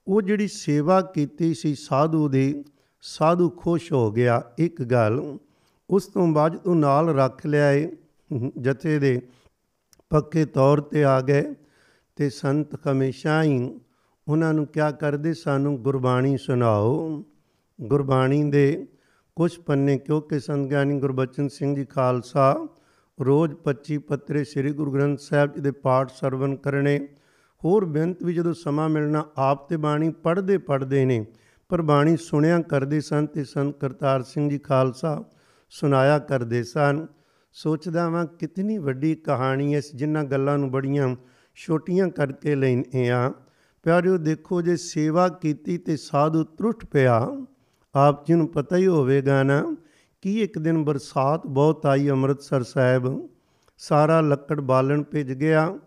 ਉਹ 0.08 0.22
ਜਿਹੜੀ 0.22 0.48
ਸੇਵਾ 0.48 1.02
ਕੀਤੀ 1.02 1.54
ਸੀ 1.54 1.76
ਸਾਧੂ 1.76 2.30
ਦੀ, 2.30 2.66
ਸਾਧੂ 3.02 3.50
ਖੁਸ਼ 3.50 3.94
ਹੋ 3.94 4.12
ਗਿਆ। 4.12 4.44
ਇੱਕ 4.58 4.82
ਗੱਲ 4.82 5.38
ਉਸ 5.90 6.08
ਤੋਂ 6.08 6.28
ਬਾਅਦ 6.28 6.56
ਉਹ 6.66 6.76
ਨਾਲ 6.76 7.10
ਰੱਖ 7.10 7.46
ਲਿਆ 7.46 7.72
ਏ 7.72 7.92
ਜਥੇ 8.62 9.00
ਦੇ 9.00 9.22
ਪੱਕੇ 10.10 10.46
ਤੌਰ 10.46 10.82
ਤੇ 10.82 11.04
ਆ 11.04 11.22
ਗਏ 11.22 11.54
ਤੇ 12.16 12.30
ਸੰਤ 12.30 12.88
ਹਮੇਸ਼ਾ 12.88 13.44
ਹੀ 13.44 13.80
ਉਹਨਾਂ 14.28 14.54
ਨੂੰ 14.54 14.66
ਕਿਆ 14.68 14.92
ਕਰਦੇ? 14.92 15.34
ਸਾਨੂੰ 15.34 15.78
ਗੁਰਬਾਣੀ 15.82 16.38
ਸੁਣਾਓ। 16.38 17.24
ਗੁਰਬਾਣੀ 17.82 18.50
ਦੇ 18.52 18.88
ਕੁਝ 19.36 19.58
ਪੰਨੇ 19.60 19.98
ਕਿਉਂਕਿ 19.98 20.40
ਸੰਤ 20.40 20.70
ਗਿਆਨੀ 20.70 21.00
ਗੁਰਬਚਨ 21.00 21.48
ਸਿੰਘ 21.48 21.76
ਜੀ 21.76 21.86
ਖਾਲਸਾ 21.86 22.68
ਰੋਜ਼ 23.20 23.56
25 23.64 23.98
ਪੱਤਰੇ 23.98 24.44
ਸ੍ਰੀ 24.44 24.72
ਗੁਰੂ 24.72 24.92
ਗ੍ਰੰਥ 24.92 25.20
ਸਾਹਿਬ 25.20 25.54
ਜੀ 25.54 25.62
ਦੇ 25.62 25.72
ਪਾਠ 25.72 26.12
ਸਰਵਨ 26.12 26.56
ਕਰਨੇ। 26.56 27.08
ਹੋਰ 27.66 27.86
ਬੇਨਤ 27.86 28.24
ਵੀ 28.24 28.34
ਜਦੋਂ 28.34 28.54
ਸਮਾਂ 28.54 28.90
ਮਿਲਣਾ, 28.90 29.26
ਆਪ 29.38 29.70
ਤੇ 29.70 29.78
ਬਾਣੀ 29.78 30.10
ਪੜ੍ਹਦੇ 30.10 30.58
ਪੜ੍ਹਦੇ 30.58 31.06
ਨੇ, 31.06 31.26
ਪਰ 31.70 31.82
ਬਾਣੀ 31.82 32.18
ਸੁਣਿਆ 32.18 32.62
ਕਰਦੇ 32.62 33.02
ਸਨ 33.02 33.26
ਤੇ 33.26 33.44
ਸੰਤ 33.44 33.80
ਕਰਤਾਰ 33.80 34.24
ਸਿੰਘ 34.24 34.50
ਜੀ 34.50 34.58
ਖਾਲਸਾ 34.58 35.24
ਸੁਣਾਇਆ 35.70 36.20
ਕਰਦੇ 36.20 36.64
ਸਨ। 36.64 37.06
ਸੋਚਦਾ 37.56 38.10
ਵਾਂ 38.10 38.26
ਕਿਤਨੀ 38.40 38.78
ਵੱਡੀ 38.78 39.16
ਕਹਾਣੀ 39.16 39.76
ਹੈ 39.76 39.82
ਜਿਨ੍ਹਾਂ 39.96 40.24
ਗੱਲਾਂ 40.24 40.58
ਨੂੰ 40.58 40.72
ਬੜੀਆਂ 40.72 41.16
ਛੋਟੀਆਂ 41.58 42.08
ਕਰਕੇ 42.10 42.56
ਲੈਣੇ 42.56 43.10
ਆ। 43.10 43.32
ਪਿਆਰਿਓ 43.84 44.18
ਦੇਖੋ 44.18 44.62
ਜੇ 44.62 44.76
ਸੇਵਾ 44.78 45.28
ਕੀਤੀ 45.30 45.78
ਤੇ 45.78 45.98
ਸਾਧੂ 45.98 46.44
ਤਰੁੱਟ 46.44 46.86
ਪਿਆ, 46.86 47.28
ਆਪ 47.96 48.26
ਜੀ 48.28 48.34
ਨੂੰ 48.34 48.48
ਪਤਾ 48.48 48.78
ਹੀ 48.78 48.88
ਹੋਵੇਗਾ 48.88 49.42
ਨਾ 49.44 49.76
ਕਿ 50.22 50.42
ਇੱਕ 50.42 50.58
ਦਿਨ 50.60 50.84
ਬਰਸਾਤ 50.84 51.48
ਬਹੁਤ 51.48 51.86
ਆਈ 51.86 52.10
ਅੰਮ੍ਰਿਤਸਰ 52.10 52.64
ਸਾਹਿਬ। 52.64 53.30
ਸਾਰਾ 53.78 54.22
ਲੱਕੜ 54.22 54.60
ਬਾਲਣ 54.62 55.04
ਭਿੱਜ 55.04 55.32
ਗਿਆ, 55.34 55.78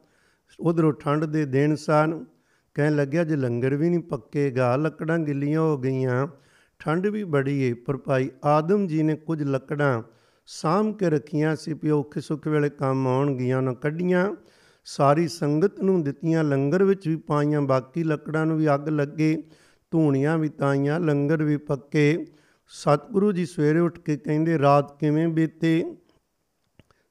ਉਧਰੋਂ 0.60 0.92
ਠੰਡ 0.92 1.24
ਦੇ 1.24 1.44
ਦਿਨ 1.44 1.74
ਸਨ। 1.76 2.24
ਕਹਿਣ 2.74 2.96
ਲੱਗਿਆ 2.96 3.24
ਜੇ 3.24 3.36
ਲੰਗਰ 3.36 3.74
ਵੀ 3.74 3.88
ਨਹੀਂ 3.90 4.00
ਪੱਕੇਗਾ, 4.00 4.76
ਲੱਕੜਾਂ 4.76 5.18
ਗਿੱਲੀਆਂ 5.18 5.60
ਹੋ 5.60 5.78
ਗਈਆਂ 5.78 6.26
ਠੰਡ 6.84 7.06
ਵੀ 7.06 7.24
ਬੜੀ 7.24 7.62
ਏ, 7.62 7.72
ਪਰ 7.72 7.96
ਭਾਈ 7.96 8.30
ਆਦਮ 8.44 8.86
ਜੀ 8.86 9.02
ਨੇ 9.02 9.14
ਕੁਝ 9.14 9.42
ਲੱਕੜਾਂ 9.42 10.02
ਸਾਂਭ 10.46 10.96
ਕੇ 10.96 11.10
ਰੱਖੀਆਂ 11.10 11.56
ਸੀ 11.56 11.74
ਪਿਓ 11.74 11.98
ਔਖੇ 12.00 12.20
ਸੁੱਖ 12.20 12.46
ਵੇਲੇ 12.48 12.70
ਕੰਮ 12.70 13.06
ਆਉਣਗੀਆਂ 13.06 13.62
ਨਾ 13.62 13.72
ਕੱਢੀਆਂ, 13.72 14.36
ਸਾਰੀ 14.84 15.28
ਸੰਗਤ 15.28 15.80
ਨੂੰ 15.80 16.02
ਦਿੱਤੀਆਂ, 16.02 16.44
ਲੰਗਰ 16.44 16.84
ਵਿੱਚ 16.84 17.08
ਵੀ 17.08 17.16
ਪਾਈਆਂ, 17.16 17.62
ਬਾਕੀ 17.62 18.04
ਲੱਕੜਾਂ 18.04 18.46
ਨੂੰ 18.46 18.56
ਵੀ 18.58 18.74
ਅੱਗ 18.74 18.88
ਲੱਗੇ, 18.88 19.42
ਧੂਣੀਆਂ 19.90 20.38
ਵੀ 20.38 20.48
ਤਾਈਆਂ, 20.48 21.00
ਲੰਗਰ 21.00 21.42
ਵੀ 21.42 21.56
ਪੱਕੇ। 21.56 22.26
ਸਤਿਗੁਰੂ 22.66 23.32
ਜੀ 23.32 23.46
ਸਵੇਰੇ 23.46 23.78
ਉੱਠ 23.78 23.98
ਕੇ 23.98 24.16
ਕਹਿੰਦੇ, 24.16 24.58
ਰਾਤ 24.58 25.00
ਕਿਵੇਂ 25.00 25.28
ਬੀਤੇ? 25.28 25.96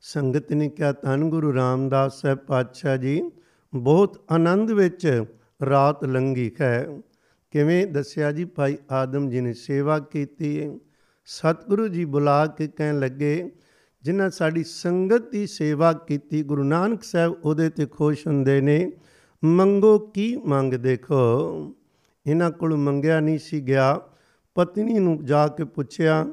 ਸੰਗਤ 0.01 0.53
ਨੇ 0.53 0.69
ਕਿਹਾ, 0.69 0.91
ਧੰਨ 0.91 1.29
ਗੁਰੂ 1.29 1.53
ਰਾਮਦਾਸ 1.53 2.21
ਸਾਹਿਬ 2.21 2.37
ਪਾਤਸ਼ਾਹ 2.37 2.97
ਜੀ, 2.97 3.21
ਬਹੁਤ 3.75 4.23
ਆਨੰਦ 4.31 4.71
ਵਿੱਚ 4.71 5.23
ਰਾਤ 5.69 6.03
ਲੰਗੀ 6.05 6.51
ਹੈ। 6.61 6.87
ਕਿਵੇਂ 7.51 7.87
ਦੱਸਿਆ 7.87 8.31
ਜੀ? 8.31 8.45
ਭਾਈ 8.45 8.77
ਆਦਮ 8.91 9.29
ਜੀ 9.29 9.41
ਨੇ 9.41 9.53
ਸੇਵਾ 9.53 9.99
ਕੀਤੀ। 9.99 10.61
ਹੈ 10.61 10.79
ਸਤਿਗੁਰੂ 11.25 11.87
ਜੀ 11.87 12.05
ਬੁਲਾ 12.05 12.47
ਕੇ 12.47 12.67
ਕਹਿਣ 12.67 12.99
ਲੱਗੇ, 12.99 13.51
ਜਿਨ੍ਹਾਂ 14.03 14.29
ਸਾਡੀ 14.29 14.63
ਸੰਗਤ 14.63 15.31
ਦੀ 15.31 15.47
ਸੇਵਾ 15.47 15.93
ਕੀਤੀ, 15.93 16.43
ਗੁਰੂ 16.43 16.63
ਨਾਨਕ 16.63 17.03
ਸਾਹਿਬ 17.03 17.35
ਉਹਦੇ 17.43 17.69
ਤੇ 17.69 17.85
ਖੁਸ਼ 17.85 18.27
ਹੁੰਦੇ 18.27 18.61
ਨੇ। 18.61 18.91
ਮੰਗੋ 19.43 19.99
ਕੀ 19.99 20.35
ਮੰਗ 20.35 20.73
ਦੇਖੋ? 20.73 21.75
ਇਹਨਾਂ 22.27 22.51
ਕੋਲ 22.51 22.75
ਮੰਗਿਆ 22.75 23.19
ਨਹੀਂ 23.19 23.39
ਸੀ 23.39 23.61
ਗਿਆ। 23.61 24.01
ਪਤਨੀ 24.55 24.99
ਨੂੰ 24.99 25.25
ਜਾ 25.25 25.47
ਕੇ 25.47 25.63
ਪੁੱਛਿਆ, 25.63 26.27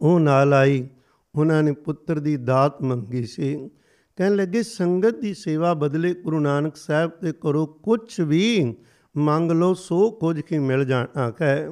ਉਹ 0.00 0.20
ਨਾਲ 0.20 0.54
ਆਈ। 0.54 0.88
ਉਹਨਾਂ 1.34 1.62
ਨੇ 1.62 1.72
ਪੁੱਤਰ 1.72 2.18
ਦੀ 2.18 2.36
ਦਾਤ 2.36 2.82
ਮੰਗੀ 2.82 3.24
ਸੀ। 3.24 3.70
ਕਹਿਣ 4.16 4.36
ਲੱਗੇ, 4.36 4.62
ਸੰਗਤ 4.62 5.18
ਦੀ 5.18 5.34
ਸੇਵਾ 5.34 5.74
ਬਦਲੇ 5.74 6.14
ਗੁਰੂ 6.14 6.40
ਨਾਨਕ 6.40 6.76
ਸਾਹਿਬ 6.76 7.10
ਤੇ 7.10 7.32
ਕਰੋ 7.40 7.66
ਕੁਝ 7.66 8.20
ਵੀ 8.20 8.76
ਮੰਗ 9.16 9.52
ਲਓ, 9.52 9.74
ਸੋ 9.74 10.10
ਕੁਝ 10.10 10.40
ਕੀ 10.40 10.58
ਮਿਲ 10.58 10.84
ਜਾਣਾ। 10.84 11.32
ਹੈ 11.42 11.70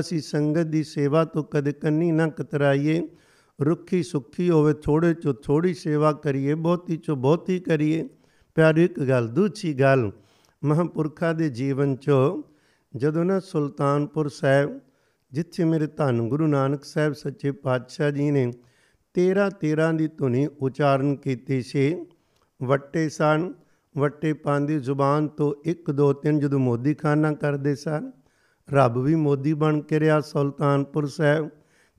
ਅਸੀਂ 0.00 0.20
ਸੰਗਤ 0.20 0.60
ਦੀ 0.60 0.84
ਸੇਵਾ 0.84 1.24
ਤੋਂ 1.24 1.44
ਕਦੇ 1.44 1.72
ਕੰਨੀ 1.72 2.12
ਨਾ 2.12 2.28
ਕਤਰਾਈਏ। 2.28 3.08
ਰੁੱਖੀ 3.60 4.02
ਸੁੱਖੀ 4.02 4.50
ਹੋਵੇ, 4.50 4.74
ਥੋੜੇ 4.74 5.14
ਚੋਂ 5.14 5.34
ਥੋੜੀ 5.34 5.74
ਸੇਵਾ 5.74 6.12
ਕਰੀਏ, 6.12 6.54
ਬਹੁਤੀ 6.54 6.96
ਚੋਂ 6.96 7.16
ਬਹੁਤੀ 7.16 7.60
ਕਰੀਏ। 7.60 8.08
ਪਿਆਰੀ 8.54 8.84
ਇੱਕ 8.84 9.00
ਗੱਲ, 9.00 9.28
ਦੂਜੀ 9.28 9.80
ਗੱਲ, 9.80 10.12
ਮਹਾਂਪੁਰਖਾਂ 10.64 11.34
ਦੇ 11.34 11.48
ਜੀਵਨ 11.48 11.96
ਚੋਂ 11.96 12.42
ਜਦੋਂ 12.96 13.24
ਨਾ 13.24 13.40
ਸੁਲਤਾਨਪੁਰ 13.40 14.28
ਸਾਹਿਬ, 14.28 14.80
ਜਿੱਥੇ 15.32 15.64
ਮੇਰੇ 15.64 15.86
ਧੰਨ 15.86 16.28
ਗੁਰੂ 16.28 16.46
ਨਾਨਕ 16.46 16.84
ਸਾਹਿਬ 16.84 17.12
ਸੱਚੇ 17.12 17.50
ਪਾਤਸ਼ਾਹ 17.50 18.10
ਜੀ 18.10 18.30
ਨੇ 18.30 18.52
13 19.14 19.50
13 19.50 19.92
ਦੀ 19.92 20.08
ਧੁਨੀ 20.08 20.48
ਉਚਾਰਨ 20.60 21.16
ਕੀਤੀ 21.16 21.62
ਸੀ, 21.62 22.06
ਵੱਟੇ 22.62 23.08
ਸਨ। 23.08 23.54
ਵੱਟੇ 23.98 24.32
ਪਾਂਦੀ 24.32 24.78
ਜ਼ੁਬਾਨ 24.78 25.28
ਤੋਂ 25.28 25.54
1 25.68 25.92
2 25.92 26.12
3 26.12 26.40
ਜਦੋਂ 26.40 26.58
ਮੋਦੀ 26.58 26.94
ਖਾਨਾ 26.94 27.32
ਕਰਦੇ 27.32 27.74
ਸਨ, 27.74 28.10
ਰੱਬ 28.72 28.98
ਵੀ 28.98 29.14
ਮੋਦੀ 29.14 29.52
ਬਣ 29.54 29.80
ਕੇ 29.80 30.00
ਰਿਹਾ 30.00 30.20
ਸੁਲਤਾਨਪੁਰ 30.20 31.06
ਸਾਹਿਬ। 31.06 31.48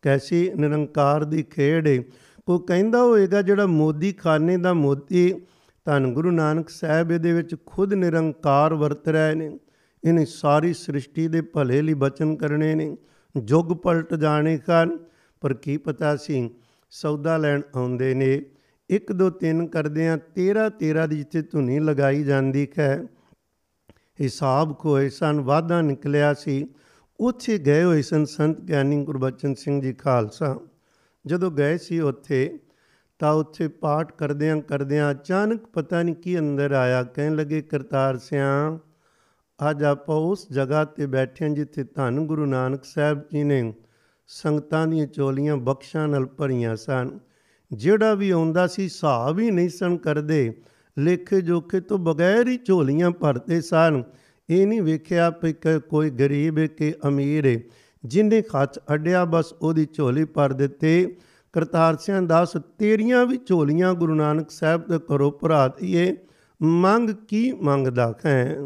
ਕੈਸੀ 0.02 0.52
ਨਿਰੰਕਾਰ 0.56 1.24
ਦੀ 1.24 1.44
ਖੇਡ 1.44 2.04
ਕੋਈ 2.46 2.60
ਕਹਿੰਦਾ 2.68 3.04
ਹੋਏਗਾ 3.04 3.42
ਜਿਹੜਾ 3.42 3.66
ਮੋਦੀ 3.66 4.12
ਖਾਨੇ 4.14 4.58
ਦਾ 4.58 4.74
ਮੋਦੀ, 4.74 5.42
ਧੰਨ 5.86 6.14
ਗੁਰੂ 6.14 6.32
ਨਾਨਕ 6.32 6.70
ਸਾਹਿਬ 6.70 7.12
ਇਹਦੇ 7.12 7.34
ਵਿੱਚ 7.34 7.56
ਖੁਦ 7.66 7.94
ਨਿਰੰਕਾਰ 7.94 8.74
ਵਰਤ 8.74 9.08
ਰਹੇ 9.08 9.36
ਨੇ। 9.36 9.60
ਇਹਨੇ 10.04 10.26
ਸਾਰੀ 10.26 10.74
ਸ੍ਰਿਸ਼ਟੀ 10.74 11.28
ਦੇ 11.28 11.42
ਭਲੇ 11.42 11.82
ਲਈ 11.82 11.94
ਬਚਨ 11.94 12.36
ਕਰਨੇ 12.36 12.76
ਨੇ। 12.76 12.98
ਜੁਗ 13.38 13.66
ਪਲਟ 13.66 14.14
ਜਾਣੇ 14.14 14.58
ਹਨ 14.58 14.98
ਪਰ 15.42 15.54
ਕੀ 15.54 15.78
ਪਤਾ 15.78 16.16
ਸੀ, 16.16 16.50
ਸੌਦਾ 16.90 17.38
ਲੈਣ 17.38 17.62
ਆਉਂਦੇ 17.76 18.14
ਨੇ। 18.14 18.42
1 18.90 19.14
2 19.14 19.30
3 19.30 19.66
ਕਰਦੇ 19.68 20.08
ਆ 20.08 20.18
13 20.36 20.70
13 20.80 21.08
ਦੀ 21.08 21.18
ਜਿੱਥੇ 21.18 21.42
ਧੁਨੀ 21.42 21.80
ਲਗਾਈ 21.80 22.24
ਜਾਂਦੀ 22.24 22.68
ਹੈ 22.80 23.04
ਹਿਸਾਬ 24.22 24.74
ਕੋਏ 24.74 25.10
ਸਨ 25.10 25.40
ਵਾਦਾ 25.40 25.82
ਨਿਕਲਿਆ 25.82 26.34
ਸੀ। 26.34 26.68
ਉੱਥੇ 27.20 27.58
ਗਏ 27.58 27.84
ਹੋਏ 27.84 28.02
ਸਨ 28.02 28.26
ਸੰਤ 28.26 28.62
ਗਿਆਨੀ 28.62 29.04
ਗੁਰਬਚਨ 29.04 29.54
ਸਿੰਘ 29.54 29.82
ਜੀ 29.82 29.94
ਖਾਲਸਾ। 29.94 30.60
ਜਦੋਂ 31.26 31.52
ਗਏ 31.52 31.78
ਸੀ 31.78 32.00
ਉੱਥੇ, 32.00 32.60
ਤਾਂ 33.20 33.34
ਉੱਥੇ 33.34 33.68
ਪਾਠ 33.68 34.12
ਕਰਦਿਆਂ 34.12 34.62
ਕਰਦਿਆਂ 34.62 35.12
ਅਚਾਨਕ 35.12 35.66
ਪਤਾ 35.66 36.04
ਨਹੀਂ 36.04 36.16
ਕੀ 36.16 36.40
ਅੰਦਰ 36.40 36.72
ਆਇਆ, 36.72 37.04
ਕਹਿਣ 37.04 37.36
ਲੱਗੇ, 37.36 37.62
ਕਰਤਾਰ 37.62 38.18
ਸਿਆਂ 38.18 38.80
ਅੱਜ 39.70 39.84
ਆਪਾਂ 39.84 40.16
ਉਸ 40.16 40.48
ਜਗ੍ਹਾ 40.52 40.86
ਤੇ 40.86 41.06
ਬੈਠੇ 41.06 41.46
ਹਾਂ 41.46 41.56
ਜਿੱਥੇ 41.56 41.84
ਧੰਨ 41.84 42.26
ਗੁਰੂ 42.26 42.46
ਨਾਨਕ 42.46 42.86
ਸਾਹਿਬ 42.86 43.22
ਜੀ 43.32 43.44
ਨੇ 43.44 43.74
ਸੰਗਤਾਂ 44.28 44.88
ਦੀਆਂ 44.88 45.08
ਚੋਲੀਆਂ 45.08 45.58
ਬਖਸ਼ਾਂ 45.58 46.08
ਨਾਲ 46.08 46.26
ਭਰੀਆਂ 46.26 46.76
ਸਨ। 46.76 47.20
ਜਿਹੜਾ 47.72 48.14
ਵੀ 48.14 48.30
ਆਉਂਦਾ 48.30 48.68
ਸੀ, 48.68 48.84
ਹਿਸਾਬ 48.84 49.40
ਹੀ 49.40 49.52
ਨਹੀਂ 49.52 49.70
ਸਨ 49.70 49.98
ਕਰਦੇ। 49.98 50.54
ਲੇਖੇ 51.00 51.42
ਜੋਖੇ 51.42 51.80
ਤੋਂ 51.80 51.98
ਬਗੈਰ 51.98 52.48
ਹੀ 52.48 52.58
ਝੋਲੀਆਂ 52.66 53.12
ਭਰਦੇ 53.12 53.62
ਸਨ। 53.62 54.04
ਇਹ 54.50 54.68
ਨਹੀਂ 54.68 54.82
ਵੇਖਿਆ 54.82 55.30
ਕਿ, 55.30 55.80
ਕੋਈ 55.80 56.10
ਗਰੀਬ 56.10 56.58
ਹੈ 56.58 56.68
ਕਿ 56.68 56.94
ਅਮੀਰ 57.08 57.46
ਹੈ 57.46 57.60
ਜਿੰਨੇ 58.06 58.42
ਖੱਚ 58.42 58.80
ਅਡਿਆ 58.94 59.26
ਬਸ 59.26 59.54
ਉਹਦੀ 59.62 59.88
ਝੋਲੀ 59.94 60.26
ਭਰ 60.26 60.54
ਦਿੱਤੇ। 60.54 61.18
ਕਰਤਾਰ 61.54 61.96
ਸਿੰਘ 61.96 62.28
ਦਾਸ, 62.28 62.58
ਤੇਰੀਆਂ 62.78 63.26
ਵੀ 63.26 63.40
ਝੋਲੀਆਂ 63.46 63.94
ਗੁਰੂ 63.94 64.16
ਨਾਨਕ 64.16 64.52
ਸਾਹਿਬ 64.52 64.88
ਦੇ 64.88 65.00
ਕਰੋ 65.08 65.32
ਭਰਾ 65.32 65.68
ਦਈਏ 65.68 66.16
ਮੰਗ 66.62 67.10
ਕੀ 67.10 67.52
ਮੰਗਦਾ 67.52 68.14
ਹੈ 68.26 68.58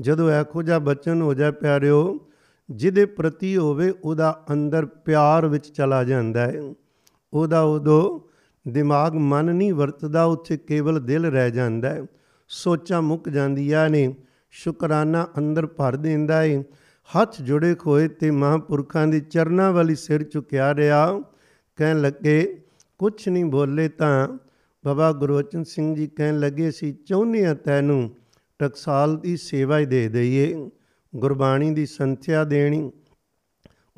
ਜਦੋਂ 0.00 0.30
ਇਹੋ 0.30 0.62
ਜਿਹਾ 0.62 0.78
ਬਚਨ 0.78 1.22
ਹੋ 1.22 1.34
ਜਾ 1.34 1.50
ਪਿਆਰਿਓ, 1.50 2.18
ਜਿਹਦੇ 2.70 3.04
ਪ੍ਰਤੀ 3.06 3.56
ਹੋਵੇ 3.56 3.92
ਉਹਦਾ 4.04 4.44
ਅੰਦਰ 4.52 4.86
ਪਿਆਰ 4.86 5.46
ਵਿੱਚ 5.46 5.68
ਚਲਾ 5.68 6.04
ਜਾਂਦਾ 6.04 6.40
ਹੈ 6.40 6.74
ਉਹਦਾ 7.32 7.60
ਉਦੋਂ 7.60 8.20
ਦਿਮਾਗ 8.70 9.14
ਮਨ 9.14 9.44
ਨਹੀਂ 9.44 9.74
ਵਰਤਦਾ, 9.74 10.24
ਉੱਥੇ 10.24 10.56
ਕੇਵਲ 10.56 11.00
ਦਿਲ 11.00 11.26
ਰਹਿ 11.26 11.50
ਜਾਂਦਾ 11.50 11.90
ਹੈ 11.90 12.02
ਸੋਚਾਂ 12.48 13.02
ਮੁੱਕ 13.02 13.28
ਜਾਂਦੀਆਂ 13.28 13.88
ਨੇ, 13.90 14.14
ਸ਼ੁਕਰਾਨਾ 14.50 15.26
ਅੰਦਰ 15.38 15.66
ਭਰ 15.66 15.96
ਦਿੰਦਾ 15.96 16.42
ਹੈ 16.42 16.62
ਹੱਥ 17.10 17.42
ਜੁੜੇ 17.42 17.74
ਖੋਏ 17.74 18.08
ਤੇ 18.08 18.30
ਮਹਾਂਪੁਰਖਾਂ 18.30 19.06
ਦੇ 19.06 19.20
ਚਰਨਾਂ 19.20 19.72
ਵਾਲੀ 19.72 19.94
ਸਿਰ 19.94 20.22
ਝੁਕਿਆ 20.22 20.74
ਰਿਹਾ। 20.74 21.22
ਕਹਿਣ 21.76 22.00
ਲੱਗੇ, 22.00 22.62
ਕੁਛ 22.98 23.28
ਨਹੀਂ 23.28 23.44
ਬੋਲੇ 23.44 23.88
ਤਾਂ। 23.88 24.38
ਬਾਬਾ 24.84 25.12
ਗੁਰਵਚਨ 25.12 25.64
ਸਿੰਘ 25.64 25.94
ਜੀ 25.94 26.06
ਕਹਿਣ 26.06 26.38
ਲੱਗੇ 26.38 26.70
ਸੀ 26.70 26.92
ਚਾਹੁੰਦੇ 26.92 27.46
ਆ 27.46 27.54
ਤੈਨੂੰ 27.54 28.10
ਟਕਸਾਲ 28.58 29.16
ਦੀ 29.16 29.36
ਸੇਵਾ 29.36 29.78
ਹੀ 29.78 29.86
ਦੇ 29.86 30.08
ਦਈਏ। 30.08 30.70
ਗੁਰਬਾਣੀ 31.16 31.70
ਦੀ 31.74 31.86
ਸੰਥਿਆ 31.86 32.44
ਦੇਣੀ, 32.44 32.90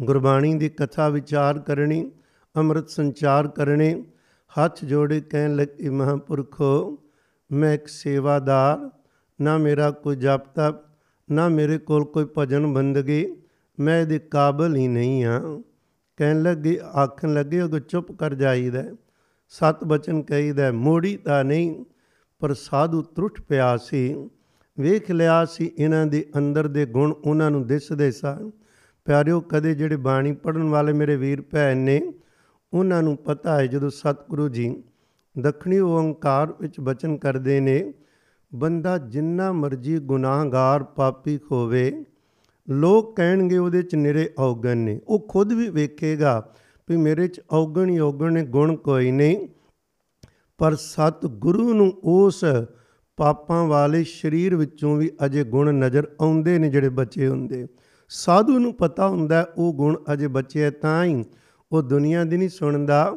ਗੁਰਬਾਣੀ 0.02 0.54
ਦੀ 0.54 0.68
ਕਥਾ 0.68 1.08
ਵਿਚਾਰ 1.08 1.58
ਕਰਨੀ 1.58 2.10
ਅੰਮ੍ਰਿਤ 2.54 2.88
ਸੰਚਾਰ 2.88 3.48
ਕਰਨੇ, 3.48 4.04
ਹੱਥ 4.52 4.84
ਜੋੜੇ 4.84 5.20
ਕਹਿਣ 5.20 5.56
ਲੱਗੇ 5.56 5.88
ਮਹਾਂਪੁਰਖੋ, 5.88 6.98
ਮੈਂ 7.50 7.72
ਇੱਕ 7.74 7.86
ਸੇਵਾਦਾਰ, 7.88 8.90
ਨਾ 9.38 9.56
ਮੇਰਾ 9.58 9.90
ਕੋਈ 9.90 10.16
ਜਪ 10.16 10.46
ਤਪ 10.54 10.82
ਨਾ 11.28 11.48
ਮੇਰੇ 11.48 11.78
ਕੋਲ 11.78 12.04
ਕੋਈ 12.04 12.26
ਭਜਨ 12.38 12.66
ਬੰਦਗੀ, 12.66 13.24
ਮੈਂ 13.78 14.00
ਇਹਦੇ 14.00 14.18
ਕਾਬਲ 14.18 14.76
ਹੀ 14.76 14.88
ਨਹੀਂ 14.88 15.24
ਆ 15.24 15.40
ਕਹਿਣ 16.18 16.42
ਲੱਗੇ, 16.42 16.78
ਆਖਣ 16.94 17.32
ਲੱਗੇ 17.34 17.60
ਉਹ 17.60 17.78
ਚੁੱਪ 17.80 18.12
ਕਰ 18.12 18.34
ਜਾਈਦਾ 18.34 18.82
ਸਤ 19.52 19.84
ਬਚਨ 19.84 20.22
ਕਹੀਦਾ 20.22 20.70
ਮੋੜੀ 20.72 21.16
ਤਾਂ 21.16 21.44
ਨਹੀਂ, 21.44 21.84
ਪਰ 22.40 22.54
ਸਾਧੂ 22.54 23.02
ਤਰੁੱਠ 23.02 23.40
ਪਿਆ 23.40 23.76
ਸੀ। 23.76 24.28
ਵੇਖ 24.78 25.10
ਲਿਆ 25.10 25.44
ਸੀ 25.44 25.70
ਇਹਨਾਂ 25.78 26.06
ਦੇ 26.06 26.24
ਅੰਦਰ 26.38 26.68
ਦੇ 26.68 26.84
ਗੁਣ, 26.86 27.12
ਉਹਨਾਂ 27.12 27.50
ਨੂੰ 27.50 27.66
ਦਿਸਦੇ 27.66 28.10
ਸਨ 28.10 28.50
ਪਿਆਰਿਓ, 29.06 29.40
ਕਦੇ 29.40 29.74
ਜਿਹੜੇ 29.74 29.96
ਬਾਣੀ 29.96 30.32
ਪੜਨ 30.32 30.62
ਵਾਲੇ 30.62 30.92
ਮੇਰੇ 30.92 31.16
ਵੀਰ 31.16 31.42
ਭੈਣ 31.42 31.76
ਨੇ 31.76 32.00
ਉਹਨਾਂ 32.74 33.02
ਨੂੰ 33.02 33.16
ਪਤਾ 33.16 33.58
ਹੈ 33.58 33.66
ਜਦੋਂ 33.66 33.90
ਸਤਿਗੁਰੂ 33.90 34.48
ਜੀ 34.48 34.82
ਦੱਖਣੀ 35.38 35.78
ਓੰਕਾਰ 35.78 36.54
ਵਿੱਚ 36.60 36.80
ਬਚਨ 36.80 37.16
ਕਰਦੇ 37.16 37.60
ਨੇ, 37.60 37.94
ਬੰਦਾ 38.54 38.98
ਜਿੰਨਾ 38.98 39.52
ਮਰਜ਼ੀ 39.52 39.98
ਗੁਨਾਹਗਾਰ 39.98 40.82
ਪਾਪੀ 40.82 41.38
ਹੋਵੇ 41.52 42.04
ਲੋਕ 42.70 43.16
ਕਹਿਣਗੇ 43.16 43.58
ਉਹਦੇ 43.58 43.82
ਚ 43.82 43.94
ਨਿਰੇ 43.94 44.30
ਔਗਣ 44.38 44.76
ਨੇ। 44.76 45.00
ਉਹ 45.08 45.26
ਖੁਦ 45.28 45.52
ਵੀ 45.52 45.68
ਵੇਖੇਗਾ 45.68 46.52
ਵੀ 46.90 46.96
ਮੇਰੇ 46.96 47.28
ਚ 47.28 47.40
ਔਗਣ 47.50 47.90
ਹੀ 47.90 47.98
ਔਗਣ 47.98 48.32
ਨੇ, 48.32 48.42
ਗੁਣ 48.42 48.76
ਕੋਈ 48.76 49.10
ਨਹੀਂ। 49.10 49.48
ਪਰ 50.58 50.74
ਸਤ 50.74 51.26
ਗੁਰੂ 51.26 51.74
ਨੂੰ 51.74 51.92
ਉਸ 52.04 52.44
ਪਾਪਾਂ 53.16 53.64
ਵਾਲੇ 53.64 54.04
ਸਰੀਰ 54.04 54.56
ਵਿੱਚੋਂ 54.56 54.96
ਵੀ 54.96 55.10
ਅਜੇ 55.24 55.44
ਗੁਣ 55.44 55.74
ਨਜ਼ਰ 55.74 56.08
ਆਉਂਦੇ 56.20 56.58
ਨੇ 56.58 56.68
ਜਿਹੜੇ 56.68 56.88
ਬੱਚੇ 56.88 57.28
ਹੁੰਦੇ। 57.28 57.66
ਸਾਧੂ 58.08 58.58
ਨੂੰ 58.58 58.74
ਪਤਾ 58.74 59.08
ਹੁੰਦਾ 59.08 59.46
ਉਹ 59.56 59.74
ਗੁਣ 59.74 59.96
ਅਜੇ 60.12 60.26
ਬੱਚੇ 60.26 60.70
ਤਾਂ 60.70 61.04
ਹੀ 61.04 61.24
ਉਹ 61.72 61.82
ਦੁਨੀਆ 61.82 62.24
ਦੀ 62.24 62.36
ਨਹੀਂ 62.36 62.48
ਸੁਣਦਾ। 62.48 63.16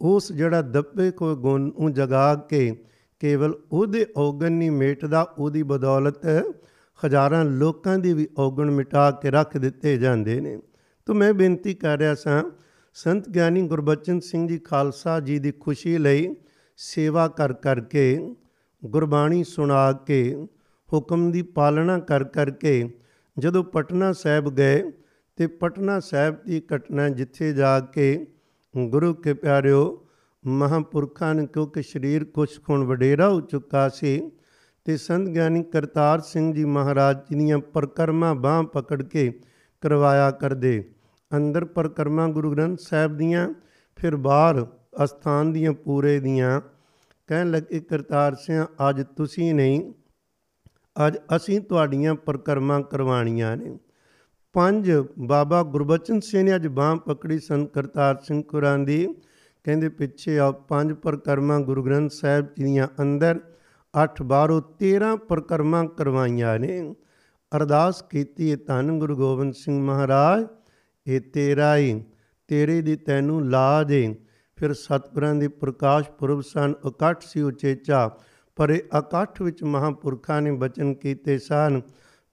ਉਸ 0.00 0.32
ਜਿਹੜਾ 0.32 0.62
ਦੱਬੇ 0.62 1.10
ਕੋਈ 1.10 1.34
ਗੁਣ 1.36 1.60
ਨੂੰ 1.60 1.92
ਜਗਾ 1.92 2.34
ਕੇ 2.34 2.84
ਕੇਵਲ 3.20 3.54
ਉਹਦੇ 3.72 4.06
ਔਗਣ 4.16 4.52
ਨਹੀਂ 4.52 4.70
ਮੇਟਦਾ, 4.70 5.22
ਉਹਦੀ 5.38 5.62
ਬਦੌਲਤ 5.62 6.26
ਹਜ਼ਾਰਾਂ 7.06 7.44
ਲੋਕਾਂ 7.44 7.98
ਦੀ 7.98 8.12
ਵੀ 8.12 8.28
ਔਗਣ 8.38 8.70
ਮਿਟਾ 8.70 9.10
ਕੇ 9.10 9.30
ਰੱਖ 9.30 9.56
ਦਿੱਤੇ 9.56 9.96
ਜਾਂਦੇ 9.96 10.40
ਨੇ। 10.40 10.58
ਤਾਂ 11.06 11.14
ਮੈਂ 11.14 11.32
ਬੇਨਤੀ 11.34 11.74
ਕਰ 11.74 11.98
ਰਿਹਾ 11.98 12.14
ਸਾਂ, 12.14 12.42
ਸੰਤ 12.94 13.28
ਗਿਆਨੀ 13.28 13.62
ਗੁਰਬਚਨ 13.62 14.20
ਸਿੰਘ 14.20 14.48
ਜੀ 14.48 14.58
ਖਾਲਸਾ 14.58 15.20
ਜੀ 15.20 15.38
ਦੀ 15.38 15.52
ਖੁਸ਼ੀ 15.52 15.98
ਲਈ 15.98 16.34
ਸੇਵਾ 16.76 17.28
ਕਰ 17.28 17.52
ਕਰਕੇ 17.52 18.34
ਗੁਰਬਾਣੀ 18.84 19.44
ਸੁਣਾ 19.44 19.92
ਕੇ, 19.92 20.46
ਹੁਕਮ 20.92 21.30
ਦੀ 21.30 21.42
ਪਾਲਣਾ 21.42 21.98
ਕਰ 21.98 22.24
ਕਰਕੇ 22.24 22.98
ਜਦੋਂ 23.38 23.64
ਪਟਨਾ 23.64 24.12
ਸਾਹਿਬ 24.12 24.54
ਗਏ 24.54 24.82
ਤੇ 25.38 25.46
ਪਟਨਾ 25.46 25.98
ਸਾਹਿਬ 26.00 26.36
ਦੀ 26.46 26.62
ਘਟਨਾ 26.74 27.08
ਜਿੱਥੇ 27.08 27.52
ਜਾ 27.52 27.78
ਕੇ 27.80 28.26
ਗੁਰੂ 28.74 29.12
ਕੇ 29.14 29.34
ਪਿਆਰਿਓ 29.34 29.82
ਮਹਾਂਪੁਰਖਾਂ 30.44 31.34
ਨੇ, 31.34 31.46
ਕਿਉਂਕਿ 31.46 31.82
ਸਰੀਰ 31.82 32.24
ਕੁਛ 32.24 32.60
ਖੁਣ 32.62 32.84
ਵਡੇਰਾ 32.84 33.28
ਹੋ 33.28 33.40
ਚੁੱਕਾ 33.40 33.88
ਸੀ 33.88 34.20
ਤੇ 34.86 34.96
ਸੰਤ 34.96 35.28
ਗਿਆਨੀ 35.28 35.62
ਕਰਤਾਰ 35.62 36.20
ਸਿੰਘ 36.20 36.52
ਜੀ 36.54 36.64
ਮਹਾਰਾਜ 36.64 37.18
ਜੀ 37.28 37.36
ਦੀਆਂ 37.36 37.58
ਪ੍ਰਕਰਮਾ 37.74 38.32
ਬਾਹ 38.34 38.62
ਪਕੜ 38.64 39.02
ਕੇ 39.02 39.30
ਕਰਵਾਇਆ 39.82 40.30
ਕਰਦੇ, 40.30 40.82
ਅੰਦਰ 41.30 41.64
ਪ੍ਰਕਰਮਾ 41.64 42.26
ਗੁਰੂ 42.28 42.50
ਗ੍ਰੰਥ 42.52 42.78
ਸਾਹਿਬ 42.78 43.16
ਦੀਆਂ, 43.16 43.48
ਫਿਰ 43.98 44.16
ਬਾਹਰ 44.16 44.66
ਅਸਥਾਨ 45.04 45.52
ਦੀਆਂ 45.52 45.72
ਪੂਰੇ 45.74 46.18
ਦੀਆਂ, 46.20 46.60
ਕਹਿਣ 47.28 47.50
ਲੱਗੇ, 47.50 47.80
ਕਰਤਾਰ 47.80 48.34
ਸਿੰਘ 48.34 48.64
ਅੱਜ 48.88 49.02
ਤੁਸੀਂ 49.16 49.54
ਨਹੀਂ, 49.54 49.92
ਅੱਜ 51.06 51.16
ਅਸੀਂ 51.36 51.60
ਤੁਹਾਡੀਆਂ 51.60 52.14
ਪ੍ਰਕਰਮਾ 52.16 52.80
ਕਰਵਾਣੀਆਂ 52.82 53.56
ਨੇ। 53.56 53.76
ਪੰਜ 54.52 54.90
ਬਾਬਾ 55.18 55.62
ਗੁਰਬਚਨ 55.62 56.20
ਸਿੰਘ 56.20 56.42
ਨੇ 56.42 56.54
ਅੱਜ 56.54 56.66
ਬਾਹ 56.66 56.96
ਪਕੜੀ 56.96 57.38
ਸੰਤ 57.38 57.72
ਕਰਤਾਰ 57.72 58.16
ਸਿੰਘ 58.20 58.42
ਕੁਰਾਂ 58.42 58.78
ਦੀ। 58.78 59.14
ਕਹਿੰਦੇ 59.64 59.88
ਪਿੱਛੇ 59.88 60.38
ਆ 60.38 60.50
ਪੰਜ 60.50 60.92
ਪ੍ਰਕਰਮਾ 60.92 61.58
ਗੁਰੂ 61.58 61.84
ਗ੍ਰੰਥ 61.84 62.10
ਸਾਹਿਬ 62.10 62.46
ਜੀ 62.58 62.64
ਦੀਆਂ 62.64 62.88
ਅੰਦਰ 63.02 63.40
8 63.94 64.22
12 64.22 64.60
13 64.78 65.16
ਪ੍ਰਕਰਮਾ 65.16 65.84
ਕਰਵਾਈਆਂ 65.86 66.58
ਨੇ। 66.58 66.94
ਅਰਦਾਸ 67.56 68.02
ਕੀਤੀ 68.02 68.50
ਹੈ 68.50 68.56
ਧੰਨ 68.66 68.98
ਗੁਰੂ 68.98 69.16
ਗੋਬਿੰਦ 69.16 69.54
ਸਿੰਘ 69.54 69.82
ਮਹਾਰਾਜ, 69.82 70.46
ਇਹ 71.06 71.20
ਤੇਰਾ 71.20 71.76
ਹੀ 71.76 72.04
ਤੇਰੇ 72.48 72.80
ਦੀ 72.82 72.96
ਤੈਨੂੰ 72.96 73.50
ਲਾਜ 73.50 73.92
ਹੈ 73.92 74.14
ਫਿਰ 74.56 74.72
ਸਤਿਗੁਰਾਂ 74.72 75.34
ਦੀ 75.34 75.48
ਪ੍ਰਕਾਸ਼ 75.48 76.10
ਪੁਰਬ 76.10 76.40
ਸਨ, 76.40 76.74
ਇਕੱਠ 76.88 77.22
ਸੀ 77.22 77.42
ਉਚੇਚਾ 77.42 78.10
ਪਰ 78.56 78.70
ਇਹ 78.70 78.98
ਇਕੱਠ 78.98 79.42
ਵਿੱਚ 79.42 79.62
ਮਹਾਪੁਰਖਾਂ 79.62 80.42
ਨੇ 80.42 80.52
ਬਚਨ 80.52 80.94
ਕੀਤੇ 80.94 81.38
ਸਨ। 81.38 81.80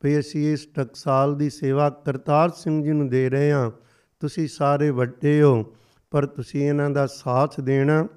ਵੀ 0.04 0.20
ਅਸੀਂ 0.20 0.54
ਇਸ 0.54 0.68
ਟਕਸਾਲ 0.76 1.36
ਦੀ 1.36 1.50
ਸੇਵਾ 1.50 1.90
ਕਰਤਾਰ 1.90 2.50
ਸਿੰਘ 2.50 2.84
ਜੀ 2.84 2.92
ਨੂੰ 2.92 3.10
ਦੇ 3.10 3.30
ਰਹੇ 3.30 3.52
ਹਾਂ। 3.52 3.72
ਤੁਸੀਂ 4.20 4.48
ਸਾਰੇ 4.48 4.90
ਵੱਡੇ 4.90 5.42
ਹੋ, 5.42 5.66
ਪਰ 6.12 6.26
ਤੁਸੀਂ 6.26 6.70
ਇਹਨਾਂ 6.70 6.90
ਦਾ 6.90 7.08
ਸਾਥ 7.08 7.60
ਦੇਣਾ 7.60 8.08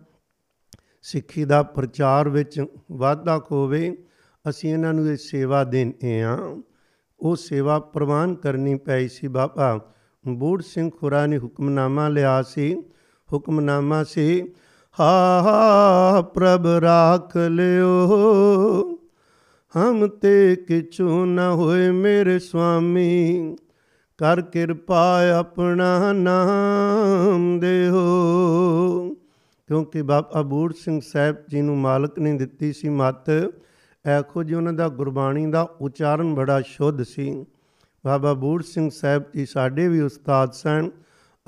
ਸਿੱਖੀ 1.03 1.45
ਦਾ 1.45 1.62
ਪ੍ਰਚਾਰ 1.62 2.29
ਵਿੱਚ 2.29 2.64
ਵਾਧਾ 2.92 3.40
ਹੋਵੇ 3.53 4.05
ਅਸੀਂ 4.49 4.73
ਇਹਨਾਂ 4.73 4.95
ਨੂੰ 4.95 5.09
ਇਹ 5.09 5.16
ਸੇਵਾ 5.16 5.64
ਦੇਣੇ 5.64 6.23
ਆ 6.23 6.38
ਉਹ 7.21 7.37
ਸੇਵਾ 7.37 7.79
ਪ੍ਰਵਾਨ 7.79 8.35
ਕਰਨੀ 8.35 8.75
ਪਈ 8.75 9.09
ਸੀ 9.09 9.29
ਬਾਬਾ। 9.29 9.81
ਬੂੜ 10.29 10.62
ਸਿੰਘ 10.62 10.90
ਖੁਰਾ 11.01 11.27
ਨੇ 11.27 11.38
ਹੁਕਮਨਾਮਾ 11.38 12.09
ਲਿਆ 12.09 12.42
ਸੀ। 12.42 12.83
ਹੁਕਮਨਾਮਾ 13.33 14.05
ਸੀ, 14.05 14.42
ਹਾ 15.01 15.42
ਹਾ, 15.42 16.23
ਪ੍ਰਭ, 16.23 16.66
ਰਾਖ 16.66 17.37
ਲਿਓ। 17.37 18.91
ਹਮ 19.76 20.06
ਤੇ 20.06 20.56
ਕਿਛੂ 20.56 21.24
ਨ 21.24 21.38
ਹੋਏ 21.38 21.90
ਮੇਰੇ 21.90 22.38
ਸੁਆਮੀ 22.38 23.56
ਕਰ 24.18 24.40
ਕਿਰਪਾ 24.40 25.28
ਆਪਣਾ 25.28 26.12
ਨਾਮ 26.12 27.61
ਦੇਹੋ। 27.61 29.14
ਕਿਉਂਕਿ 29.66 30.02
ਬਾਬਾ 30.02 30.42
ਬੂੜ 30.42 30.74
ਸਿੰਘ 30.74 31.00
ਸਾਹਿਬ 31.06 31.37
ਜੀ 31.48 31.62
ਨੂੰ 31.62 31.78
ਮਾਲਕ 31.78 32.18
ਨੇ 32.18 32.32
ਦਿੱਤੀ 32.32 32.72
ਸੀ 32.72 32.88
ਮਤ, 32.88 33.52
ਐਖੋ 34.06 34.42
ਜੀ 34.42 34.54
ਉਹਨਾਂ 34.54 34.72
ਦਾ 34.72 34.88
ਗੁਰਬਾਣੀ 34.88 35.46
ਦਾ 35.46 35.68
ਉਚਾਰਨ 35.80 36.35
ਬੜਾ 36.35 36.61
ਸ਼ੁੱਧ 36.61 37.02
ਸੀ। 37.02 37.46
ਬਾਬਾ 38.06 38.35
ਬੂੜ 38.35 38.62
ਸਿੰਘ 38.62 38.90
ਸਾਹਿਬ 38.94 39.22
ਜੀ 39.35 39.46
ਸਾਡੇ 39.46 39.88
ਵੀ 39.88 40.00
ਉਸਤਾਦ 40.00 40.52
ਸਨ। 40.52 40.90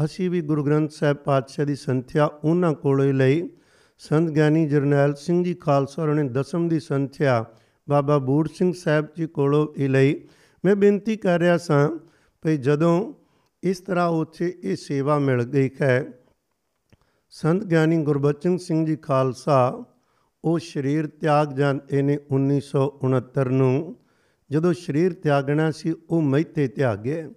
ਅਸੀਂ 0.04 0.30
ਵੀ 0.30 0.40
ਗੁਰੂ 0.40 0.64
ਗ੍ਰੰਥ 0.64 0.90
ਸਾਹਿਬ 0.90 1.16
ਪਾਤਸ਼ਾਹ 1.16 1.66
ਦੀ 1.66 1.74
ਸੰਥਿਆ 1.74 2.30
ਉਹਨਾਂ 2.44 2.72
ਕੋਲੋਂ 2.72 3.04
ਹੀ 3.04 3.12
ਲਈ। 3.12 3.50
ਸੰਤ 3.98 4.30
ਗਿਆਨੀ 4.30 4.68
ਜਰਨੈਲ 4.68 5.14
ਸਿੰਘ 5.14 5.44
ਜੀ 5.44 5.54
ਖਾਲਸਾ 5.54 6.02
ਹੋਰਾਂ 6.02 6.14
ਨੇ 6.14 6.22
ਦਸਮ 6.22 6.68
ਦੀ 6.68 6.80
ਸੰਥਿਆ 6.80 7.44
ਬਾਬਾ 7.88 8.18
ਬੂੜ 8.18 8.48
ਸਿੰਘ 8.48 8.72
ਸਾਹਿਬ 8.72 9.06
ਜੀ 9.16 9.26
ਕੋਲੋਂ 9.26 9.66
ਹੀ 9.78 9.88
ਲਈ 9.88 10.20
ਮੈਂ 10.64 10.76
ਬੇਨਤੀ 10.76 11.16
ਕਰ 11.16 11.40
ਰਿਹਾ 11.40 11.56
ਸਾਂ 11.58 11.90
ਭਈ 12.42 12.56
ਜਦੋਂ 12.56 13.12
ਇਸ 13.62 13.80
ਤਰ੍ਹਾਂ 13.80 14.08
ਉੱਥੇ 14.08 14.54
ਇਹ 14.62 14.76
ਸੇਵਾ 14.76 15.18
ਮਿਲ 15.18 15.42
ਗਈ 15.44 15.70
ਹੈ, 15.82 16.04
ਸੰਤ 17.30 17.64
ਗਿਆਨੀ 17.64 18.02
ਗੁਰਬਚਨ 18.02 18.56
ਸਿੰਘ 18.56 18.86
ਜੀ 18.86 18.96
ਖਾਲਸਾ, 18.96 19.84
ਉਹ 20.44 20.58
ਸਰੀਰ 20.58 21.06
ਤਿਆਗ 21.06 21.52
ਜਾਂਦੇ 21.52 22.02
ਨੇ 22.02 22.18
1969 22.30 23.48
ਨੂੰ 23.48 23.96
ਜਦੋਂ 24.50 24.72
ਸਰੀਰ 24.72 25.12
ਤਿਆਗਣਾ 25.12 25.70
ਸੀ, 25.70 25.94
ਉਹ 26.10 26.22
ਮਹਿਤੇ 26.22 26.68
ਤਿਆਗੇ। 26.68 27.28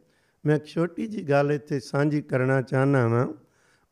ਮੈਂ 0.45 0.55
ਇੱਕ 0.55 0.65
ਛੋਟੀ 0.65 1.07
ਜੀ 1.07 1.23
ਗੱਲ 1.23 1.51
ਇੱਥੇ 1.51 1.79
ਸਾਂਝੀ 1.79 2.21
ਕਰਨਾ 2.21 2.61
ਚਾਹਨਾ 2.61 3.07
ਵਾਂ। 3.07 3.27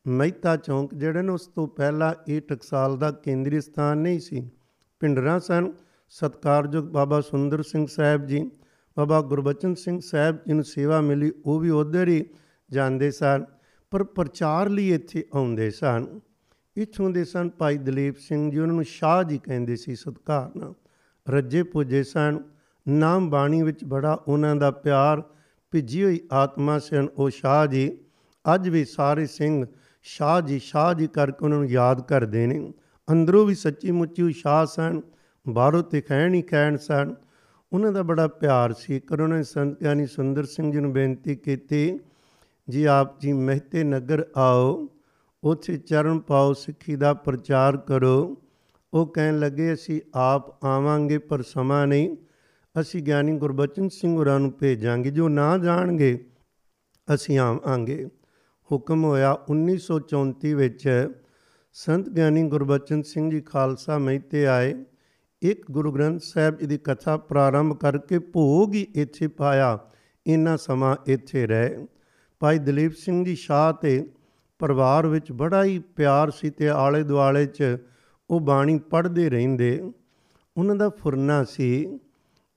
ਮਹਿਤਾ 0.06 0.56
ਚੌਂਕ, 0.56 0.94
ਜਿਹੜਾ 0.94 1.22
ਨੇ 1.22 1.32
ਉਸ 1.32 1.46
ਤੋਂ 1.46 1.68
ਪਹਿਲਾਂ 1.68 2.14
ਇਹ 2.28 2.40
ਟਕਸਾਲ 2.40 2.96
ਦਾ 2.98 3.10
ਕੇਂਦਰੀ 3.10 3.60
ਸਥਾਨ 3.60 3.98
ਨਹੀਂ 3.98 4.20
ਸੀ, 4.20 4.50
ਪਿੰਡਰਾਂ 5.00 5.40
ਸਨ 5.40 5.72
ਸਤਕਾਰਯੋਗ 6.08 6.84
ਬਾਬਾ 6.84 7.20
ਸੁੰਦਰ 7.20 7.62
ਸਿੰਘ 7.62 7.86
ਸਾਹਿਬ 7.86 8.26
ਜੀ, 8.26 8.50
ਬਾਬਾ 8.96 9.20
ਗੁਰਬਚਨ 9.20 9.74
ਸਿੰਘ 9.74 10.00
ਸਾਹਿਬ 10.04 10.36
ਜੀ 10.36 10.52
ਨੂੰ 10.52 10.64
ਸੇਵਾ 10.64 11.00
ਮਿਲੀ, 11.00 11.32
ਉਹ 11.46 11.60
ਵੀ 11.60 11.70
ਉਧਰ 11.70 12.08
ਹੀ 12.08 12.24
ਜਾਂਦੇ 12.70 13.10
ਸਨ, 13.10 13.44
ਪਰ 13.90 14.04
ਪ੍ਰਚਾਰ 14.04 14.68
ਲਈ 14.68 14.92
ਇੱਥੇ 14.92 15.24
ਆਉਂਦੇ 15.34 15.70
ਸਨ। 15.70 16.20
ਇੱਥੋਂ 16.76 17.10
ਦੇ 17.10 17.24
ਸਨ 17.24 17.50
ਭਾਈ 17.50 17.78
ਦਲੀਪ 17.78 18.18
ਸਿੰਘ 18.18 18.50
ਜੀ, 18.50 18.58
ਉਹਨਾਂ 18.58 18.74
ਨੂੰ 18.74 18.84
ਸ਼ਾਹ 18.84 19.22
ਜੀ 19.22 19.38
ਕਹਿੰਦੇ 19.38 19.76
ਸੀ 19.76 19.96
ਸਤਕਾਰ 19.96 20.50
ਨਾਲ। 20.56 20.74
ਰੱਜੇ 21.28 21.62
ਪੁੱਜੇ 21.62 22.02
ਸਨ। 22.02 22.38
ਨਾਮ 22.88 23.30
ਬਾਣੀ 23.30 23.62
ਵਿੱਚ 23.62 23.84
ਬੜਾ 23.84 24.22
ਉਹਨਾਂ 24.28 24.56
ਦਾ 24.56 24.70
ਪਿਆਰ, 24.70 25.22
ਭਿੱਜੀ 25.70 26.04
ਹੋਈ 26.04 26.20
ਆਤਮਾ 26.32 26.78
ਸਨ 26.78 27.08
ਉਹ 27.16 27.30
ਸ਼ਾਹ 27.30 27.66
ਜੀ। 27.66 27.98
ਅੱਜ 28.54 28.68
ਵੀ 28.68 28.84
ਸਾਰੇ 28.84 29.26
ਸਿੰਘ 29.26 29.66
ਸ਼ਾਹ 30.02 30.40
ਜੀ 30.40 30.58
ਸ਼ਾਹ 30.58 30.94
ਜੀ 30.94 31.06
ਕਰਕੇ 31.06 31.44
ਉਹਨਾਂ 31.44 31.58
ਨੂੰ 31.58 31.68
ਯਾਦ 31.68 32.00
ਕਰਦੇ 32.00 32.46
ਨੇ। 32.46 32.72
ਅੰਦਰੋਂ 33.12 33.46
ਵੀ 33.46 33.54
ਸੱਚੀ 33.54 33.90
ਮੁੱਚੀ 33.90 34.32
ਸ਼ਾਹ 34.32 34.66
ਸਨ। 34.66 35.00
ਬਾਹਰੋਂ 35.48 35.82
ਤੇ 35.82 36.00
ਕਹਿਣ 36.00 36.34
ਹੀ 36.34 36.42
ਕਹਿਣ 36.42 36.76
ਸਨ। 36.76 37.14
ਉਹਨਾਂ 37.72 37.92
ਦਾ 37.92 38.02
ਬੜਾ 38.02 38.28
ਪਿਆਰ 38.28 38.72
ਸੀ। 38.72 39.00
ਕਰ 39.00 39.20
ਉਹਨਾਂ 39.20 39.38
ਨੇ 39.38 39.44
ਸੰਤ 39.44 39.80
ਗਿਆਨੀ 39.80 40.06
ਸੁੰਦਰ 40.06 40.44
ਸਿੰਘ 40.44 40.72
ਜੀ 40.72 40.78
ਨੂੰ 40.78 40.92
ਬੇਨਤੀ 40.92 41.36
ਕੀਤੀ, 41.36 41.98
ਜੀ 42.68 42.84
ਆਪ 42.84 43.20
ਜੀ 43.20 43.32
ਮਹਿਤੇ 43.32 43.84
ਨਗਰ 43.84 44.26
ਆਓ, 44.36 44.88
ਉੱਥੇ 45.44 45.76
ਚਰਨ 45.76 46.18
ਪਾਓ, 46.18 46.52
ਸਿੱਖੀ 46.52 46.96
ਦਾ 46.96 47.14
ਪ੍ਰਚਾਰ 47.14 47.76
ਕਰੋ। 47.76 48.42
ਉਹ 48.94 49.06
ਕਹਿਣ 49.06 49.38
ਲੱਗੇ, 49.38 49.72
ਅਸੀਂ 49.72 50.00
ਆਪ 50.14 50.64
ਆਵਾਂਗੇ, 50.64 51.18
ਪਰ 51.18 51.42
ਸਮਾਂ 51.42 51.86
ਨਹੀਂ। 51.86 52.16
ਅਸੀਂ 52.80 53.02
ਗਿਆਨੀ 53.02 53.38
ਗੁਰਬਚਨ 53.38 53.88
ਸਿੰਘ 53.88 54.16
ਹੋਰਾਂ 54.16 54.40
ਨੂੰ 54.40 54.52
ਭੇਜਾਂਗੇ। 54.52 55.10
ਜੋ 55.10 55.28
ਨਾ 55.28 55.58
ਜਾਣਗੇ, 55.58 56.24
ਅਸੀਂ 57.14 57.38
ਆਵਾਂਗੇ। 57.38 58.06
ਹੁਕਮ 58.72 59.04
ਹੋਇਆ 59.04 59.38
1934 59.48 60.54
ਵਿੱਚ। 60.54 61.08
ਸੰਤ 61.72 62.08
ਗਿਆਨੀ 62.08 62.48
ਗੁਰਬਚਨ 62.48 63.02
ਸਿੰਘ 63.02 63.30
ਜੀ 63.30 63.40
ਖਾਲਸਾ 63.40 63.98
ਮਹਿਤੇ 63.98 64.46
ਆਏ। 64.46 64.74
ਇੱਕ 65.42 65.70
ਗੁਰੂ 65.70 65.92
ਗ੍ਰੰਥ 65.92 66.20
ਸਾਹਿਬ 66.20 66.58
ਜੀ 66.58 66.66
ਦੀ 66.66 66.78
ਕਥਾ 66.78 67.16
ਪ੍ਰਾਰੰਭ 67.16 67.76
ਕਰਕੇ 67.76 68.18
ਭੋਗ 68.18 68.74
ਹੀ 68.74 68.86
ਇੱਥੇ 68.94 69.28
ਪਾਇਆ। 69.28 69.78
ਇੰਨਾ 70.26 70.56
ਸਮਾਂ 70.56 70.96
ਇੱਥੇ 71.06 71.46
ਰਹੇ। 71.46 71.86
ਭਾਈ 72.40 72.58
ਦਲੀਪ 72.58 72.92
ਸਿੰਘ 72.92 73.24
ਜੀ 73.24 73.34
ਸ਼ਾਹ 73.34 73.72
ਤੇ 73.72 74.10
ਪਰਿਵਾਰ 74.58 75.06
ਵਿੱਚ 75.06 75.32
ਬੜਾ 75.32 75.64
ਹੀ 75.64 75.78
ਪਿਆਰ 75.78 76.30
ਸੀ 76.30 76.50
ਤੇ 76.50 76.68
ਆਲੇ 76.68 77.02
ਦੁਆਲੇ 77.02 77.46
'ਚ 77.46 77.62
ਉਹ 78.30 78.40
ਬਾਣੀ 78.40 78.78
ਪੜ੍ਹਦੇ 78.78 79.30
ਰਹਿੰਦੇ। 79.30 79.92
ਉਹਨਾਂ 80.56 80.76
ਦਾ 80.76 80.88
ਫੁਰਨਾ 80.88 81.44
ਸੀ। 81.44 81.98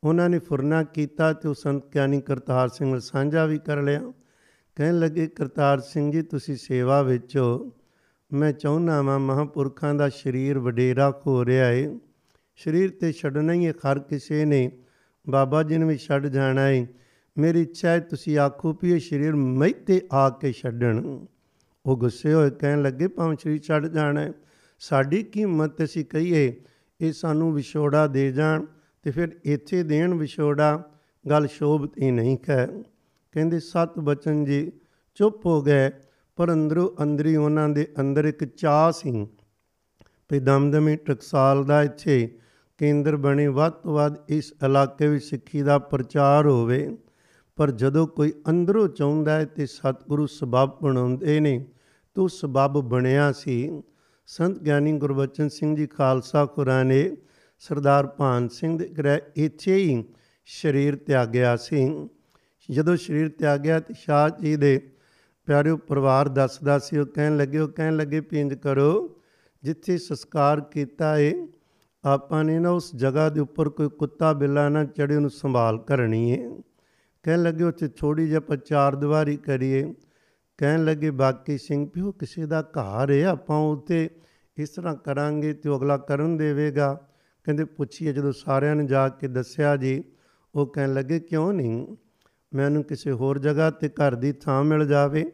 ਉਹਨਾਂ 0.04 0.30
ਨੇ 0.30 0.40
ਫੁਰਨਾ 0.40 0.84
ਕੀਤਾ 0.84 1.34
ਤੇ 1.34 1.50
ਉਹ 1.50 1.54
ਸੰਤ 1.54 1.84
ਗਿਆਨੀ 1.94 2.22
ਕਰਤਾਰ 2.22 2.70
ਸਿੰਘ 2.70 2.90
ਨਾਲ 2.90 3.00
ਸਾਂਝਾ 3.00 3.46
ਵੀ 3.46 3.58
ਕਰ 3.58 3.82
ਲਿਆ। 3.82 4.14
ਕਹਿਣ 4.76 5.00
ਲੱਗੇ, 5.00 5.28
ਕਰਤਾਰ 5.28 5.80
ਸਿੰਘ 5.80 6.12
ਜੀ, 6.12 6.22
ਤੁਸੀਂ 6.22 6.58
ਸੇਵਾ 6.58 7.02
ਵਿੱਚ 7.02 7.38
ਹੋ। 7.38 7.74
ਮੈਂ 8.34 8.54
ਚਾਹੁੰਦਾ 8.54 9.02
ਵਾਂ 9.02 9.20
ਮਹਾਂਪੁਰਖਾਂ 9.20 9.96
ਦਾ 9.96 10.10
ਸਰੀਰ 10.10 10.60
ਵਡੇਰਾ 10.60 11.22
ਹੋ 11.28 11.46
ਰਿਹਾ 11.46 11.70
ਏ। 11.70 12.00
ਸਰੀਰ 12.64 12.90
ਤੇ 12.92 13.12
ਛੱਡਣਾ 13.12 13.54
ਹੀ 13.54 13.66
ਹੈ, 13.68 13.72
ਹਰ 13.72 14.00
ਕਿਸੇ 14.00 14.46
ਨੇ। 14.46 14.72
ਬਾਬਾ 15.30 15.64
ਜੀ 15.64 15.78
ਨੇ 15.78 15.86
ਵੀ 15.86 15.98
ਛੱਡ 15.98 16.28
ਜਾਣਾ 16.28 16.62
ਹੈ 16.62 16.88
ਮੇਰੀ 17.38 17.62
ਇੱਛਾ 17.62 17.90
ਹੈ, 17.90 18.00
ਤੁਸੀਂ 18.00 18.38
ਆਖੋ 18.38 18.74
ਵੀ 18.82 18.92
ਇਹ 18.92 19.00
ਸਰੀਰ 19.00 19.36
ਮੈਤੇ 19.36 20.02
ਆ 20.12 20.30
ਕੇ 20.30 20.52
ਛੱਡਣ। 20.52 21.26
ਉਹ 21.86 21.98
ਗੁੱਸੇ 21.98 22.34
ਹੋਏ, 22.34 22.50
ਕਹਿਣ 22.50 22.82
ਲੱਗੇ, 22.82 23.08
ਭਾਵੇਂ 23.08 23.38
ਸਰੀਰ 23.44 23.62
ਛੱਡ 23.62 23.88
ਜਾਣਾ 23.88 24.22
ਹੈ 24.22 24.34
ਸਾਡੀ 24.80 25.24
ਕੀਮਤ 25.24 25.84
ਅਸੀਂ 25.84 26.06
ਕਹੀਏ, 26.06 26.62
ਇਹ 27.02 27.14
ਸਾਨੂੰ 27.14 27.54
ਵਿਛੋੜਾ 27.54 28.08
ਦੇ 28.08 28.32
ਜਾਣ 28.32 28.66
ਤੇ 29.04 29.12
ਫਿਰ 29.12 29.30
ਇੱਥੇ 29.44 29.84
ਦੇਣ 29.84 30.14
ਵਿਛੋੜਾ। 30.14 30.84
ਗੱਲ 31.30 31.48
ਸ਼ੋਭਤ 31.48 31.98
ਹੀ 32.02 32.12
ਨਹੀਂ 32.12 32.38
ਹੈ 32.50 32.68
ਕਹਿੰਦੇ, 33.32 33.60
ਸਤ 33.60 34.00
ਬਚਨ 34.00 34.46
ਜੀ, 34.46 34.72
ਚੁੱਪ 35.16 35.46
ਹੋ 35.46 35.62
ਗਏ। 35.62 35.90
ਪਰ 36.36 36.54
ਅੰਦਰੋਂ 36.54 37.04
ਅੰਦਰੀ 37.04 37.36
ਉਹਨਾਂ 37.36 37.70
ਦੇ 37.70 37.88
ਅੰਦਰ 38.00 38.26
ਇੱਕ 38.26 38.44
ਚਾਹ 38.44 38.92
ਸੀ। 38.92 39.28
ਵੀ 40.32 40.40
ਦਮਦਮੀ 40.40 40.96
ਟਕਸਾਲ 40.96 41.64
ਦਾ 41.64 41.84
ਇੱਥੇ। 41.84 42.38
ਕੇਂਦਰ 42.80 43.16
ਬਣੇ 43.16 43.48
ਵੱਧ 43.48 43.74
ਤੋਂ 43.74 43.94
ਵੱਧ 43.94 44.16
ਇਸ 44.30 44.54
ਇਲਾਕੇ 44.66 45.08
ਵਿੱਚ 45.08 45.26
ਸਿੱਖੀ 45.26 45.62
ਦਾ 45.62 45.80
ਪ੍ਰਚਾਰ 45.80 46.48
ਹੋਵੇ। 46.48 46.98
ਪਰ 47.56 47.72
ਜਦੋਂ 47.72 48.08
ਕੋਈ 48.08 48.34
ਅੰਦਰੋਂ 48.50 48.88
ਚਾਹੁੰਦਾ 48.88 49.40
ਹੈ 49.40 49.46
ਤੇ 49.46 49.66
ਸਤਿਗੁਰੂ 49.66 50.28
ਸਬਬ 50.28 50.80
ਬਣਾਉਂਦੇ 50.82 51.40
ਨੇ, 51.40 51.66
ਤੋ 52.14 52.28
ਸਬਬ 52.28 52.82
ਬਣਿਆ 52.82 53.32
ਸੀ। 53.32 53.84
ਸੰਤ 54.28 54.60
ਗਿਆਨੀ 54.60 54.94
ਗੁਰਬਚਨ 54.94 55.50
ਸਿੰਘ 55.50 55.76
ਜੀ 55.76 55.88
ਖਾਲਸਾ 55.88 56.46
ਕੁਰਾਨੇ 56.46 57.18
ਸਰਦਾਰ 57.60 58.08
ਭਾਨ 58.08 58.48
ਸਿੰਘ 58.48 58.78
ਦੇ 58.80 58.88
ਗ੍ਰਹਿ 58.88 59.20
ਇੱਥੇ 59.36 59.76
ਹੀ 59.76 60.04
ਸਰੀਰ 60.46 60.96
ਤਿਆਗਿਆ 60.96 61.56
ਸੀ। 61.56 62.10
ਜਦੋਂ 62.72 62.98
ਸਰੀਰ 62.98 63.30
ਤਿਆਗਿਆ 63.30 63.80
ਤੇ 63.80 63.94
ਸ਼ਾਹ 63.94 64.30
ਜੀ 64.30 64.56
ਦੇ 64.56 64.90
ਪਿਆਰਿਓ 65.46 65.78
ਪਰਿਵਾਰ 65.78 66.28
ਦੱਸਦਾ 66.28 66.80
ਸੀ, 66.80 66.98
ਉਹ 66.98 67.06
ਕਹਿਣ 67.06 67.38
ਲੱਗੇ, 67.38 67.60
ਉਹ 67.60 67.68
ਕਹਿਣ 67.68 67.96
ਲੱਗੇ 67.96 68.22
ਪਿੰਜ 68.22 68.54
ਕਰੋ, 68.54 69.22
ਜਿੱਥੇ 69.64 69.98
ਸੰਸਕਾਰ 69.98 70.62
ਕੀਤਾ 70.62 71.18
ਏ 71.18 71.48
ਆਪਾਂ 72.06 72.44
ਨੇ 72.44 72.60
ਨਾ 72.60 72.70
ਉਸ 72.70 72.96
ਜਗ੍ਹਾ 72.96 73.30
ਦੇ 73.30 73.40
ਉੱਪਰ 73.40 73.70
ਕੋਈ 73.70 73.90
ਕੁੱਤਾ 73.90 74.34
ਬਿੱਲਾ 74.34 74.70
ਨਾ 74.70 74.86
ਚੜੇ 74.86 75.16
ਉਹਨੂੰ 75.16 75.30
ਸੰਭਾਲ 75.30 75.78
ਕਰਨੀ 75.78 76.32
ਏ। 76.32 76.62
ਕਹਿਣ 77.24 77.44
ਲੱਗੇ 77.44 77.64
ਉੱਥੇ 77.64 77.88
ਥੋੜੀ 77.88 78.24
ਜਿਹੀ 78.24 78.36
ਆਪਾਂ 78.36 78.58
ਚਾਰ 78.58 78.96
ਦੀਵਾਰੀ 78.96 79.38
ਕਰੀਏ। 79.38 79.94
ਕਹਿਣ 80.58 80.86
ਲੱਗੇ, 80.86 81.12
ਬਾਕੀ 81.12 81.58
ਸਿੰਘ 81.58 81.90
ਪਿਓ, 81.90 82.12
ਕਿਸੇ 82.12 82.46
ਦਾ 82.46 82.62
ਘਰ 82.62 83.10
ਏ, 83.10 83.24
ਆਪਾਂ 83.24 83.58
ਉੱਤੇ 83.58 84.10
ਇਸ 84.58 84.70
ਤਰ੍ਹਾਂ 84.70 84.96
ਕਰਾਂਗੇ 84.96 85.54
ਤੇ 85.54 85.70
ਅਗਲਾ 85.70 85.98
ਕਰਨ 85.98 86.38
ਦੇਵੇਗਾ। 86.38 87.08
ਕਹਿੰਦੇ, 87.44 87.64
ਪੁੱਛੀਏ। 87.64 88.14
ਜਦੋਂ 88.14 88.32
ਸਾਰਿਆਂ 88.32 88.76
ਨੇ 88.76 88.86
ਜਾ 88.86 89.10
ਕੇ 89.10 89.28
ਦੱਸਿਆ 89.28 89.76
ਜੀ, 89.76 90.04
ਉਹ 90.56 90.68
ਕਹਿਣ 90.68 90.94
ਲੱਗੇ, 90.94 91.20
ਕਿਉਂ 91.20 91.54
ਨਹੀਂ? 91.54 91.96
ਮੈਨੂੰ 92.54 92.84
ਕਿਸੇ 92.84 93.12
ਹੋਰ 93.12 93.40
ਜਗ੍ਹਾ 93.40 93.70
ਤੇ 93.70 93.90
ਘਰ 93.90 94.16
ਦੀ 94.16 94.32
ਥਾਂ 94.32 94.64
ਮਿਲ 94.64 94.88
ਜਾਵੇ। 94.88 95.32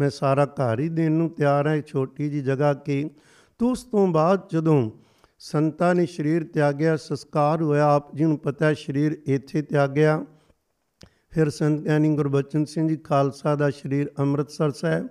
ਮੈਂ 0.00 0.10
ਸਾਰਾ 0.10 0.44
ਘਰ 0.44 0.80
ਹੀ 0.80 0.88
ਦੇਣ 0.88 1.12
ਨੂੰ 1.12 1.30
ਤਿਆਰ 1.30 1.66
ਹਾਂ 1.66 1.80
ਛੋਟੀ 1.86 2.30
ਜੀ 2.30 2.40
ਜਗ੍ਹਾ 2.42 2.74
ਕੀ 2.74 3.10
ਤੋ 3.58 3.70
ਉਸ 3.70 3.84
ਤੋਂ 3.84 4.08
ਬਾਅਦ 4.08 4.40
ਜਦੋਂ 4.52 4.90
ਸੰਤਾਂ 5.38 5.94
ਨੇ 5.94 6.06
ਸਰੀਰ 6.06 6.44
ਤਿਆਗਿਆ, 6.44 6.96
ਸੰਸਕਾਰ 6.96 7.62
ਹੋਇਆ, 7.62 7.86
ਆਪ 7.86 8.14
ਜੀ 8.14 8.24
ਨੂੰ 8.24 8.38
ਪਤਾ 8.38 8.66
ਹੈ 8.66 8.74
ਸਰੀਰ 8.74 9.18
ਇੱਥੇ 9.26 9.62
ਤਿਆਗਿਆ। 9.62 10.24
ਫਿਰ 11.30 11.50
ਸੰਤ 11.50 11.80
ਗਿਆਨੀ 11.80 12.14
ਗੁਰਬਚਨ 12.16 12.64
ਸਿੰਘ 12.64 12.88
ਜੀ 12.88 12.96
ਖਾਲਸਾ 12.96 13.54
ਦਾ 13.54 13.70
ਸਰੀਰ 13.70 14.10
ਅੰਮ੍ਰਿਤਸਰ 14.18 14.70
ਸਾਹਿਬ 14.70 15.08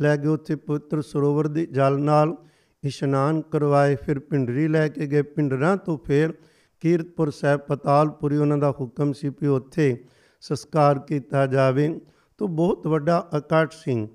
ਲੈ 0.00 0.16
ਗਏ, 0.16 0.26
ਉੱਥੇ 0.26 0.56
ਪੁੱਤਰ 0.56 1.02
ਸਰੋਵਰ 1.02 1.46
ਦੇ 1.48 1.66
ਜਲ 1.66 1.98
ਨਾਲ 2.00 2.36
ਇਸ਼ਨਾਨ 2.84 3.40
ਕਰਵਾਏ, 3.42 3.96
ਫਿਰ 3.96 4.18
ਪਿੰਡਰੀ 4.18 4.68
ਲੈ 4.68 4.88
ਕੇ 4.88 5.06
ਗਏ। 5.06 5.22
ਪਿੰਡਰਾਂ 5.22 5.76
ਤੋਂ 5.76 5.98
ਫਿਰ 5.98 6.32
ਕੀਰਤਪੁਰ 6.80 7.30
ਸਾਹਿਬ, 7.30 7.60
ਪਤਾਲਪੁਰੀ 7.60 8.36
ਉਹਨਾਂ 8.36 8.58
ਦਾ 8.58 8.70
ਹੁਕਮ 8.70 9.12
ਸੀ 9.12 9.30
ਕਿ 9.30 9.46
ਉੱਥੇ 9.46 10.04
ਸੰਸਕਾਰ 10.40 10.98
ਕੀਤਾ 10.98 11.46
ਜਾਵੇ। 11.46 12.00
ਤੋਂ 12.38 12.48
ਬਹੁਤ 12.48 12.86
ਵੱਡਾ 12.86 13.28
ਇਕੱਠ 13.36 13.72
ਸਿੰਘ 13.72 14.08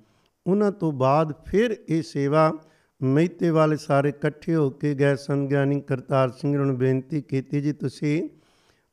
ਉਹਨਾਂ 0.47 0.71
ਤੋਂ 0.71 0.91
ਬਾਅਦ 0.91 1.33
ਫਿਰ 1.45 1.75
ਇਹ 1.89 2.03
ਸੇਵਾ 2.03 2.51
ਮਹਿਤੇ 3.03 3.49
ਵਾਲੇ 3.49 3.77
ਸਾਰੇ 3.77 4.09
ਇਕੱਠੇ 4.09 4.55
ਹੋ 4.55 4.69
ਕੇ 4.69 4.93
ਗਏ 4.95 5.15
ਸੰਤ 5.15 5.49
ਗਿਆਨੀ 5.49 5.79
ਕਰਤਾਰ 5.81 6.29
ਸਿੰਘ 6.29 6.57
ਨੂੰ 6.57 6.77
ਬੇਨਤੀ 6.77 7.21
ਕੀਤੀ 7.21 7.61
ਜੀ, 7.61 7.71
ਤੁਸੀਂ 7.73 8.29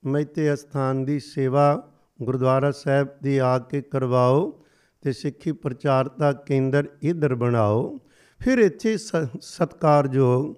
ਮਹਿਤੇ 0.07 0.53
ਅਸਥਾਨ 0.55 1.05
ਦੀ 1.05 1.21
ਸੇਵਾ 1.21 1.89
ਗੁਰਦੁਆਰਾ 2.23 2.71
ਸਾਹਿਬ 2.71 3.09
ਦੀ 3.23 3.39
ਆ 3.39 3.59
ਕੇ 3.59 3.81
ਕਰਵਾਓ 3.83 4.61
ਤੇ 5.01 5.13
ਸਿੱਖੀ 5.13 5.53
ਪ੍ਰਚਾਰ 5.53 6.09
ਦਾ 6.09 6.33
ਕੇਂਦਰ 6.33 6.89
ਇਧਰ 7.03 7.35
ਬਣਾਓ। 7.35 7.99
ਫਿਰ 8.41 8.59
ਇੱਥੇ 8.59 8.97
ਸਤਕਾਰਯੋਗ 9.41 10.55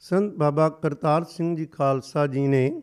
ਸੰਤ 0.00 0.34
ਬਾਬਾ 0.34 0.68
ਕਰਤਾਰ 0.68 1.24
ਸਿੰਘ 1.24 1.56
ਜੀ 1.56 1.66
ਖਾਲਸਾ 1.66 2.26
ਜੀ 2.26 2.46
ਨੇ 2.46 2.82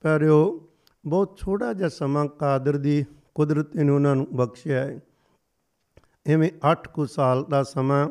ਪਰਿਓ 0.00 0.68
ਬਹੁਤ 1.06 1.38
ਥੋੜਾ 1.40 1.72
ਜਿਹਾ 1.72 1.88
ਸਮਾਂ 1.88 2.26
ਕਾਦਰ 2.26 2.76
ਦੀ 2.76 3.04
ਕੁਦਰਤ 3.34 3.76
ਨੇ 3.76 3.90
ਉਹਨਾਂ 3.90 4.16
ਨੂੰ 4.16 4.26
ਬਖਸ਼ਿਆ 4.36 4.80
ਹੈ। 4.80 5.00
ਐਵੇਂ 6.26 6.50
8 6.72 6.88
ਕੁ 6.94 7.06
ਸਾਲ 7.06 7.44
ਦਾ 7.44 7.62
ਸਮਾਂ 7.62 8.08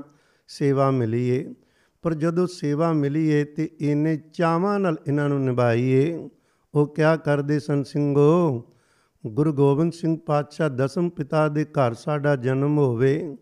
ਸੇਵਾ 0.52 0.92
ਮਿਲੀ 0.92 1.30
ਏ 1.30 1.54
ਪਰ 2.02 2.14
ਜਦੋਂ 2.14 2.48
ਸੇਵਾ 2.48 2.94
ਮਿਲੀ 2.94 3.28
ਏ 3.28 3.44
ਤੇ 3.44 3.70
ਇਹਨੇ 3.82 4.18
ਚਾਵਾਂ 4.18 4.80
ਨਾਲ 4.80 4.96
ਇਹਨਾਂ 5.08 5.30
ਨੂੰ 5.30 5.46
ਨਿਭਾਈਏ। 5.46 6.30
ਉਹ 6.76 6.88
ਕਿਆ 6.88 7.16
ਕਰਦੇ 7.16 7.60
ਸੰ 7.60 7.84
ਸਿੰਘੋ? 7.84 8.64
ਗੁਰੂ 9.28 9.54
ਗੋਬਿੰਦ 9.54 9.94
ਸਿੰਘ 9.94 10.18
ਪਾਤਸ਼ਾਹ 10.26 10.70
ਦਸਮ 10.70 11.10
ਪਿਤਾ 11.10 11.48
ਦੇ 11.48 11.66
ਘਰ 11.66 11.94
ਸਾਡਾ 11.94 12.36
ਜਨਮ 12.36 12.78
ਹੋਵੇ 12.78 13.38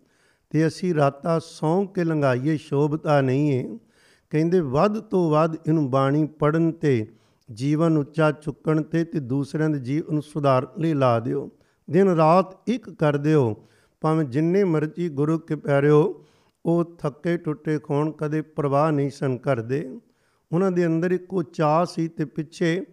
ਤੇ 0.50 0.67
ਅਸੀਂ 0.67 0.96
ਰਾਤਾਂ 0.96 1.39
ਸੌਂ 1.43 1.86
ਕੇ 1.86 2.04
ਲੰਗਾਈਏ 2.04 2.58
ਸ਼ੋਭਤਾ 2.58 3.22
ਨਹੀਂ 3.22 3.52
ਏ। 3.52 3.80
ਕਹਿੰਦੇ 4.30 4.60
ਵੱਧ 4.60 5.00
ਤੋਂ 5.00 5.32
ਵੱਧ 5.32 5.56
ਇਹਨੂੰ 5.67 5.91
ਬਾਣੀ 5.91 6.26
ਪੜਨ 6.26 6.72
ਤੇ, 6.72 7.08
ਜੀਵਨ 7.54 7.98
ਉੱਚਾ 7.98 8.32
ਚੁੱਕਣ 8.32 8.82
ਤੇ 8.82 9.04
ਤੇ 9.04 9.20
ਦੂਸਰਿਆਂ 9.20 9.70
ਦੇ 9.70 9.80
ਜੀਵਨ 9.80 10.13
ਨੂੰ 10.13 10.24
ਸੁਧਾਰਨ 10.24 10.67
ਲਈ 10.82 10.93
ਲਾ 10.93 11.20
ਦਿਓ। 11.20 11.50
ਦਿਨ 11.89 12.08
ਰਾਤ 12.08 12.70
ਇੱਕ 12.70 12.89
ਕਰ 12.89 13.17
ਦਿਓ। 13.17 13.56
ਭਾਵੇਂ 14.02 14.26
ਜਿੰਨੇ 14.26 14.63
ਮਰਜ਼ੀ 14.63 15.10
ਗੁਰੂ 15.10 15.39
ਕੇ 15.39 15.56
ਪਿਆਰਿਓ 15.56 16.24
ਉਹ 16.67 16.84
ਥੱਕੇ 16.99 17.38
ਟੁੱਟੇ 17.38 17.77
ਖੋਣ 17.80 18.12
ਕਦੇ 18.12 18.41
ਪ੍ਰਵਾਹ 18.41 18.91
ਨਹੀਂ 18.91 19.10
ਸਨ 19.10 19.38
ਕਰਦੇ। 19.38 19.99
ਉਹਨਾਂ 20.51 20.71
ਦੇ 20.71 20.86
ਅੰਦਰ 20.86 21.12
ਇੱਕੋ 21.12 21.43
ਚਾਹ 21.43 21.86
ਸੀ 21.86 22.08
ਤੇ 22.08 22.25
ਪਿੱਛੇ 22.25 22.86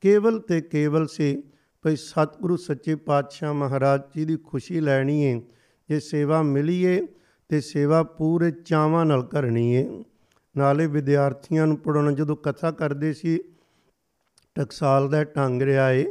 ਕੇਵਲ 0.00 0.38
ਤੇ 0.38 0.60
ਕੇਵਲ 0.60 1.06
ਸੀ, 1.06 1.42
ਭਈ 1.84 1.96
ਸਤਿਗੁਰੂ 1.96 2.56
ਸੱਚੇ 2.56 2.94
ਪਾਤਸ਼ਾਹ 2.94 3.54
ਮਹਾਰਾਜ 3.54 4.00
ਜੀ 4.16 4.24
ਦੀ 4.24 4.36
ਖੁਸ਼ੀ 4.36 4.80
ਲੈਣੀ 4.80 5.20
ਏ, 5.22 5.40
ਜੇ 5.88 6.00
ਸੇਵਾ 6.00 6.42
ਮਿਲੀਏ 6.42 7.00
ਤੇ 7.50 7.60
ਸੇਵਾ 7.60 8.02
ਪੂਰੇ 8.02 8.50
ਚਾਵਾਂ 8.50 9.06
ਨਾਲ 9.06 9.22
ਕਰਨੀ 9.22 9.74
ਏ। 9.74 10.04
ਨਾਲੇ 10.56 10.86
ਵਿਦਿਆਰਥੀਆਂ 10.86 11.66
ਨੂੰ 11.66 11.76
ਪੜਾਉਣਾ 11.76 12.10
ਜਦੋਂ 12.10 12.36
ਕਥਾ 12.36 12.70
ਕਰਦੇ 12.70 13.12
ਸੀ, 13.12 13.38
ਟਕਸਾਲ 14.54 15.08
ਦਾ 15.08 15.24
ਢੰਗ 15.24 15.62
ਰਿਹਾ 15.62 15.90
ਏ। 15.92 16.06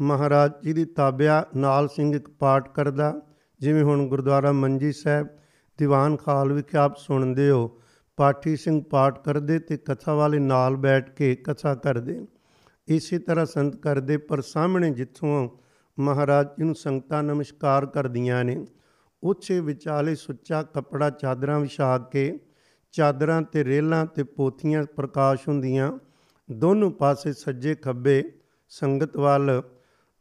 ਮਹਾਰਾਜ 0.00 0.52
ਜੀ 0.64 0.72
ਦੀ 0.72 0.84
ਤਾਬਿਆ 0.84 1.44
ਨਾਲ 1.56 1.88
ਸਿੰਘ 1.88 2.14
ਇੱਕ 2.16 2.30
ਪਾਠ 2.30 2.68
ਕਰਦਾ, 2.74 3.20
ਜਿਵੇਂ 3.60 3.82
ਹੁਣ 3.82 4.06
ਗੁਰਦੁਆਰਾ 4.08 4.52
ਮੰਜੀ 4.52 4.92
ਸਾਹਿਬ 4.92 5.26
ਦੀਵਾਨ 5.80 6.16
ਖਾਲ 6.16 6.52
ਵਿਖੇ 6.52 6.78
ਆਪ 6.78 6.96
ਸੁਣਦੇ 6.96 7.50
ਹੋ। 7.50 7.80
ਪਾਠੀ 8.16 8.56
ਸਿੰਘ 8.56 8.82
ਪਾਠ 8.90 9.18
ਕਰਦੇ 9.24 9.58
ਤੇ 9.58 9.76
ਕਥਾ 9.76 10.14
ਵਾਲੇ 10.14 10.38
ਨਾਲ 10.38 10.76
ਬੈਠ 10.76 11.10
ਕੇ 11.10 11.34
ਕਥਾ 11.34 11.74
ਕਰਦੇ। 11.74 12.26
ਇਸੇ 12.88 13.18
ਤਰ੍ਹਾਂ 13.18 13.46
ਸੰਤ 13.46 13.76
ਕਰਦੇ, 13.76 14.16
ਪਰ 14.16 14.40
ਸਾਹਮਣੇ 14.40 14.90
ਜਿੱਥੋਂ 14.90 15.48
ਮਹਾਰਾਜ 15.98 16.46
ਜੀ 16.46 16.64
ਨੂੰ 16.64 16.74
ਸੰਗਤਾਂ 16.74 17.22
ਨਮਸਕਾਰ 17.22 17.86
ਕਰਦੀਆਂ 17.86 18.44
ਨੇ 18.44 18.66
ਉੱਚੇ 19.22 19.60
ਵਿਚਾਲੇ 19.60 20.14
ਸੁੱਚਾ 20.14 20.62
ਕਪੜਾ 20.62 21.10
ਚਾਦਰਾਂ 21.10 21.60
ਵਿਛਾ 21.60 21.98
ਕੇ, 21.98 22.38
ਚਾਦਰਾਂ 22.92 23.42
ਤੇ 23.42 23.64
ਰੇਲਾਂ 23.64 24.06
ਤੇ 24.06 24.22
ਪੋਥੀਆਂ 24.22 24.84
ਪ੍ਰਕਾਸ਼ 24.96 25.48
ਹੁੰਦੀਆਂ। 25.48 25.92
ਦੋਨੋਂ 26.48 26.90
ਪਾਸੇ 26.90 27.32
ਸੱਜੇ 27.32 27.74
ਖੱਬੇ 27.74 28.22
ਸੰਗਤ 28.68 29.16
ਵੱਲ, 29.16 29.62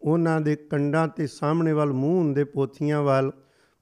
ਉਹਨਾਂ 0.02 0.42
ਦੇ 0.42 0.56
ਕੰਡਾਂ 0.56 1.08
ਤੇ 1.08 1.28
ਸਾਹਮਣੇ 1.28 1.74
ਵੱਲ, 1.74 1.94
ਮੂੰਹ 1.94 2.18
ਹੁੰਦੇ 2.18 2.44
ਪੋਥੀਆਂ 2.44 3.02
ਵੱਲ 3.02 3.32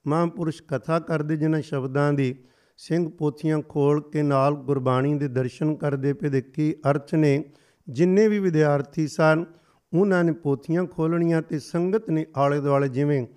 ਮਹਾਂਪੁਰਸ਼ 0.07 0.63
ਕਥਾ 0.63 0.99
ਕਰਦੇ 0.99 1.37
ਜਿਨ੍ਹਾਂ 1.37 1.61
ਸ਼ਬਦਾਂ 1.61 2.13
ਦੀ 2.13 2.35
ਸਿੰਘ 2.77 3.09
ਪੋਥੀਆਂ 3.09 3.61
ਖੋਲ 3.69 4.01
ਕੇ 4.01 4.23
ਨਾਲ 4.23 4.53
ਗੁਰਬਾਣੀ 4.53 5.17
ਦੇ 5.17 5.27
ਦਰਸ਼ਨ 5.27 5.75
ਕਰਦੇ 5.75 6.13
ਪਏ 6.13 6.29
ਦੇ 6.29 6.41
ਕੀ 6.41 6.73
ਅਰਥ 6.89 7.15
ਨੇ, 7.15 7.43
ਜਿੰਨੇ 7.89 8.27
ਵੀ 8.27 8.39
ਵਿਦਿਆਰਥੀ 8.39 9.07
ਸਨ, 9.07 9.45
ਉਹਨਾਂ 9.93 10.23
ਨੇ 10.23 10.31
ਪੋਥੀਆਂ 10.31 10.85
ਖੋਲਣੀਆਂ 10.85 11.41
ਤੇ 11.41 11.59
ਸੰਗਤ 11.59 12.09
ਨੇ 12.09 12.25
ਆਲੇ 12.37 12.59
ਦੁਆਲੇ 12.59 12.89
ਜਿਵੇਂ 12.89 13.27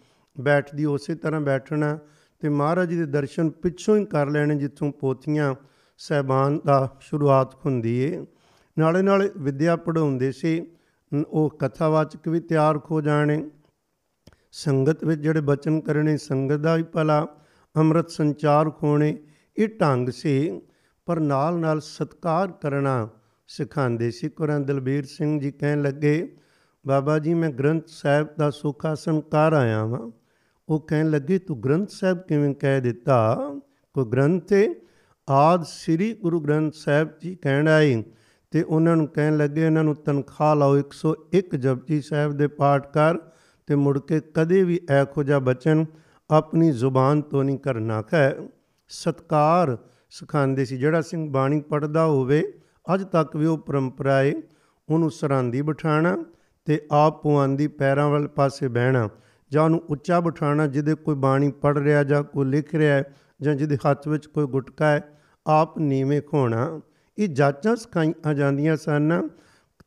ਬੈਠਦੀ 0.41 0.85
ਉਸੇ 0.85 1.15
ਤਰ੍ਹਾਂ 1.15 1.41
ਬੈਠਣਾ 1.41 1.99
ਤੇ 2.41 2.49
ਮਹਾਰਾਜ 2.49 2.89
ਜੀ 2.89 2.97
ਦੇ 2.97 3.07
ਦਰਸ਼ਨ 3.07 3.51
ਪਿੱਛੋਂ 3.51 3.97
ਹੀ 3.97 4.05
ਕਰ 4.05 4.27
ਲੈਣੇ 4.27 4.55
ਜਿੱਥੋਂ 4.55 4.93
ਪੋਥੀਆਂ 4.93 5.55
ਸਹਿਬਾਨ 5.99 6.61
ਦਾ 6.67 6.97
ਸ਼ੁਰੂਆਤ 7.01 7.55
ਹੁੰਦੀ 7.67 7.99
ਏ। 7.99 8.27
ਨਾਲੇ 8.79 9.03
ਨਾਲੇ 9.03 9.31
ਵਿਦਿਆ 9.37 9.77
ਪੜਾਉਂਦੇ 9.77 10.33
ਸੀ, 10.33 10.67
ਉਹ 11.29 11.57
ਕਥਾਵਾਚਕ 11.59 12.29
ਵੀ 12.29 12.41
ਤਿਆਰ 12.41 12.81
ਹੋ 12.91 13.01
ਜਾਣੇ। 13.01 13.51
ਸੰਗਤ 14.53 15.05
ਵਿੱਚ 15.05 15.21
ਜਿਹੜੇ 15.21 15.41
ਬਚਨ 15.41 15.81
ਕਰਨੇ, 15.81 16.17
ਸੰਗਤ 16.17 16.55
ਦਾ 16.55 16.77
ਵੀ 16.77 16.83
ਭਲਾ, 16.83 17.27
ਅੰਮ੍ਰਿਤ 17.77 18.11
ਸੰਚਾਰ 18.11 18.71
ਖੋਣੇ, 18.71 19.19
ਇਹ 19.57 19.69
ਢੰਗ 19.69 20.09
ਸੀ 20.09 20.61
ਪਰ 21.07 21.21
ਨਾਲ 21.21 21.59
ਨਾਲ 21.59 21.81
ਸਤਕਾਰ 21.81 22.53
ਕਰਨਾ 22.53 23.09
ਸਿਖਾਉਂਦੇ 23.47 24.11
ਸੀ। 24.11 24.29
ਕੁਰਾਂ 24.29 24.61
ਦਲਬੀਰ 24.61 25.05
ਸਿੰਘ 25.05 25.41
ਜੀ 25.41 25.51
ਕਹਿਣ 25.51 25.83
ਲੱਗੇ, 25.83 26.37
ਬਾਬਾ 26.87 27.19
ਜੀ, 27.19 27.35
ਮੈਂ 27.35 27.51
ਗ੍ਰੰਥ 27.51 27.83
ਸਾਹਿਬ 27.87 28.27
ਦਾ 28.39 28.51
ਸੁਖਾਸਨ 28.51 29.21
ਕਰ 29.21 29.53
ਆਇਆ 29.53 29.85
ਵਾਂ। 29.85 30.11
ਉਹ 30.69 30.81
ਕਹਿਣ 30.81 31.11
ਲੱਗੇ, 31.11 31.39
ਤੂੰ 31.39 31.63
ਗ੍ਰੰਥ 31.63 31.91
ਸਾਹਿਬ 31.91 32.19
ਕਿਵੇਂ 32.19 32.55
ਕਹਿ 32.55 32.81
ਦਿੱਤਾ? 32.81 33.37
ਕੋ 33.95 34.05
ਗ੍ਰੰਥ 34.05 34.53
ਹੈ 34.53 34.69
ਆਦ 35.29 35.63
ਸ੍ਰੀ 35.63 36.15
ਗੁਰੂ 36.15 36.41
ਗ੍ਰੰਥ 36.41 36.75
ਸਾਹਿਬ 36.75 37.09
ਜੀ 37.23 37.35
ਕਹਿਣ 37.35 37.69
ਆਏ 37.69 38.03
ਤੇ 38.51 38.63
ਉਹਨਾਂ 38.63 38.97
ਨੂੰ 38.97 39.09
ਕਹਿਣ 39.09 39.37
ਲੱਗੇ, 39.37 39.67
ਇਹਨਾਂ 39.67 39.85
ਨੂੰ 39.85 39.95
ਤਨਖਾਹ 39.95 40.57
ਲਾਓ 40.57 40.77
101 40.77 41.57
ਜਪਜੀ 41.57 42.01
ਸਾਹਿਬ 42.01 42.33
ਦੇ 42.33 42.47
ਪਾਠ 42.47 42.93
ਕਰ 42.93 43.19
ਤੇ 43.71 43.77
ਮੁੜ 43.77 43.99
ਕੇ 43.99 44.21
ਕਦੇ 44.35 44.65
ਵੀ 44.65 44.81
ਐਖੋ 44.91 45.23
ਜਿਹਾ 45.23 45.39
ਬਚਨ 45.39 45.87
ਆਪਣੀ 46.31 46.71
ਜ਼ੁਬਾਨ 46.71 47.23
ਤੋਂ 47.23 47.45
ਨਹੀਂ 47.45 47.59
ਕਰਨਾ। 47.59 48.03
ਹੈ 48.15 48.37
ਸਤਕਾਰ 48.89 49.79
ਸਿਖਾਉਂਦੇ 50.11 50.65
ਸੀ। 50.65 50.79
ਜਿਹੜਾ 50.79 51.01
ਸਿੰਘ 51.01 51.33
ਬਾਣੀ 51.33 51.61
ਪੜਦਾ 51.61 52.05
ਹੋਵੇ, 52.05 52.53
ਅੱਜ 52.95 53.05
ਤੱਕ 53.05 53.37
ਵੀ 53.37 53.47
ਉਹ 53.47 53.59
ਪਰੰਪਰਾ 53.59 54.19
ਹੈ 54.19 54.33
ਉਹਨੂੰ 54.89 55.11
ਸਰਾਂਦੀ 55.11 55.63
ਬਿਠਾਣਾ 55.63 56.25
ਤੇ 56.65 56.87
ਆਪ 56.93 57.23
ਪੁਆਂਦੀ 57.23 57.69
ਪੈਰਾਂ 57.69 58.09
ਵਾਲੇ 58.09 58.27
ਪਾਸੇ 58.27 58.69
ਬਹਿਣਾ 58.69 59.09
ਜਾਂ 59.53 59.63
ਉਹਨੂੰ 59.63 59.83
ਉੱਚਾ 59.91 60.21
ਬਿਠਾਣਾ 60.21 60.67
ਜਿਹਦੇ 60.67 60.95
ਕੋਈ 60.95 61.15
ਬਾਣੀ 61.15 61.51
ਪੜ 61.51 61.79
ਰਿਹਾ 61.79 62.05
ਜਾਂ 62.05 62.23
ਕੋਈ 62.23 62.47
ਲਿਖ 62.47 62.75
ਰਿਹਾ 62.75 62.97
ਹੈ 62.97 63.15
ਜਾਂ 63.43 63.55
ਜਿਹਦੇ 63.55 63.77
ਹੱਥ 63.77 64.09
ਵਿੱਚ 64.09 64.27
ਕੋਈ 64.27 64.47
ਗੁਟਕਾ 64.47 64.87
ਹੈ, 64.87 65.21
ਆਪ 65.47 65.79
ਨੀਵੇਂ 65.79 66.23
ਖੋਣਾ। 66.23 66.81
ਇਹ 67.19 67.29
ਜਾਚਾਂ 67.29 67.77
ਸਿਖਾਈਆਂ 67.77 68.35
ਜਾਂਦੀਆਂ 68.35 68.77
ਸਨ। 68.77 69.29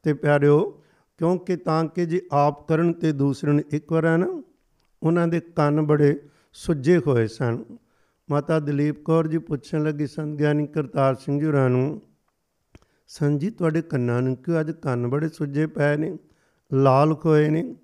ਤੇ 0.04 0.14
ਪਿਆਰਿਓ 0.14 0.83
ਕਿਉਂਕਿ 1.24 1.56
ਤਾਂ 1.56 1.86
ਕਿ 1.86 2.06
ਜੇ 2.06 2.22
ਆਪ 2.32 2.68
ਕਰਨ 2.68 2.94
ਤੇ 2.94 3.12
ਦੂਸਰੇ 3.12 3.52
ਨੂੰ 3.52 3.64
ਇੱਕ 3.72 3.92
ਵਾਰ 3.92 4.18
ਨਾ 4.18 4.44
ਉਹਨਾਂ 5.04 5.28
ਦੇ 5.28 5.40
ਕੰਨ 5.40 5.82
ਬੜੇ 5.82 6.20
ਸੁੱਜੇ 6.54 6.98
ਹੋਏ 6.98 7.28
ਸਨ। 7.28 7.64
ਮਾਤਾ 8.32 8.60
ਦਲੀਪ 8.60 9.06
ਕੌਰ 9.06 9.28
ਜੀ 9.28 9.38
ਪੁੱਛਣ 9.38 9.84
ਲੱਗੀ, 9.84 10.08
ਸੰਤ 10.08 10.38
ਗਿਆਨੀ 10.38 10.68
ਕਰਤਾਰ 10.68 11.16
ਸਿੰਘ 11.16 11.40
ਜੀ 11.40 11.46
ਹੋਰਾਂ 11.46 11.70
ਨੂੰ 11.70 12.02
ਸੰਜੀ 13.08 13.50
ਤੁਹਾਡੇ 13.50 13.82
ਕੰਨਾਂ 13.82 14.22
ਨੂੰ 14.22 14.36
ਕਿਉਂ 14.36 14.60
ਅੱਜ 14.60 14.72
ਕੰਨ 14.72 15.08
ਬੜੇ 15.08 15.30
ਸੁੱਜੇ 15.30 15.68
ਪਏ 15.68 15.98
ਨੇ? 15.98 16.18
ਲਾਲ 16.74 17.16
ਖੋਏ 17.16 17.50
ਨੇ? 17.50 17.76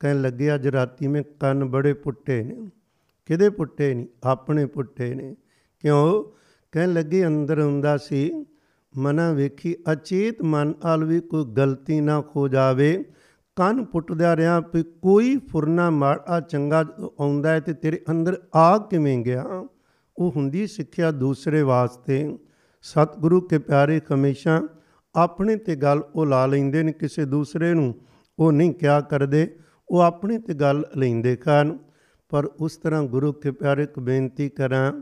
ਕਹਿਣ 0.00 0.22
ਲੱਗੇ, 0.22 0.54
ਅੱਜ 0.54 0.68
ਰਾਤੀ 0.68 1.06
ਮੈਂ 1.06 1.22
ਕੰਨ 1.40 1.64
ਬੜੇ 1.64 1.92
ਪੁੱਟੇ 1.92 2.42
ਨੇ। 2.42 2.70
ਕਿਹਦੇ 3.26 3.50
ਪੁੱਟੇ 3.50 3.94
ਨਹੀਂ 3.94 4.06
ਆਪਣੇ 4.24 4.66
ਪੁੱਟੇ 4.66 5.14
ਨੇ। 5.14 5.36
ਕਿਉਂ? 5.80 6.24
ਕਹਿਣ 6.72 6.92
ਲੱਗੇ, 6.92 7.26
ਅੰਦਰ 7.26 7.60
ਹੁੰਦਾ 7.60 7.96
ਸੀ 7.96 8.46
ਮਨਾ 8.96 9.32
ਵੇਖੀ, 9.32 9.76
ਅਚੇਤ 9.92 10.42
ਮਨ 10.42 10.74
ਆਲ 10.84 11.04
ਵੀ 11.04 11.20
ਕੋਈ 11.20 11.44
ਗਲਤੀ 11.44 12.00
ਨਾ 12.00 12.20
ਖੋ 12.20 12.48
ਜਾਵੇ। 12.48 13.04
ਕੰਨ 13.56 13.84
ਪੁੱਟਦਿਆ 13.84 14.36
ਰਿਆਂ 14.36 14.62
ਵੀ 14.74 14.82
ਕੋਈ 14.82 15.36
ਫੁਰਨਾ 15.36 15.90
ਮਾੜਾ 15.90 16.40
ਚੰਗਾ 16.40 16.84
ਆਉਂਦਾ 17.20 17.50
ਹੈ 17.50 17.60
ਤੇ 17.60 17.72
ਤੇਰੇ 17.72 18.00
ਅੰਦਰ 18.10 18.42
ਆ 18.54 18.78
ਕਿਵੇਂ 18.78 19.18
ਗਿਆ? 19.18 19.44
ਉਹ 20.18 20.32
ਹੁੰਦੀ 20.36 20.66
ਸਿੱਖਿਆ 20.66 21.10
ਦੂਸਰੇ 21.10 21.62
ਵਾਸਤੇ। 21.62 22.38
ਸਤਿਗੁਰੂ 22.82 23.40
ਕੇ 23.40 23.58
ਪਿਆਰੇ, 23.58 24.00
ਹਮੇਸ਼ਾ 24.14 24.62
ਆਪਣੇ 25.14 25.56
ਤੇ 25.56 25.76
ਗੱਲ 25.76 26.02
ਉਹ 26.14 26.26
ਲਾ 26.26 26.46
ਲੈਂਦੇ 26.46 26.82
ਨੇ 26.82 26.92
ਕਿਸੇ 26.92 27.24
ਦੂਸਰੇ 27.24 27.74
ਨੂੰ। 27.74 27.94
ਉਹ 28.38 28.52
ਨਹੀਂ 28.52 28.74
ਕਿਆ 28.74 29.00
ਕਰਦੇ, 29.00 29.56
ਉਹ 29.88 30.00
ਆਪਣੇ 30.00 30.38
ਤੇ 30.38 30.54
ਗੱਲ 30.54 30.86
ਲੈਂਦੇ 30.96 31.36
ਖਾਨ। 31.36 31.78
ਪਰ 32.28 32.44
ਉਸ 32.44 32.76
ਤਰ੍ਹਾਂ 32.76 33.02
ਗੁਰੂ 33.02 33.32
ਕੇ 33.32 33.50
ਪਿਆਰੇ 33.50 33.82
ਇੱਕ 33.82 33.98
ਬੇਨਤੀ 33.98 34.48
ਕਰਾਂ 34.48 34.92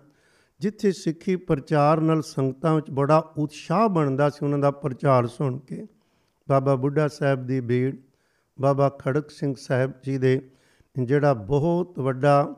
ਜਿੱਥੇ 0.64 0.92
ਸਿੱਖੀ 0.92 1.36
ਪ੍ਰਚਾਰ 1.36 2.00
ਨਾਲ 2.00 2.22
ਸੰਗਤਾਂ 2.22 2.74
ਵਿੱਚ 2.74 2.90
ਬੜਾ 2.90 3.18
ਉਤਸ਼ਾਹ 3.36 3.88
ਬਣਦਾ 3.88 4.30
ਸੀ, 4.30 4.44
ਉਹਨਾਂ 4.44 4.58
ਦਾ 4.58 4.70
ਪ੍ਰਚਾਰ 4.70 5.26
ਸੁਣ 5.26 5.58
ਕੇ। 5.58 5.86
ਬਾਬਾ 6.48 6.74
ਬੁੱਢਾ 6.74 7.08
ਸਾਹਿਬ 7.08 7.46
ਦੀ 7.46 7.60
ਬੀੜ 7.60 7.96
ਬਾਬਾ 8.60 8.88
ਖੜਕ 8.88 9.30
ਸਿੰਘ 9.30 9.54
ਸਾਹਿਬ 9.58 9.92
ਜੀ 10.02 10.18
ਦੇ 10.18 10.50
ਜਿਹੜਾ 11.02 11.34
ਬਹੁਤ 11.34 11.98
ਵੱਡਾ 11.98 12.56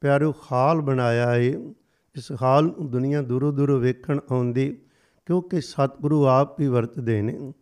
ਪਿਆਰੋ 0.00 0.34
ਹਾਲ 0.52 0.80
ਬਣਾਇਆ 0.80 1.34
ਏ, 1.34 1.50
ਇਸ 2.16 2.32
ਹਾਲ 2.42 2.64
ਨੂੰ 2.64 2.90
ਦੁਨੀਆ 2.90 3.22
ਦੂਰੋਂ 3.22 3.52
ਦੂਰੋਂ 3.52 3.78
ਵੇਖਣ 3.78 4.18
ਆਉਂਦੀ, 4.32 4.78
ਕਿਉਂਕਿ 5.26 5.60
ਸਤਿਗੁਰੂ 5.60 6.26
ਆਪ 6.26 6.60
ਵੀ 6.60 6.68
ਵਰਤਦੇ 6.68 7.22
ਨੇ। 7.22 7.52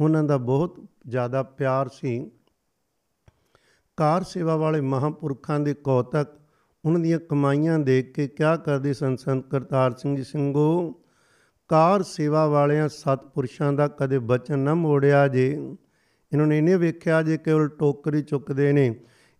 ਉਹਨਾਂ 0.00 0.24
ਦਾ 0.24 0.36
ਬਹੁਤ 0.36 0.84
ਜ਼ਿਆਦਾ 1.08 1.42
ਪਿਆਰ 1.42 1.88
ਸੀ। 1.88 2.30
ਕਾਰ 3.96 4.22
ਸੇਵਾ 4.22 4.56
ਵਾਲੇ 4.56 4.80
ਮਹਾਪੁਰਖਾਂ 4.80 5.60
ਦੇ 5.60 5.74
ਕੌਤਕ 5.74 6.26
ਉਹਨਾਂ 6.84 7.00
ਦੀਆਂ 7.00 7.18
ਕਮਾਈਆਂ 7.18 7.78
ਦੇਖ 7.78 8.12
ਕੇ 8.12 8.28
ਕਿਆ 8.28 8.56
ਕਰਦੇ 8.56 8.92
ਸਨ? 8.94 9.16
ਸੰਤ 9.16 9.50
ਕਰਤਾਰ 9.50 9.90
ਸਿੰਘ 9.90 10.16
ਜੀ 10.16 10.24
ਸਿੰਘੋ 10.24 11.00
ਕਾਰ 11.68 12.02
ਸੇਵਾ 12.02 12.46
ਵਾਲਿਆਂ, 12.46 12.88
ਸਤਪੁਰਸ਼ਾਂ 12.88 13.72
ਦਾ 13.72 13.88
ਕਦੇ 13.88 14.18
ਬਚਨ 14.18 14.58
ਨਾ 14.58 14.74
ਮੋੜਿਆ 14.74 15.28
ਜੇ। 15.28 15.76
ਇਹਨਾਂ 16.32 16.46
ਨੇ 16.46 16.58
ਇਹਨੇ 16.58 16.76
ਵੇਖਿਆ 16.76 17.22
ਜੇ 17.22 17.36
ਕੇਵਲ 17.36 17.68
ਟੋਕਰੀ 17.68 18.22
ਚੁੱਕਦੇ 18.22 18.72
ਨੇ। 18.72 18.94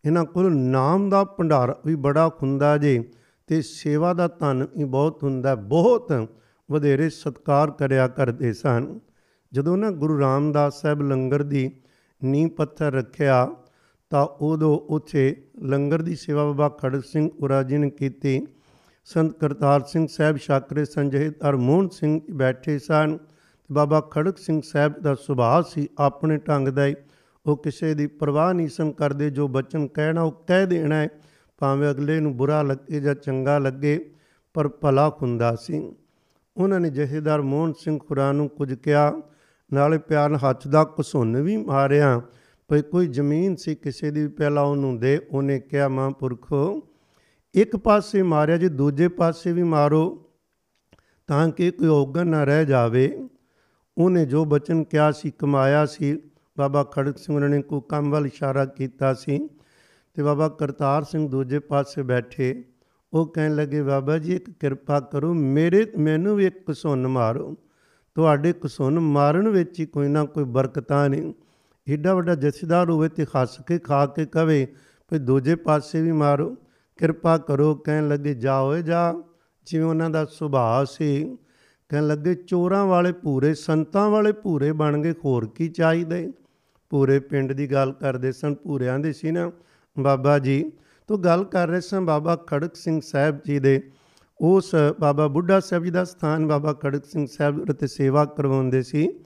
ਇਹਨਾਂ 0.04 0.24
ਕੋਲ 0.24 0.56
ਨਾਮ 0.56 1.10
ਦਾ 1.10 1.24
ਭੰਡਾਰ 1.24 1.76
ਵੀ 1.86 1.94
ਬੜਾ 1.94 2.30
ਹੁੰਦਾ 2.42 2.78
ਜੇ 2.78 3.04
ਤੇ 3.46 3.62
ਸੇਵਾ 3.62 4.14
ਦਾ 4.14 4.28
ਧਨ 4.28 4.66
ਵੀ 4.76 4.84
ਬਹੁਤ 4.84 5.22
ਹੁੰਦਾ। 5.22 5.54
ਬਹੁਤ 5.54 6.28
ਵਧੇਰੇ 6.70 7.10
ਸਤਕਾਰ 7.10 7.70
ਕਰਿਆ 7.70 8.08
ਕਰਦੇ 8.08 8.52
ਸਨ। 8.52 9.00
ਜਦੋਂ 9.52 9.76
ਨਾ 9.76 9.90
ਗੁਰੂ 9.90 10.20
ਰਾਮਦਾਸ 10.20 10.80
ਸਾਹਿਬ 10.80 11.02
ਲੰਗਰ 11.02 11.42
ਦੀ 11.42 11.70
ਨੀਂਹ 12.24 12.50
ਪੱਥਰ 12.50 12.92
ਰੱਖਿਆ 12.92 13.48
ਤਾਂ 14.10 14.26
ਉਦੋਂ 14.26 14.80
ਉੱਥੇ 14.94 15.42
ਲੰਗਰ 15.62 16.02
ਦੀ 16.02 16.16
ਸੇਵਾ 16.16 16.44
ਬਾਬਾ 16.44 16.68
ਖੜਕ 16.68 17.04
ਸਿੰਘ 17.04 17.30
ਉਰਾ 17.40 17.62
ਜੀ 17.62 17.78
ਨੇ 17.78 17.90
ਕੀਤੀ। 17.90 18.46
ਸੰਤ 19.04 19.38
ਕਰਤਾਰ 19.38 19.80
ਸਿੰਘ 19.80 20.06
ਸਾਹਿਬ 20.10 20.36
ਸ਼ਾਕਰੇ 20.36 20.84
ਸੰਜੇ 20.84 21.32
ਅਰ 21.48 21.56
ਮੋਹਨ 21.56 21.88
ਸਿੰਘ 21.88 22.20
ਬੈਠੇ 22.30 22.78
ਸਨ। 22.78 23.18
ਬਾਬਾ 23.72 24.00
ਖੜਕ 24.00 24.38
ਸਿੰਘ 24.38 24.60
ਸਾਹਿਬ 24.64 25.00
ਦਾ 25.00 25.14
ਸੁਭਾਅ 25.14 25.62
ਸੀ 25.70 25.88
ਆਪਣੇ 25.98 26.36
ਢੰਗ 26.36 26.68
ਦਾ 26.68 26.86
ਹੀ। 26.86 26.94
ਉਹ 27.46 27.56
ਕਿਸੇ 27.56 27.94
ਦੀ 27.94 28.06
ਪਰਵਾਹ 28.06 28.54
ਨਹੀਂ 28.54 28.68
ਸੰ 28.68 28.92
ਕਰਦੇ, 28.92 29.30
ਜੋ 29.30 29.48
ਬਚਨ 29.48 29.86
ਕਹਿਣਾ 29.86 30.22
ਉਹ 30.22 30.32
ਕਹਿ 30.32 30.66
ਦੇਣਾ 30.66 30.94
ਹੈ। 30.94 31.08
ਭਾਵੇਂ 31.58 31.90
ਅਗਲੇ 31.90 32.20
ਨੂੰ 32.20 32.36
ਬੁਰਾ 32.36 32.62
ਲੱਗੇ 32.62 33.00
ਜਾਂ 33.00 33.14
ਚੰਗਾ 33.14 33.58
ਲੱਗੇ, 33.58 34.10
ਪਰ 34.54 34.68
ਭਲਾ 34.68 35.16
ਹੁੰਦਾ 35.22 35.56
ਸੀ। 35.60 35.92
ਉਹਨਾਂ 36.56 36.80
ਨੇ 36.80 36.90
ਜਹੇਦਾਰ 36.90 37.42
ਮੋਹਨ 37.42 37.72
ਸਿੰਘ 37.72 37.98
ਖੁਰਾ 38.08 38.32
ਨੂੰ 38.32 38.48
ਕੁਝ 38.48 38.74
ਕਿਹਾ, 38.74 39.14
ਨਾਲੇ 39.72 39.98
ਪਿਆਰ 39.98 40.34
ਹੱਥ 40.34 40.68
ਦਾ 40.68 40.84
ਘਸੁੰਨ 41.00 41.42
ਵੀ 41.42 41.56
ਮਾਰਿਆ। 41.56 42.22
ਭਈ 42.68 42.82
ਕੋਈ 42.82 43.06
ਜ਼ਮੀਨ 43.06 43.56
ਸੀ 43.56 43.74
ਕਿਸੇ 43.74 44.10
ਦੀ 44.10 44.28
ਪਹਿਲਾਂ 44.28 44.62
ਉਹਨੂੰ 44.62 44.98
ਦੇ, 44.98 45.26
ਉਹਨੇ 45.30 45.60
ਕਿਹਾ, 45.60 45.88
ਮਹਾਂਪੁਰਖੋ, 45.88 46.88
ਇੱਕ 47.54 47.76
ਪਾਸੇ 47.76 48.22
ਮਾਰਿਆ 48.22 48.56
ਜੇ, 48.56 48.68
ਦੂਜੇ 48.68 49.08
ਪਾਸੇ 49.08 49.52
ਵੀ 49.52 49.62
ਮਾਰੋ, 49.62 50.30
ਤਾਂ 51.26 51.48
ਕਿ 51.48 51.70
ਕੋਈ 51.70 51.88
ਔਗਣ 51.88 52.26
ਨਾ 52.26 52.44
ਰਹਿ 52.44 52.66
ਜਾਵੇ। 52.66 53.28
ਉਹਨੇ 53.98 54.26
ਜੋ 54.26 54.44
ਬਚਨ 54.44 54.84
ਕਿਹਾ 54.84 55.12
ਸੀ, 55.12 55.30
ਕਮਾਇਆ 55.30 55.86
ਸੀ। 55.86 56.22
ਬਾਬਾ 56.58 56.84
ਖੜਕ 56.84 57.18
ਸਿੰਘ 57.18 57.38
ਨੇ 57.40 57.62
ਕੋ 57.62 57.80
ਕੰਮ 57.80 58.10
ਵੱਲ 58.10 58.26
ਇਸ਼ਾਰਾ 58.26 58.64
ਕੀਤਾ 58.64 59.14
ਸੀ 59.14 59.48
ਤੇ 60.14 60.22
ਬਾਬਾ 60.22 60.48
ਕਰਤਾਰ 60.48 61.04
ਸਿੰਘ 61.04 61.28
ਦੂਜੇ 61.28 61.58
ਪਾਸੇ 61.58 62.02
ਬੈਠੇ। 62.02 62.64
ਉਹ 63.12 63.26
ਕਹਿਣ 63.26 63.54
ਲੱਗੇ, 63.54 63.82
ਬਾਬਾ 63.82 64.18
ਜੀ, 64.18 64.36
ਇੱਕ 64.36 64.50
ਕਿਰਪਾ 64.50 65.00
ਕਰੋ, 65.00 65.34
ਮੇਰੇ, 65.34 65.86
ਮੈਨੂੰ 65.98 66.36
ਵੀ 66.36 66.46
ਇੱਕ 66.46 66.70
ਕਸੁੰਨ 66.70 67.06
ਮਾਰੋ। 67.06 67.56
ਤੁਹਾਡੇ 68.14 68.52
ਕਸੁੰਨ 68.52 69.00
ਮਾਰਨ 69.00 69.48
ਵਿੱਚ 69.48 69.80
ਹੀ 69.80 69.86
ਕੋਈ 69.86 70.08
ਨਾ 70.08 70.24
ਕੋਈ 70.24 70.44
ਬਰਕਤਾਂ 70.44 71.08
ਨਹੀਂ 71.08 71.34
ਏਡਾ 71.88 72.14
ਵੱਡਾ 72.14 72.34
ਜਥੇਦਾਰ 72.34 72.90
ਹੋਵੇ 72.90 73.08
ਤੇ 73.08 73.24
ਹੱਸ 73.24 73.60
ਕੇ 73.66 73.78
ਖਾ 73.78 74.06
ਕੇ 74.06 74.26
ਕਵੇ 74.26 74.66
ਵੀ 75.12 75.18
ਦੂਜੇ 75.18 75.54
ਪਾਸੇ 75.54 76.02
ਵੀ 76.02 76.12
ਮਾਰੋ, 76.12 76.56
ਕਿਰਪਾ 76.96 77.38
ਕਰੋ, 77.38 77.74
ਕਹਿਣ 77.74 78.08
ਲੱਗੇ 78.08 78.34
ਜਾਓ 78.34 78.76
ਜਾ। 78.76 79.22
ਜਿਵੇਂ 79.66 79.86
ਉਹਨਾਂ 79.86 80.10
ਦਾ 80.10 80.24
ਸੁਭਾਅ 80.24 80.84
ਸੀ, 80.90 81.38
ਕਹਿਣ 81.88 82.06
ਲੱਗੇ, 82.06 82.34
ਚੋਰਾਂ 82.34 82.86
ਵਾਲੇ 82.86 83.12
ਪੂਰੇ 83.12 83.54
ਸੰਤਾਂ 83.54 84.10
ਵਾਲੇ 84.10 84.32
ਪੂਰੇ 84.32 84.72
ਬਣ 84.72 85.02
ਗਏ, 85.02 85.14
ਹੋਰ 85.24 85.46
ਕੀ 85.46 85.68
ਚਾਹੀਦੇ? 85.68 86.32
ਪੂਰੇ 86.90 87.18
ਪਿੰਡ 87.20 87.52
ਦੀ 87.52 87.72
ਗੱਲ 87.72 87.92
ਕਰਦੇ 87.92 88.32
ਸਨ 88.32 88.54
ਪੂਰਿਆਂ 88.54 88.98
ਦੇ 88.98 89.12
ਸੀ 89.12 89.30
ਨਾ। 89.30 89.52
ਬਾਬਾ 89.98 90.38
ਜੀ, 90.38 90.72
ਤੋਂ 91.06 91.18
ਗੱਲ 91.18 91.44
ਕਰ 91.44 91.68
ਰਹੇ 91.68 91.80
ਸਨ 91.80 92.04
ਬਾਬਾ 92.04 92.36
ਖੜਕ 92.36 92.74
ਸਿੰਘ 92.74 93.00
ਸਾਹਿਬ 93.04 93.38
ਜੀ 93.46 93.58
ਦੇ। 93.58 93.90
ਉਸ 94.40 94.74
ਬਾਬਾ 95.00 95.26
ਬੁੱਢਾ 95.26 95.60
ਸਾਹਿਬ 95.60 95.84
ਜੀ 95.84 95.90
ਦਾ 95.90 96.04
ਸਥਾਨ 96.04 96.46
ਬਾਬਾ 96.46 96.72
ਖੜਕ 96.72 97.04
ਸਿੰਘ 97.04 97.26
ਸਾਹਿਬ 97.26 97.70
ਰਤੇ 97.70 97.86
ਸੇਵਾ 97.86 98.24
ਕਰਵਾਉਂਦੇ 98.24 98.82
ਸੀ। 98.82 99.20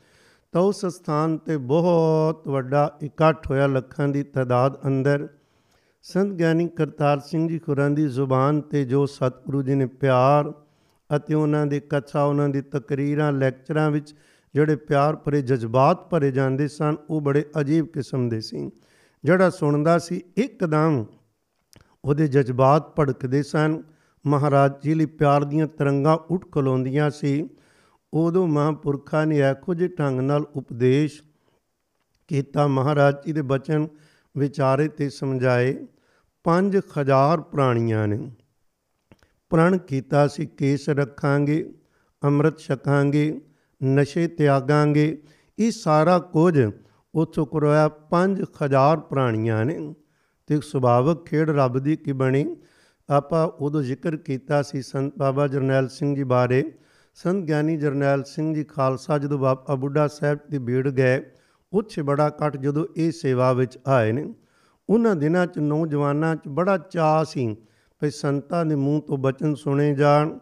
ਤਾਂ 0.53 0.63
ਉਸ 0.63 0.87
ਸਥਾਨ 0.87 1.39
ਤੇ 1.39 1.57
ਬਹੁਤ 1.57 2.49
ਵੱਡਾ 2.49 2.99
ਇਕੱਠ 3.03 3.51
ਹੋਇਆ 3.51 3.67
ਲੱਖਾਂ 3.67 4.09
ਦੀ 4.09 4.23
ਤਾਦਾਦ 4.23 4.77
ਅੰਦਰ। 4.87 5.29
ਸੰਤ 6.03 6.33
ਗਿਆਨੀ 6.33 6.69
ਕਰਤਾਰ 6.69 7.21
ਸਿੰਘ 7.21 7.49
ਜੀ 7.49 7.59
ਖੁਰਾਂ 7.59 7.91
ਦੀ 7.91 8.09
ਜ਼ੁਬਾਨ 8.09 8.61
ਤੇ 8.61 8.85
ਜੋ 8.85 9.07
ਸਤਿਗੁਰੂ 9.07 9.63
ਜੀ 9.63 9.75
ਨੇ 9.75 9.87
ਪਿਆਰ 9.87 10.53
ਅਤੇ 11.17 11.35
ਉਹਨਾਂ 11.35 11.67
ਦੇ 11.67 11.81
ਕਥਾ, 11.81 12.25
ਉਹਨਾਂ 12.25 12.49
ਦੀ 12.49 12.61
ਤਕਰੀਰਾਂ, 12.61 13.33
ਲੈਕਚਰਾਂ 13.33 13.91
ਵਿੱਚ 13.91 14.15
ਜਿਹੜੇ 14.55 14.77
ਪਿਆਰ 14.77 15.17
ਭਰੇ, 15.17 15.43
ਜਜ਼ਬਾਤ 15.43 16.11
ਭਰੇ 16.11 16.31
ਜਾਂਦੇ 16.31 16.69
ਸਨ, 16.69 16.97
ਉਹ 17.11 17.21
ਬੜੇ 17.21 17.45
ਅਜੀਬ 17.61 17.87
ਕਿਸਮ 17.87 18.29
ਦੇ 18.29 18.41
ਸੀ। 18.41 18.71
ਜਿਹੜਾ 19.25 19.51
ਸੁਣਦਾ 19.51 19.99
ਸੀ, 19.99 20.23
ਇੱਕਦਮ 20.37 21.05
ਉਹਦੇ 22.05 22.29
ਜਜ਼ਬਾਤ 22.29 22.97
ਭੜਕਦੇ 22.99 23.43
ਸਨ। 23.43 23.83
ਮਹਾਰਾਜ 24.27 24.73
ਜੀ 24.83 24.95
ਲਈ 24.95 25.07
ਪਿਆਰ 25.07 25.45
ਦੀਆਂ 25.45 25.67
ਤਰੰਗਾਂ 25.67 26.19
ਉੱਠ 26.31 26.45
ਖਲੋਂਦੀਆਂ 26.53 27.11
ਸੀ। 27.11 27.49
ਉਦੋਂ 28.15 28.49
ਮਹਾਂਪੁਰਖਾਂ 28.49 29.27
ਨੇ 29.27 29.39
ਇਹੋ 29.39 29.75
ਜਿਹੇ 29.75 29.89
ਢੰਗ 29.89 30.21
ਨਾਲ 30.21 30.43
ਉਪਦੇਸ਼ 30.43 31.23
ਕੀਤਾ, 32.29 32.67
ਮਹਾਰਾਜ 32.67 33.15
ਜੀ 33.27 33.33
ਦੇ 33.33 33.43
ਬਚਨ 33.43 33.89
ਵਿਚਾਰੇ 34.37 34.89
ਤੇ 34.89 35.09
ਸਮਝਾਏ 35.09 35.87
5000 36.45 37.41
ਪ੍ਰਾਣੀਆਂ 37.41 38.09
ਨੇ। 38.09 38.31
ਪ੍ਰਣ 39.51 39.79
ਕੀਤਾ 39.79 40.29
ਸੀ, 40.29 40.47
ਕੇਸ 40.47 40.89
ਰੱਖਾਂਗੇ, 40.89 41.75
ਅੰਮ੍ਰਿਤ 42.25 42.59
ਛਕਾਂਗੇ, 42.59 43.41
ਨਸ਼ੇ 43.85 44.29
ਤਿਆਗਾਂਗੇ, 44.29 45.23
ਇਹ 45.59 45.71
ਸਾਰਾ 45.71 46.19
ਕੁਝ 46.19 46.71
ਉਥੋਂ 47.15 47.47
ਕਰਵਾਇਆ 47.47 47.89
5000 47.89 49.01
ਪ੍ਰਾਣੀਆਂ 49.01 49.65
ਨੇ। 49.65 49.95
ਤੇ 50.47 50.61
ਸੁਭਾਵਕ 50.61 51.27
ਖੇਡ 51.27 51.51
ਰੱਬ 51.51 51.79
ਦੀ 51.79 51.97
ਕੀ 51.97 52.13
ਬਣੀ? 52.13 52.57
ਆਪਾਂ 53.11 53.47
ਉਦੋਂ 53.47 53.83
ਜ਼ਿਕਰ 53.83 54.17
ਕੀਤਾ 54.17 54.63
ਸੀ 54.63 54.83
ਸੰਤ 54.83 55.19
ਬਾਬਾ 55.19 55.47
ਜਰਨੈਲ 55.47 55.89
ਸਿੰਘ 55.89 56.17
ਜੀ 56.17 56.23
ਬਾਰੇ 56.23 56.73
ਸੰਤ 57.15 57.45
ਗਿਆਨੀ 57.45 57.77
ਜਰਨੈਲ 57.77 58.25
ਸਿੰਘ 58.25 58.55
ਜੀ 58.55 58.65
ਖਾਲਸਾ 58.65 59.19
ਜਦੋਂ 59.19 59.39
ਬਾਬਾ 59.39 59.75
ਬੁੱਢਾ 59.75 60.09
ਸਾਹਿਬ 60.09 60.39
ਦੀ 60.51 60.59
ਬੀੜ 60.59 60.89
ਗਏ, 60.89 61.23
ਉੱਥੇ 61.73 62.03
ਬੜਾ 62.03 62.31
ਕੱਟ 62.31 62.57
ਜਦੋਂ 62.57 62.87
ਇਹ 62.97 63.13
ਸੇਵਾ 63.13 63.53
ਵਿੱਚ 63.53 63.79
ਆਏ 63.87 64.13
ਨੇ, 64.13 64.35
ਉਹਨਾਂ 64.91 65.17
ਦਿਨਾਂ 65.17 65.47
'ਚ 65.47 65.59
ਨੌਜਵਾਨਾਂ 65.59 66.37
'ਚ 66.37 66.49
ਬੜਾ 66.49 66.79
ਚਾਹ 66.79 67.25
ਸੀ 67.25 67.57
ਵੀ 68.03 68.11
ਸੰਤਾਂ 68.11 68.65
ਦੇ 68.65 68.75
ਮੂੰਹ 68.75 69.03
ਤੋਂ 69.03 69.19
ਬਚਨ 69.19 69.55
ਸੁਣੇ 69.55 69.95
ਜਾਣ, 69.95 70.39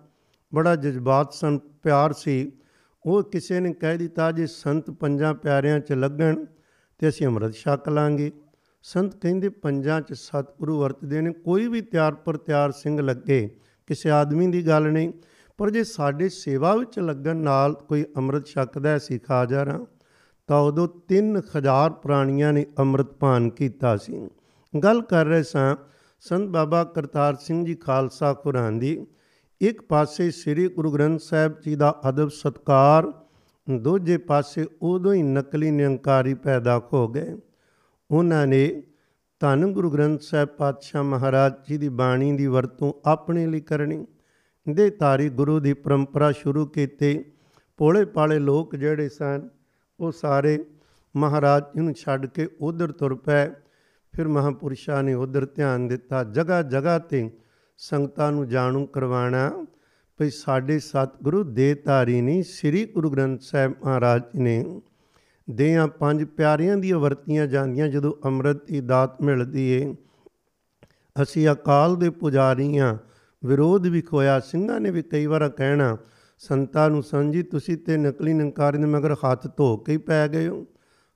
ਬੜਾ 0.54 0.76
ਜਜ਼ਬਾਤ 0.76 1.32
ਸੰ, 1.32 1.58
ਪਿਆਰ 1.82 2.12
ਸੀ। 2.12 2.52
ਉਹ 3.06 3.22
ਕਿਸੇ 3.22 3.60
ਨੇ 3.60 3.72
ਕਹਿ 3.72 3.98
ਦਿੱਤਾ 3.98 4.32
ਜੇ 4.32 4.46
ਸੰਤ 4.46 4.90
ਪੰਜਾਂ 4.90 5.34
ਪਿਆਰਿਆਂ 5.34 5.80
'ਚ 5.80 5.92
ਲੱਗਣ 5.92 6.44
ਤੇ 6.98 7.08
ਅਸੀਂ 7.08 7.26
ਅੰਮ੍ਰਿਤ 7.26 7.52
ਛਕ 7.52 7.88
ਲਾਂਗੇ। 7.88 8.32
ਸੰਤ 8.82 9.16
ਕਹਿੰਦੇ 9.16 9.48
ਪੰਜਾਂ 9.48 10.00
'ਚ 10.00 10.12
ਸਤਿਗੁਰੂ 10.12 10.80
ਵਰਤਦੇ 10.80 11.20
ਨੇ, 11.20 11.32
ਕੋਈ 11.32 11.68
ਵੀ 11.68 11.80
ਤਿਆਰ 11.80 12.14
ਪਰ 12.14 12.36
ਤਿਆਰ 12.36 12.72
ਸਿੰਘ 12.72 13.00
ਲੱਗੇ, 13.00 13.56
ਕਿਸੇ 13.86 14.10
ਆਦਮੀ 14.10 14.46
ਦੀ 14.46 14.66
ਗੱਲ 14.66 14.92
ਨਹੀਂ। 14.92 15.12
ਪਰ 15.60 15.70
ਜੇ 15.70 15.84
ਸਾਡੇ 15.84 16.28
ਸੇਵਾ 16.28 16.76
ਵਿੱਚ 16.76 16.98
ਲੱਗਣ 16.98 17.36
ਨਾਲ 17.36 17.74
ਕੋਈ 17.74 18.04
ਅੰਮ੍ਰਿਤ 18.16 18.46
ਛਕਦਾ 18.46 18.98
ਸੀ 18.98 19.18
ਖਾਜਾਰਾ 19.18 19.86
ਤਾਂ 20.46 20.58
ਉਦੋਂ 20.58 20.88
3000 21.08 21.90
ਪ੍ਰਾਣੀਆਂ 21.90 22.52
ਨੇ 22.52 22.66
ਅੰਮ੍ਰਿਤ 22.78 23.06
ਪਾਨ 23.06 23.50
ਕੀਤਾ 23.50 23.96
ਸੀ। 23.96 24.28
ਗੱਲ 24.84 25.02
ਕਰ 25.02 25.26
ਰਹੇ 25.26 25.42
ਸਾਂ 25.42 25.76
ਸੰਤ 26.20 26.48
ਬਾਬਾ 26.48 26.84
ਕਰਤਾਰ 26.84 27.34
ਸਿੰਘ 27.34 27.66
ਜੀ 27.66 27.74
ਖਾਲਸਾ 27.74 28.32
ਕੁਰਾਨ 28.32 28.78
ਦੀ। 28.78 29.06
ਇੱਕ 29.60 29.82
ਪਾਸੇ 29.82 30.30
ਸ੍ਰੀ 30.30 30.68
ਗੁਰੂ 30.68 30.90
ਗ੍ਰੰਥ 30.90 31.20
ਸਾਹਿਬ 31.20 31.60
ਜੀ 31.60 31.74
ਦਾ 31.74 32.00
ਅਦਬ 32.08 32.28
ਸਤਕਾਰ, 32.28 33.12
ਦੂਜੇ 33.70 34.16
ਪਾਸੇ 34.16 34.66
ਉਦੋਂ 34.82 35.14
ਹੀ 35.14 35.22
ਨਕਲੀ 35.22 35.70
ਨਿਰੰਕਾਰੀ 35.70 36.34
ਪੈਦਾ 36.34 36.82
ਹੋ 36.92 37.08
ਗਏ। 37.08 37.36
ਉਹਨਾਂ 38.10 38.46
ਨੇ 38.46 38.82
ਧੰਨ 39.40 39.72
ਗੁਰੂ 39.72 39.90
ਗ੍ਰੰਥ 39.90 40.20
ਸਾਹਿਬ 40.20 40.48
ਪਾਤਸ਼ਾਹ 40.48 41.04
ਮਹਾਰਾਜ 41.04 41.52
ਜੀ 41.68 41.78
ਦੀ 41.78 41.88
ਬਾਣੀ 41.88 42.36
ਦੀ 42.36 42.46
ਵਰਤੋਂ 42.46 42.92
ਆਪਣੇ 43.04 43.46
ਲਈ 43.46 43.60
ਕਰਨੀ। 43.60 44.06
ਦੇ 44.74 44.90
ਤਾਰੀ 44.90 45.28
ਗੁਰੂ 45.28 45.60
ਦੀ 45.60 45.72
ਪਰੰਪਰਾ 45.72 46.32
ਸ਼ੁਰੂ 46.32 46.66
ਕੀਤੀ। 46.66 47.24
ਪੋਲੇ 47.76 48.04
ਪਾਲੇ 48.04 48.38
ਲੋਕ 48.38 48.76
ਜਿਹੜੇ 48.76 49.08
ਸਨ, 49.08 49.48
ਉਹ 50.00 50.12
ਸਾਰੇ 50.12 50.64
ਮਹਾਰਾਜ 51.16 51.62
ਜੀ 51.62 51.80
ਨੂੰ 51.80 51.94
ਛੱਡ 51.94 52.26
ਕੇ 52.26 52.48
ਉਧਰ 52.60 52.92
ਤੁਰ 52.92 53.14
ਪਏ। 53.14 53.48
ਫਿਰ 54.12 54.28
ਮਹਾਪੁਰਸ਼ਾਂ 54.28 55.02
ਨੇ 55.02 55.14
ਉਧਰ 55.14 55.46
ਧਿਆਨ 55.46 55.88
ਦਿੱਤਾ 55.88 56.24
ਜਗਾ 56.24 56.62
ਜਗਾ 56.62 56.98
ਤੇ 56.98 57.30
ਸੰਗਤਾਂ 57.78 58.32
ਨੂੰ 58.32 58.48
ਜਾਣੂ 58.48 58.86
ਕਰਵਾਣਾ 58.86 59.66
ਭਈ 60.18 60.30
ਸਾਡੇ 60.30 60.78
ਸਤਿਗੁਰੂ 60.78 61.42
ਦੇ 61.44 61.74
ਤਾਰੀ 61.74 62.20
ਨਹੀਂ 62.20 62.42
ਸ੍ਰੀ 62.42 62.84
ਗੁਰੂ 62.86 63.10
ਗ੍ਰੰਥ 63.10 63.40
ਸਾਹਿਬ 63.40 63.72
ਮਹਾਰਾਜ 63.84 64.22
ਜੀ 64.22 64.40
ਨੇ 64.40 64.80
ਦੇਆਂ 65.50 65.88
ਪੰਜ 65.88 66.24
ਪਿਆਰਿਆਂ 66.24 66.76
ਦੀਆਂ 66.76 66.98
ਵਰਤੀਆਂ 66.98 67.46
ਜਾਂਦੀਆਂ, 67.46 67.88
ਜਦੋਂ 67.88 68.12
ਅੰਮ੍ਰਿਤ 68.24 68.66
ਦੀ 68.66 68.80
ਦਾਤ 68.80 69.22
ਮਿਲਦੀ 69.22 69.68
ਏ। 69.68 69.94
ਅਸੀਂ 71.22 71.48
ਅਕਾਲ 71.48 71.96
ਦੇ 71.96 72.10
ਪੁਜਾਰੀਆਂ 72.10 72.96
ਵਿਰੋਧ 73.44 73.86
ਵੀ 73.86 74.00
ਖੋਇਆ, 74.00 74.40
ਸਿੰਘਾਂ 74.40 74.80
ਨੇ 74.80 74.90
ਵੀ 74.90 75.02
ਕਈ 75.02 75.26
ਵਾਰ 75.26 75.48
ਕਹਿਣਾ, 75.48 75.98
ਸੰਤਾਂ 76.38 76.90
ਨੂੰ 76.90 77.02
ਸੰਜੀ 77.02 77.42
ਤੁਸੀਂ 77.42 77.76
ਤੇ 77.76 77.96
ਨਕਲੀ 77.96 78.32
ਨੰਕਾਰੀ 78.32 78.78
ਦੇ 78.78 78.84
ਮਗਰ 78.84 79.14
ਹੱਥ 79.14 79.56
ਧੋ 79.56 79.76
ਕੇ 79.76 79.92
ਹੀ 79.92 79.96
ਪੈ 79.96 80.28
ਗਏ 80.28 80.48
ਹੋ। 80.48 80.66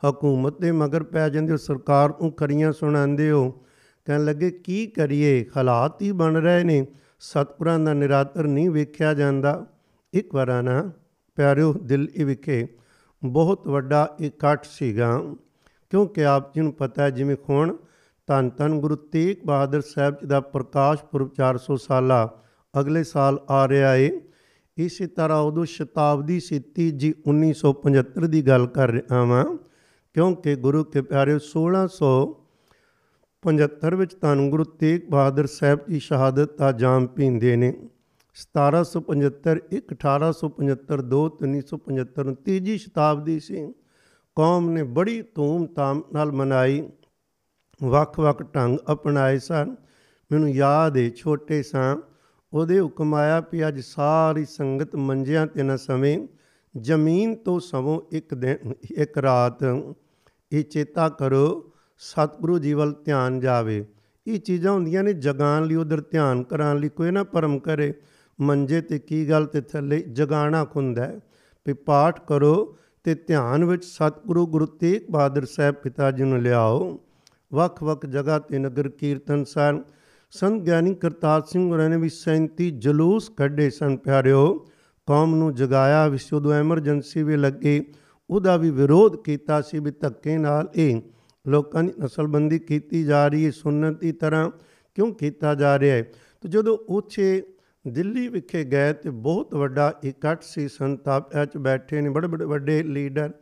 ਹਕੂਮਤ 0.08 0.60
ਦੇ 0.60 0.72
ਮਗਰ 0.72 1.02
ਪੈ 1.02 1.28
ਜਾਂਦੇ 1.28 1.52
ਹੋ, 1.52 1.56
ਸਰਕਾਰ 1.56 2.10
ਨੂੰ 2.10 2.32
ਕਰੀਆਂ 2.32 2.72
ਸੁਣਾਉਂਦੇ 2.72 3.30
ਹੋ। 3.30 3.64
ਕਹਿਣ 4.04 4.24
ਲੱਗੇ, 4.24 4.50
ਕੀ 4.50 4.86
ਕਰੀਏ? 4.86 5.46
ਹਾਲਾਤ 5.56 6.02
ਹੀ 6.02 6.12
ਬਣ 6.12 6.36
ਰਹੇ 6.36 6.64
ਨੇ। 6.64 6.86
ਸਤਪੁਰਾਂ 7.20 7.78
ਦਾ 7.78 7.92
ਨਿਰਾਤਰ 7.92 8.44
ਨਹੀਂ 8.44 8.70
ਵੇਖਿਆ 8.70 9.14
ਜਾਂਦਾ। 9.14 9.66
ਇੱਕ 10.12 10.34
ਵਾਰ 10.34 10.62
ਨਾ 10.62 10.90
ਪਿਆਰਿਓ, 11.36 11.72
ਦਿੱਲੀ 11.72 12.24
ਵਿਖੇ, 12.24 12.68
ਬਹੁਤ 13.24 13.68
ਵੱਡਾ 13.68 14.16
ਇਕੱਠ 14.20 14.64
ਸੀਗਾ। 14.64 15.22
ਕਿਉਂਕਿ 15.90 16.24
ਆਪ 16.24 16.54
ਜੀ 16.54 16.60
ਨੂੰ 16.60 16.72
ਪਤਾ 16.72 17.02
ਹੈ, 17.02 17.10
ਜਿਵੇਂ 17.10 17.36
ਹੁਣ 17.50 17.76
ਧੰਨ 18.26 18.50
ਧੰਨ 18.50 18.80
ਗੁਰੂ 18.80 18.96
ਤੇਗ 18.96 19.36
ਬਹਾਦਰ 19.46 19.80
ਸਾਹਿਬ 19.80 20.14
ਜੀ 20.14 20.26
ਦਾ 20.26 20.40
ਪ੍ਰਕਾਸ਼ 20.40 21.04
ਪੁਰਬ 21.04 21.30
400 21.36 21.76
ਸਾਲਾ 21.76 22.42
ਅਗਲੇ 22.80 23.04
ਸਾਲ 23.04 23.40
ਆ 23.50 23.68
ਰਿਹਾ 23.68 23.96
ਏ। 23.96 24.20
ਇਸੇ 24.76 25.06
ਤਰ੍ਹਾਂ 25.06 25.38
ਉਦੋਂ 25.38 25.64
ਸ਼ਤਾਬਦੀ 25.64 26.40
ਸੀ 26.40 26.90
ਜੀ 26.90 27.14
1975 27.26 28.26
ਦੀ 28.26 28.42
ਗੱਲ 28.42 28.66
ਕਰ 28.66 28.90
ਰਿਹਾ 28.90 29.26
ਹਾਂ 29.26 29.58
ਕਿਉਂਕਿ 30.14 30.56
ਗੁਰੂ 30.56 30.84
ਕੇ 30.84 31.02
ਪਿਆਰੇ 31.02 31.38
1675 31.38 33.96
ਵਿੱਚ 33.96 34.16
ਧੰਨ 34.20 34.50
ਗੁਰੂ 34.50 34.64
ਤੇਗ 34.64 35.00
ਬਹਾਦਰ 35.10 35.46
ਸਾਹਿਬ 35.46 35.78
ਦੀ 35.88 35.98
ਸ਼ਹਾਦਤ 35.98 36.58
ਦਾ 36.58 36.72
ਜਾਮ 36.72 37.06
ਪੀਂਦੇ 37.06 37.56
ਨੇ। 37.56 37.88
1775 38.34 39.60
1 39.72 39.92
1875 39.92 41.02
2 41.02 41.28
1975 41.28 42.24
ਨੂੰ 42.24 42.34
ਤੀਜੀ 42.34 42.78
ਸ਼ਤਾਬਦੀ 42.78 43.40
ਸੀ। 43.40 43.74
ਕੌਮ 44.36 44.70
ਨੇ 44.70 44.82
ਬੜੀ 44.82 45.22
ਧੂਮ-ਧਾਮ 45.22 46.02
ਨਾਲ 46.12 46.32
ਮਨਾਈ। 46.32 46.88
ਵੱਖ-ਵੱਖ 47.82 48.42
ਢੰਗ 48.42 48.78
ਅਪਣਾਏ 48.92 49.38
ਸਨ। 49.38 49.76
ਮੈਨੂੰ 50.32 50.50
ਯਾਦ 50.50 50.96
ਹੈ 50.96 51.10
ਛੋਟੇ 51.10 51.62
ਸਾਂ, 51.62 51.96
ਉਹਦੇ 52.52 52.80
ਹੁਕਮ 52.80 53.14
ਆਇਆ 53.14 53.42
ਵੀ 53.52 53.68
ਅੱਜ 53.68 53.80
ਸਾਰੀ 53.80 54.44
ਸੰਗਤ 54.44 54.96
ਮੰਜਿਆਂ 54.96 55.46
ਤੇ 55.46 55.62
ਨਾ 55.62 55.76
ਸਮੇਂ 55.76 56.28
ਜ਼ਮੀਨ 56.76 57.34
ਤੋਂ 57.34 57.60
ਸਵੋਂ 57.60 58.00
ਇੱਕ 58.12 58.34
ਦਿਨ, 58.34 58.74
ਇੱਕ 58.96 59.18
ਰਾਤ। 59.18 59.58
ਇਹ 60.52 60.64
ਚੇਤਾ 60.64 61.08
ਕਰੋ, 61.08 61.72
ਸਤਿਗੁਰੂ 61.98 62.58
ਜੀ 62.58 62.72
ਵੱਲ 62.72 62.94
ਧਿਆਨ 63.04 63.40
ਜਾਵੇ। 63.40 63.84
ਇਹ 64.26 64.40
ਚੀਜ਼ਾਂ 64.40 64.72
ਹੁੰਦੀਆਂ 64.72 65.02
ਨੇ 65.02 65.12
ਜਗਾਣ 65.12 65.64
ਲਈ, 65.64 65.74
ਉਧਰ 65.74 66.00
ਧਿਆਨ 66.00 66.42
ਕਰਾਉਣ 66.42 66.78
ਲਈ, 66.78 66.88
ਕੋਈ 66.88 67.10
ਨਾ 67.10 67.24
ਪਰਮ 67.24 67.58
ਕਰੇ। 67.58 67.94
ਮੰਜੇ 68.40 68.80
ਤੇ 68.80 68.98
ਕੀ 68.98 69.30
ਗੱਲ 69.30 69.46
ਤੇ 69.46 69.60
ਥੱਲੇ 69.60 70.02
ਜਗਾਣਾ 70.02 70.64
ਖੁੰਦਾ 70.64 71.12
ਵੀ 71.66 71.72
ਪਾਠ 71.72 72.26
ਕਰੋ 72.26 72.76
ਤੇ 73.04 73.14
ਧਿਆਨ 73.14 73.64
ਵਿੱਚ 73.64 73.84
ਸਤਿਗੁਰੂ 73.84 74.46
ਗੁਰੂ 74.46 74.66
ਤੇਗ 74.66 75.10
ਬਹਾਦਰ 75.10 75.44
ਸਾਹਿਬ 75.44 75.74
ਪਿਤਾ 75.74 76.10
ਜੀ 76.10 76.22
ਨੂੰ 76.22 76.42
ਲਿਆਓ। 76.42 77.00
ਵੱਖ-ਵੱਖ 77.54 78.06
ਜਗ੍ਹਾ 78.06 78.38
ਤੇ 78.38 78.58
ਨਗਰ 78.58 78.88
ਕੀਰਤਨ 78.88 79.44
ਸਨ। 79.44 79.82
ਸੰਤ 80.30 80.62
ਗਿਆਨੀ 80.62 80.94
ਕਰਤਾਰ 80.94 81.42
ਸਿੰਘ 81.42 81.70
ਹੋਰਾਂ 81.70 81.88
ਨੇ 81.90 81.96
ਵੀ 81.96 82.08
37 82.08 82.70
ਜਲੂਸ 82.70 83.28
ਕੱਢੇ 83.28 83.70
ਸਨ, 83.70 83.96
ਪਿਆਰਿਓ। 83.96 84.66
ਕੌਮ 85.06 85.34
ਨੂੰ 85.34 85.54
ਜਗਾਇਆ 85.54 86.08
ਵਿਸ਼ਵ 86.08 86.52
ਐਮਰਜੈਂਸੀ 86.52 87.22
ਵੀ 87.22 87.36
ਲੱਗੇ, 87.36 87.84
ਉਹਦਾ 88.30 88.56
ਵੀ 88.56 88.70
ਵਿਰੋਧ 88.70 89.16
ਕੀਤਾ 89.16 89.60
ਸੀ 89.60 89.78
ਵੀ 89.78 89.90
ਧੱਕੇ 89.90 90.38
ਨਾਲ 90.38 90.68
ਇਹ 90.74 91.02
ਲੋਕਾਂ 91.48 91.82
ਦੀ 91.82 91.92
ਨਸਲਬੰਦੀ 92.00 92.58
ਕੀਤੀ 92.58 93.04
ਜਾ 93.04 93.28
ਰਹੀ 93.28 93.46
ਹੈ 93.46 93.50
ਸੁਨਨਤ 93.50 94.00
ਦੀ 94.00 94.12
ਤਰ੍ਹਾਂ 94.12 94.50
ਕਿਉਂ 94.94 95.14
ਕੀਤਾ 95.14 95.54
ਜਾ 95.54 95.78
ਰਿਹਾ 95.78 95.96
ਹੈ? 95.96 96.02
ਤੇ 96.40 96.48
ਜਦੋਂ 96.48 96.78
ਉੱਥੇ 96.88 97.42
ਦਿੱਲੀ 97.88 98.28
ਵਿਖੇ 98.28 98.64
ਗਏ 98.64 98.92
ਤੇ 98.92 99.10
ਬਹੁਤ 99.10 99.54
ਵੱਡਾ 99.54 99.92
ਇਕੱਠ 100.04 100.42
ਸੀ 100.42 100.68
ਸੰਤਾਪ 100.68 101.44
ਚ 101.44 101.56
ਬੈਠੇ 101.56 102.00
ਨੇ 102.00 102.08
ਬੜੇ 102.08 102.28
ਬੜੇ 102.28 102.44
ਵੱਡੇ 102.44 102.82
ਲੀਡਰ 102.82 103.32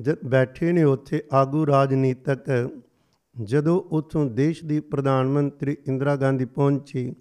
ਜਦ 0.00 0.16
ਬੈਠੇ 0.24 0.72
ਨੇ 0.72 0.82
ਉੱਥੇ 0.82 1.22
ਆਗੂ 1.32 1.66
ਰਾਜਨੀਤਕ 1.66 2.70
ਜਦੋਂ 3.40 3.80
ਉੱਥੋਂ 3.80 4.26
ਦੇਸ਼ 4.26 4.64
ਦੀ 4.64 4.80
ਪ੍ਰਧਾਨ 4.80 5.26
ਮੰਤਰੀ 5.26 5.76
ਇੰਦਰਾ 5.86 6.16
ਗਾਂਧੀ 6.16 6.44
ਪਹੁੰਚੀ, 6.44 7.14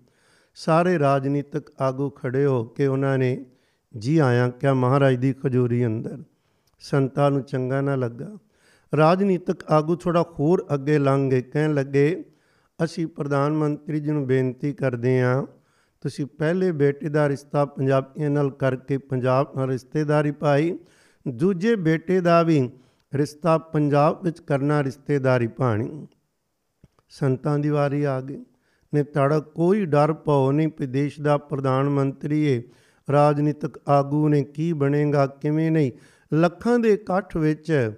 ਸਾਰੇ 0.56 1.00
ਰਾਜਨੀਤਿਕ 1.00 1.70
ਆਗੂ 1.82 2.10
ਖੜੇ 2.10 2.46
ਹੋ 2.46 2.64
ਕੇ 2.64 2.88
ਉਹਨਾਂ 2.88 3.18
ਨੇ, 3.18 3.46
ਜੀ 3.98 4.18
ਆਇਆਂ, 4.18 4.50
ਕਿਆ 4.50 4.74
ਮਹਾਰਾਜ 4.74 5.16
ਦੀ 5.16 5.34
ਖਜੂਰੀ 5.34 5.86
ਅੰਦਰ? 5.86 6.24
ਸੰਤਾਂ 6.80 7.32
ਨੂੰ 7.32 7.42
ਚੰਗਾ 7.42 7.82
ਨਾ 7.82 7.96
ਲੱਗਾ। 7.96 8.38
ਰਾਜਨੀਤਿਕ 8.98 9.64
ਆਗੂ 9.70 9.96
ਥੋੜਾ 9.96 10.22
ਹੋਰ 10.22 10.68
ਅੱਗੇ 10.74 10.98
ਲੰਘ 10.98 11.32
ਗਏ, 11.32 11.42
ਕਹਿਣ 11.42 11.74
ਲੱਗੇ, 11.74 12.26
ਅਸੀਂ 12.84 13.08
ਪ੍ਰਧਾਨ 13.08 13.54
ਮੰਤਰੀ 13.54 14.00
ਜੀ 14.00 14.12
ਨੂੰ 14.12 14.28
ਬੇਨਤੀ 14.28 14.74
ਕਰਦੇ 14.74 15.22
ਹਾਂ 15.22 15.46
ਤੁਸੀਂ 16.02 16.26
ਪਹਿਲੇ 16.26 16.72
ਬੇਟੇ 16.72 17.10
ਦਾ 17.10 17.30
ਰਿਸ਼ਤਾ 17.30 17.66
ਪੰਜਾਬੀਆਂ 17.66 18.30
ਨਾਲ 18.30 18.50
ਕਰਕੇ 18.50 18.98
ਪੰਜਾਬ 18.98 19.48
ਨਾਲ 19.56 19.70
ਰਿਸ਼ਤੇਦਾਰੀ 19.70 20.32
ਪਾਈ, 20.32 20.80
ਦੂਜੇ 21.28 21.76
ਬੇਟੇ 21.76 22.22
ਦਾ 22.22 22.44
ਵੀ 22.44 22.70
ਰਿਸ਼ਤਾ 23.14 23.58
ਪੰਜਾਬ 23.58 24.24
ਵਿੱਚ 24.24 24.40
ਕਰਨਾ 24.40 24.84
ਰਿਸ਼ਤੇਦਾਰੀ 24.84 25.48
ਪਾਣੀ 25.48 26.08
ਸੰਤਾਂ 27.10 27.60
ਦੀ 27.60 27.70
ਵਾਰੀ 27.70 28.04
ਆ 28.04 28.22
ਗਈ। 28.22 28.46
ਨੇ 28.94 29.04
ਤੜ 29.04 29.40
ਕੋਈ 29.40 29.86
ਡਰ 29.86 30.14
ਪਾਉ 30.14 30.52
ਨਹੀਂ 30.52 30.70
ਕਿ 30.70 30.86
ਦੇਸ਼ 30.86 31.22
ਦਾ 31.22 31.38
ਪ੍ਰਧਾਨ 31.38 31.90
ਮੰਤਰੀ 31.90 32.58
ਹੈ 32.58 32.62
ਰਾਜਨੀਤਿਕ 33.12 33.82
ਆਗੂ 33.88 34.30
ਨੇ 34.30 34.44
ਕੀ 34.44 34.74
ਬਣੇਗਾ, 34.74 35.28
ਕਿਵੇਂ 35.28 35.72
ਨਹੀਂ। 35.72 35.92
ਲੱਖਾਂ 36.34 36.80
ਦੇ 36.80 36.94
ਇਕੱਠ 36.94 37.38
ਵਿੱਚ 37.38 37.92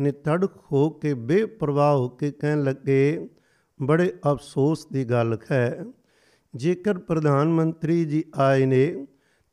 ਨਿਤੜਕ 0.00 0.50
ਹੋ 0.72 0.90
ਕੇ 0.90 1.14
ਬੇਪਰਵਾਹ 1.14 1.96
ਹੋ 1.96 2.08
ਕੇ 2.08 2.30
ਕਹਿਣ 2.30 2.62
ਲੱਗੇ, 2.62 3.28
ਬੜੇ 3.82 4.12
ਅਫਸੋਸ 4.32 4.86
ਦੀ 4.92 5.04
ਗੱਲ 5.04 5.38
ਹੈ। 5.50 5.84
ਜੇਕਰ 6.54 6.98
ਪ੍ਰਧਾਨ 6.98 7.48
ਮੰਤਰੀ 7.48 8.04
ਜੀ 8.04 8.24
ਆਏ 8.34 8.66
ਨੇ, 8.66 9.06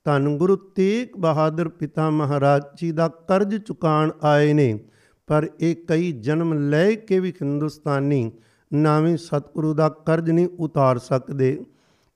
ਧੰਨ 0.04 0.38
ਗੁਰੂ 0.38 0.56
ਤੇਗ 0.56 1.20
ਬਹਾਦਰ 1.20 1.70
ਪਿਤਾ 1.70 2.10
ਮਹਾਰਾਜ 2.10 2.64
ਜੀ 2.76 2.92
ਦਾ 2.92 3.08
ਕਰਜ਼ 3.08 3.56
ਚੁਕਾਣ 3.56 4.12
ਆਏ 4.24 4.54
ਨੇ 4.54 4.80
ਪਰ 5.30 5.50
ਇਹ 5.60 5.76
ਕਈ 5.76 6.12
ਜਨਮ 6.12 6.54
ਲੈ 6.54 6.96
ਕੇ 6.96 7.20
ਵੀ 7.20 7.32
ਹਿੰਦੁਸਤਾਨੀ 7.32 8.32
ਨਾਵੇਂ 8.74 9.18
ਸਤਿਗੁਰੂ 9.18 9.74
ਦਾ 9.74 9.90
ਕਰਜ਼ 9.90 10.32
ਨਹੀਂ 10.32 10.48
ਉਤਾਰ 10.60 10.98
ਸਕਦੇ। 10.98 11.66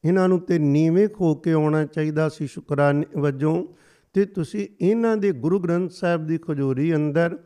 ਇਹਨਾਂ 0.05 0.29
ਨੂੰ 0.29 0.39
ਤੇ 0.39 0.59
ਨੀਵੇਂ 0.59 1.07
ਖੋ 1.07 1.35
ਕੇ 1.35 1.51
ਆਉਣਾ 1.51 1.85
ਚਾਹੀਦਾ 1.85 2.29
ਸੀ 2.29 2.47
ਸ਼ੁਕਰਾਨੇ 2.47 3.19
ਵਜੋਂ। 3.19 3.67
ਤੇ 4.13 4.25
ਤੁਸੀਂ 4.25 4.67
ਇਹਨਾਂ 4.81 5.17
ਦੇ 5.17 5.31
ਗੁਰੂ 5.31 5.59
ਗ੍ਰੰਥ 5.59 5.91
ਸਾਹਿਬ 5.91 6.27
ਦੀ 6.27 6.37
ਖਜੂਰੀ 6.37 6.95
ਅੰਦਰ 6.95 7.37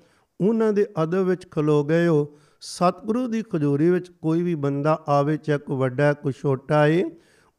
ਉਹਨਾਂ 0.41 0.73
ਦੇ 0.73 0.85
ਅਦਬ 1.03 1.17
ਵਿੱਚ 1.17 1.51
ਖਲੋ 1.51 1.83
ਗਏ 1.83 2.07
ਹੋ। 2.07 2.37
ਸਤਿਗੁਰੂ 2.61 3.27
ਦੀ 3.27 3.43
ਖਜੂਰੀ 3.53 3.89
ਵਿੱਚ 3.89 4.11
ਕੋਈ 4.21 4.41
ਵੀ 4.41 4.55
ਬੰਦਾ 4.55 5.03
ਆਵੇ 5.09 5.37
ਚਾਹੇ 5.37 5.57
ਕੋਈ 5.57 5.77
ਵੱਡਾ 5.77 6.13
ਕੋਈ 6.13 6.31
ਛੋਟਾ 6.31 6.87
ਏ 6.87 7.03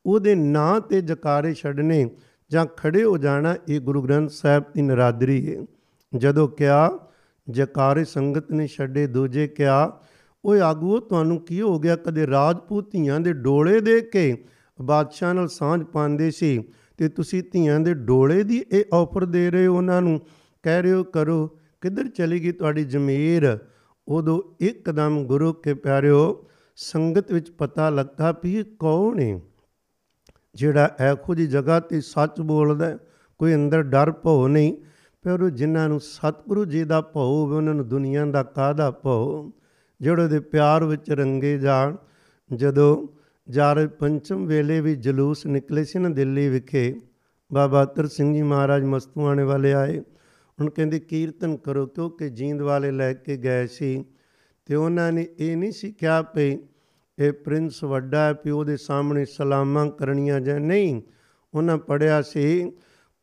ਉਹਦੇ 0.06 0.34
ਨਾਂ 0.34 0.80
ਤੇ 0.80 1.00
ਜਕਾਰੇ 1.00 1.54
ਛੱਡਨੇ 1.54 2.10
ਜਾਂ 2.50 2.66
ਖੜੇ 2.76 3.04
ਹੋ 3.04 3.18
ਜਾਣਾ 3.18 3.56
ਇਹ 3.68 3.80
ਗੁਰੂ 3.80 4.02
ਗ੍ਰੰਥ 4.02 4.30
ਸਾਹਿਬ 4.30 4.64
ਦੀ 4.74 4.82
ਨਰਾਦਰੀ 4.82 5.56
ਹੈ। 5.56 5.66
ਜਦੋਂ 6.16 6.48
ਕਿਹਾ 6.48 7.07
ਜਕਾਰੇ 7.50 8.04
ਸੰਗਤ 8.04 8.52
ਨੇ 8.52 8.66
ਛੱਡੇ 8.66 9.06
ਦੂਜੇ 9.06 9.46
ਕਿਹਾ 9.48 10.00
ਓਏ 10.44 10.60
ਆਗੂਓ, 10.60 10.98
ਤੁਹਾਨੂੰ 11.00 11.40
ਕੀ 11.40 11.60
ਹੋ 11.60 11.78
ਗਿਆ? 11.78 11.96
ਕਦੇ 11.96 12.26
ਰਾਜਪੂਤ 12.26 12.90
ਧੀਆਂ 12.90 13.20
ਦੇ 13.20 13.32
ਡੋਲੇ 13.32 13.80
ਦੇ 13.80 14.00
ਕੇ 14.00 14.44
ਬਾਦਸ਼ਾਹ 14.82 15.34
ਨਾਲ 15.34 15.48
ਸਾਂਝ 15.48 15.82
ਪਾਉਂਦੇ 15.82 16.30
ਸੀ 16.30 16.64
ਤੇ 16.96 17.08
ਤੁਸੀਂ 17.08 17.42
ਧੀਆਂ 17.52 17.80
ਦੇ 17.80 17.94
ਡੋਲੇ 17.94 18.42
ਦੀ 18.42 18.64
ਇਹ 18.72 18.84
ਆਫਰ 18.94 19.24
ਦੇ 19.24 19.50
ਰਹੇ 19.50 19.66
ਹੋ 19.66 19.76
ਉਹਨਾਂ 19.76 20.02
ਨੂੰ? 20.02 20.20
ਕਹਿ 20.62 20.82
ਰਹੇ 20.82 20.92
ਹੋ, 20.92 21.02
ਕਰੋ, 21.04 21.46
ਕਿੱਧਰ 21.80 22.08
ਚਲੀ 22.08 22.42
ਗਈ 22.42 22.52
ਤੁਹਾਡੀ 22.52 22.84
ਜ਼ਮੀਰ? 22.84 23.58
ਉਦੋਂ 24.08 24.42
ਇੱਕਦਮ 24.60 25.24
ਗੁਰੂ 25.24 25.52
ਕੇ 25.52 25.74
ਪਿਆਰਿਓ, 25.74 26.46
ਸੰਗਤ 26.76 27.32
ਵਿੱਚ 27.32 27.50
ਪਤਾ 27.50 27.90
ਲੱਗਾ 27.90 28.34
ਵੀ 28.44 28.56
ਇਹ 28.56 28.64
ਕੌਣ 28.78 29.18
ਹੈ 29.20 29.40
ਜਿਹੜਾ 30.54 30.96
ਐਖੋ 31.00 31.34
ਜੀ 31.34 31.46
ਜਗ੍ਹਾ 31.46 31.80
ਤੇ 31.80 32.00
ਸੱਚ 32.00 32.40
ਬੋਲਦਾ 32.40 32.98
ਕੋਈ 33.38 33.54
ਅੰਦਰ 33.54 33.82
ਡਰ 33.82 34.10
ਭਉ 34.10 34.48
ਨਹੀਂ। 34.48 34.76
ਪਰ 35.22 35.50
ਜਿਨ੍ਹਾਂ 35.50 35.88
ਨੂੰ 35.88 36.00
ਸਤਿਗੁਰੂ 36.00 36.64
ਜੀ 36.64 36.84
ਦਾ 36.84 37.00
ਭਉ 37.00 37.20
ਹੋਵੇ 37.20 37.56
ਉਹਨਾਂ 37.56 37.74
ਨੂੰ 37.74 37.88
ਦੁਨੀਆ 37.88 38.26
ਦਾ 38.26 38.42
ਕਾਹਦਾ 38.42 38.90
ਭਉ 38.90 39.50
ਜਿਹੜੇ 40.00 40.28
ਦੇ 40.28 40.40
ਪਿਆਰ 40.40 40.84
ਵਿੱਚ 40.84 41.10
ਰੰਗੇ 41.10 41.58
ਜਾਣ। 41.58 41.96
ਜਦੋਂ 42.54 43.08
ਜਾਰੇ 43.50 43.86
ਪੰਚਮ 43.86 44.46
ਵੇਲੇ 44.46 44.80
ਵੀ 44.80 44.96
ਜਲੂਸ 44.96 45.46
ਨਿਕਲੇ 45.46 45.84
ਸੀ 45.84 45.98
ਨਾ 45.98 46.08
ਦਿੱਲੀ 46.08 46.48
ਵਿਖੇ, 46.48 47.00
ਬਾਬਾ 47.52 47.82
ਅਤਰ 47.82 48.06
ਸਿੰਘ 48.06 48.34
ਜੀ 48.34 48.42
ਮਹਾਰਾਜ 48.42 48.82
ਮਸਤੂਆਣੇ 48.82 49.42
ਵਾਲੇ 49.42 49.72
ਆਏ। 49.72 50.00
ਹੁਣ 50.60 50.70
ਕਹਿੰਦੇ, 50.70 50.98
ਕੀਰਤਨ 50.98 51.56
ਕਰੋ, 51.56 51.86
ਕਿਉਂਕਿ 51.86 52.30
ਜੀਂਦ 52.30 52.60
ਵਾਲੇ 52.60 52.90
ਲੈ 52.90 53.12
ਕੇ 53.12 53.36
ਗਏ 53.36 53.66
ਸੀ। 53.66 54.04
ਤੇ 54.66 54.74
ਉਹਨਾਂ 54.74 55.12
ਨੇ 55.12 55.28
ਇਹ 55.38 55.56
ਨਹੀਂ 55.56 55.72
ਸੀ 55.72 55.92
ਕਿਹਾ 55.92 56.22
ਪਈ 56.22 56.58
ਇਹ 57.18 57.32
ਪ੍ਰਿੰਸ 57.32 57.84
ਵੱਡਾ 57.84 58.26
ਹੈ 58.26 58.32
ਪਿਓ 58.32 58.64
ਦੇ 58.64 58.76
ਸਾਹਮਣੇ 58.76 59.24
ਸਲਾਮਾਂ 59.24 59.86
ਕਰਨੀਆਂ 59.86 60.40
ਜਾਂ 60.40 60.60
ਨਹੀਂ। 60.60 61.02
ਉਹਨਾਂ 61.54 61.78
ਪੜਿਆ 61.78 62.22
ਸੀ 62.22 62.72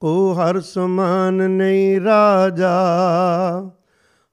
ਕੋ 0.01 0.33
ਹਰ 0.33 0.59
ਸਮਾਨ 0.61 1.33
ਨਹੀਂ 1.33 1.99
ਰਾਜਾ, 2.01 2.71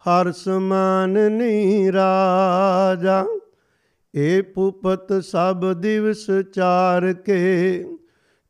ਹਰ 0.04 0.30
ਸਮਾਨ 0.32 1.18
ਨਹੀਂ 1.32 1.92
ਰਾਜਾ। 1.92 3.24
ਏ 4.14 4.40
ਪੁਪਤ 4.42 5.12
ਸਭ 5.22 5.72
ਦਿਵਸ 5.72 6.26
ਚਾਰ 6.54 7.12
ਕੇ, 7.12 7.84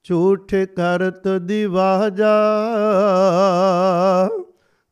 ਝੂਠੇ 0.04 0.64
ਕਰਤ 0.66 1.28
ਦਿਵਾਜਾ। 1.28 2.32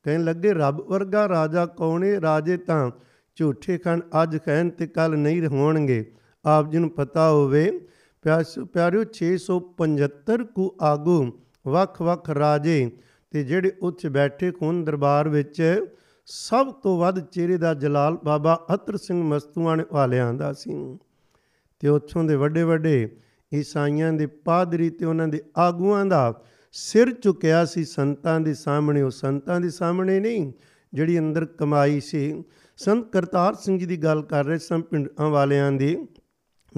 ਕਹਿਣ 0.05 0.25
ਲੱਗੇ, 0.25 0.53
ਰੱਬ 0.55 0.81
ਵਰਗਾ 0.89 1.29
ਰਾਜਾ 1.29 1.67
ਕੌਣ 1.67 2.05
ਹੈ 2.05 2.21
ਰਾਜੇ 2.21 2.57
ਤਾਂ 2.57 2.91
ਝੂਠੇ 3.37 3.79
ਖਣ 3.79 4.01
ਅੱਜ 4.23 4.37
ਕਹਿਣ 4.37 4.71
ਤੇ 4.71 4.87
ਕੱਲ 4.87 5.17
ਨਹੀਂ 5.19 5.47
ਹੋਣਗੇ। 5.47 6.05
ਆਪ 6.45 6.71
ਜੀ 6.71 6.79
ਨੂੰ 6.79 6.91
ਪਤਾ 6.91 7.31
ਹੋਵੇ 7.31 7.71
ਪਿਆਰਿਓ 8.25 9.05
675 9.15 10.45
ਕੁ 10.55 10.73
ਆਗੂ 10.87 11.21
ਵੱਖ-ਵੱਖ 11.69 12.31
ਰਾਜੇ 12.31 12.91
ਤੇ 13.31 13.45
ਜਿਹੜੇ 13.45 13.73
ਉੱਚ 13.83 14.07
ਬੈਠੇ 14.07 14.51
ਖੂਨ 14.51 14.85
ਦਰਬਾਰ 14.85 15.29
ਵਿੱਚ 15.29 15.85
ਸਭ 16.27 16.73
ਤੋਂ 16.73 16.99
ਵੱਧ 16.99 17.21
ਚਿਹਰੇ 17.21 17.57
ਦਾ 17.57 17.75
ਜਲਾਲ 17.75 18.19
ਬਾਬਾ 18.25 18.67
ਅਤਰ 18.75 18.97
ਸਿੰਘ 18.97 19.23
ਮਸਤੂਆਣ 19.23 19.83
ਵਾਲਿਆਂ 19.93 20.35
ਦਾ 20.35 20.53
ਸੀ। 20.53 20.99
ਤੇ 21.81 21.89
ਉੱਥੋਂ 21.89 22.25
ਦੇ 22.25 22.37
ਵੱਡੇ 22.37 22.63
ਵੱਡੇ 22.63 23.17
ਈਸਾਈਆਂ 23.55 24.13
ਦੇ 24.13 24.27
ਪਾਦਰੀ 24.27 24.91
ਤੇ 24.91 25.05
ਉਹਨਾਂ 25.05 25.29
ਦੇ 25.29 25.43
ਆਗੂਆਂ 25.59 26.07
ਦਾ 26.07 26.43
ਸਿਰ 26.73 27.13
ਝੁਕਿਆ 27.23 27.65
ਸੀ। 27.65 27.85
ਸੰਤਾਂ 27.85 28.41
ਦੇ 28.41 28.55
ਸਾਹਮਣੇ, 28.55 29.03
ਉਹ 29.03 29.11
ਸੰਤਾਂ 29.11 29.61
ਦੇ 29.61 29.71
ਸਾਹਮਣੇ 29.71 30.21
ਨਹੀਂ, 30.21 30.53
ਜਿਹੜੀ 30.95 31.19
ਅੰਦਰ 31.19 31.45
ਕਮਾਈ 31.45 32.01
ਸੀ। 32.01 32.45
ਸੰਤ 32.77 33.13
ਕਰਤਾਰ 33.13 33.55
ਸਿੰਘ 33.55 33.79
ਜੀ 33.79 33.87
ਦੀ 33.87 33.97
ਗੱਲ 33.97 34.23
ਕਰ 34.23 34.45
ਰਹੇ 34.45 34.59
ਸੰ 34.59 34.81
ਪਿੰਡਾਂ 34.81 35.31
ਵਾਲਿਆਂ 35.31 35.73
ਦੀ। 35.73 36.07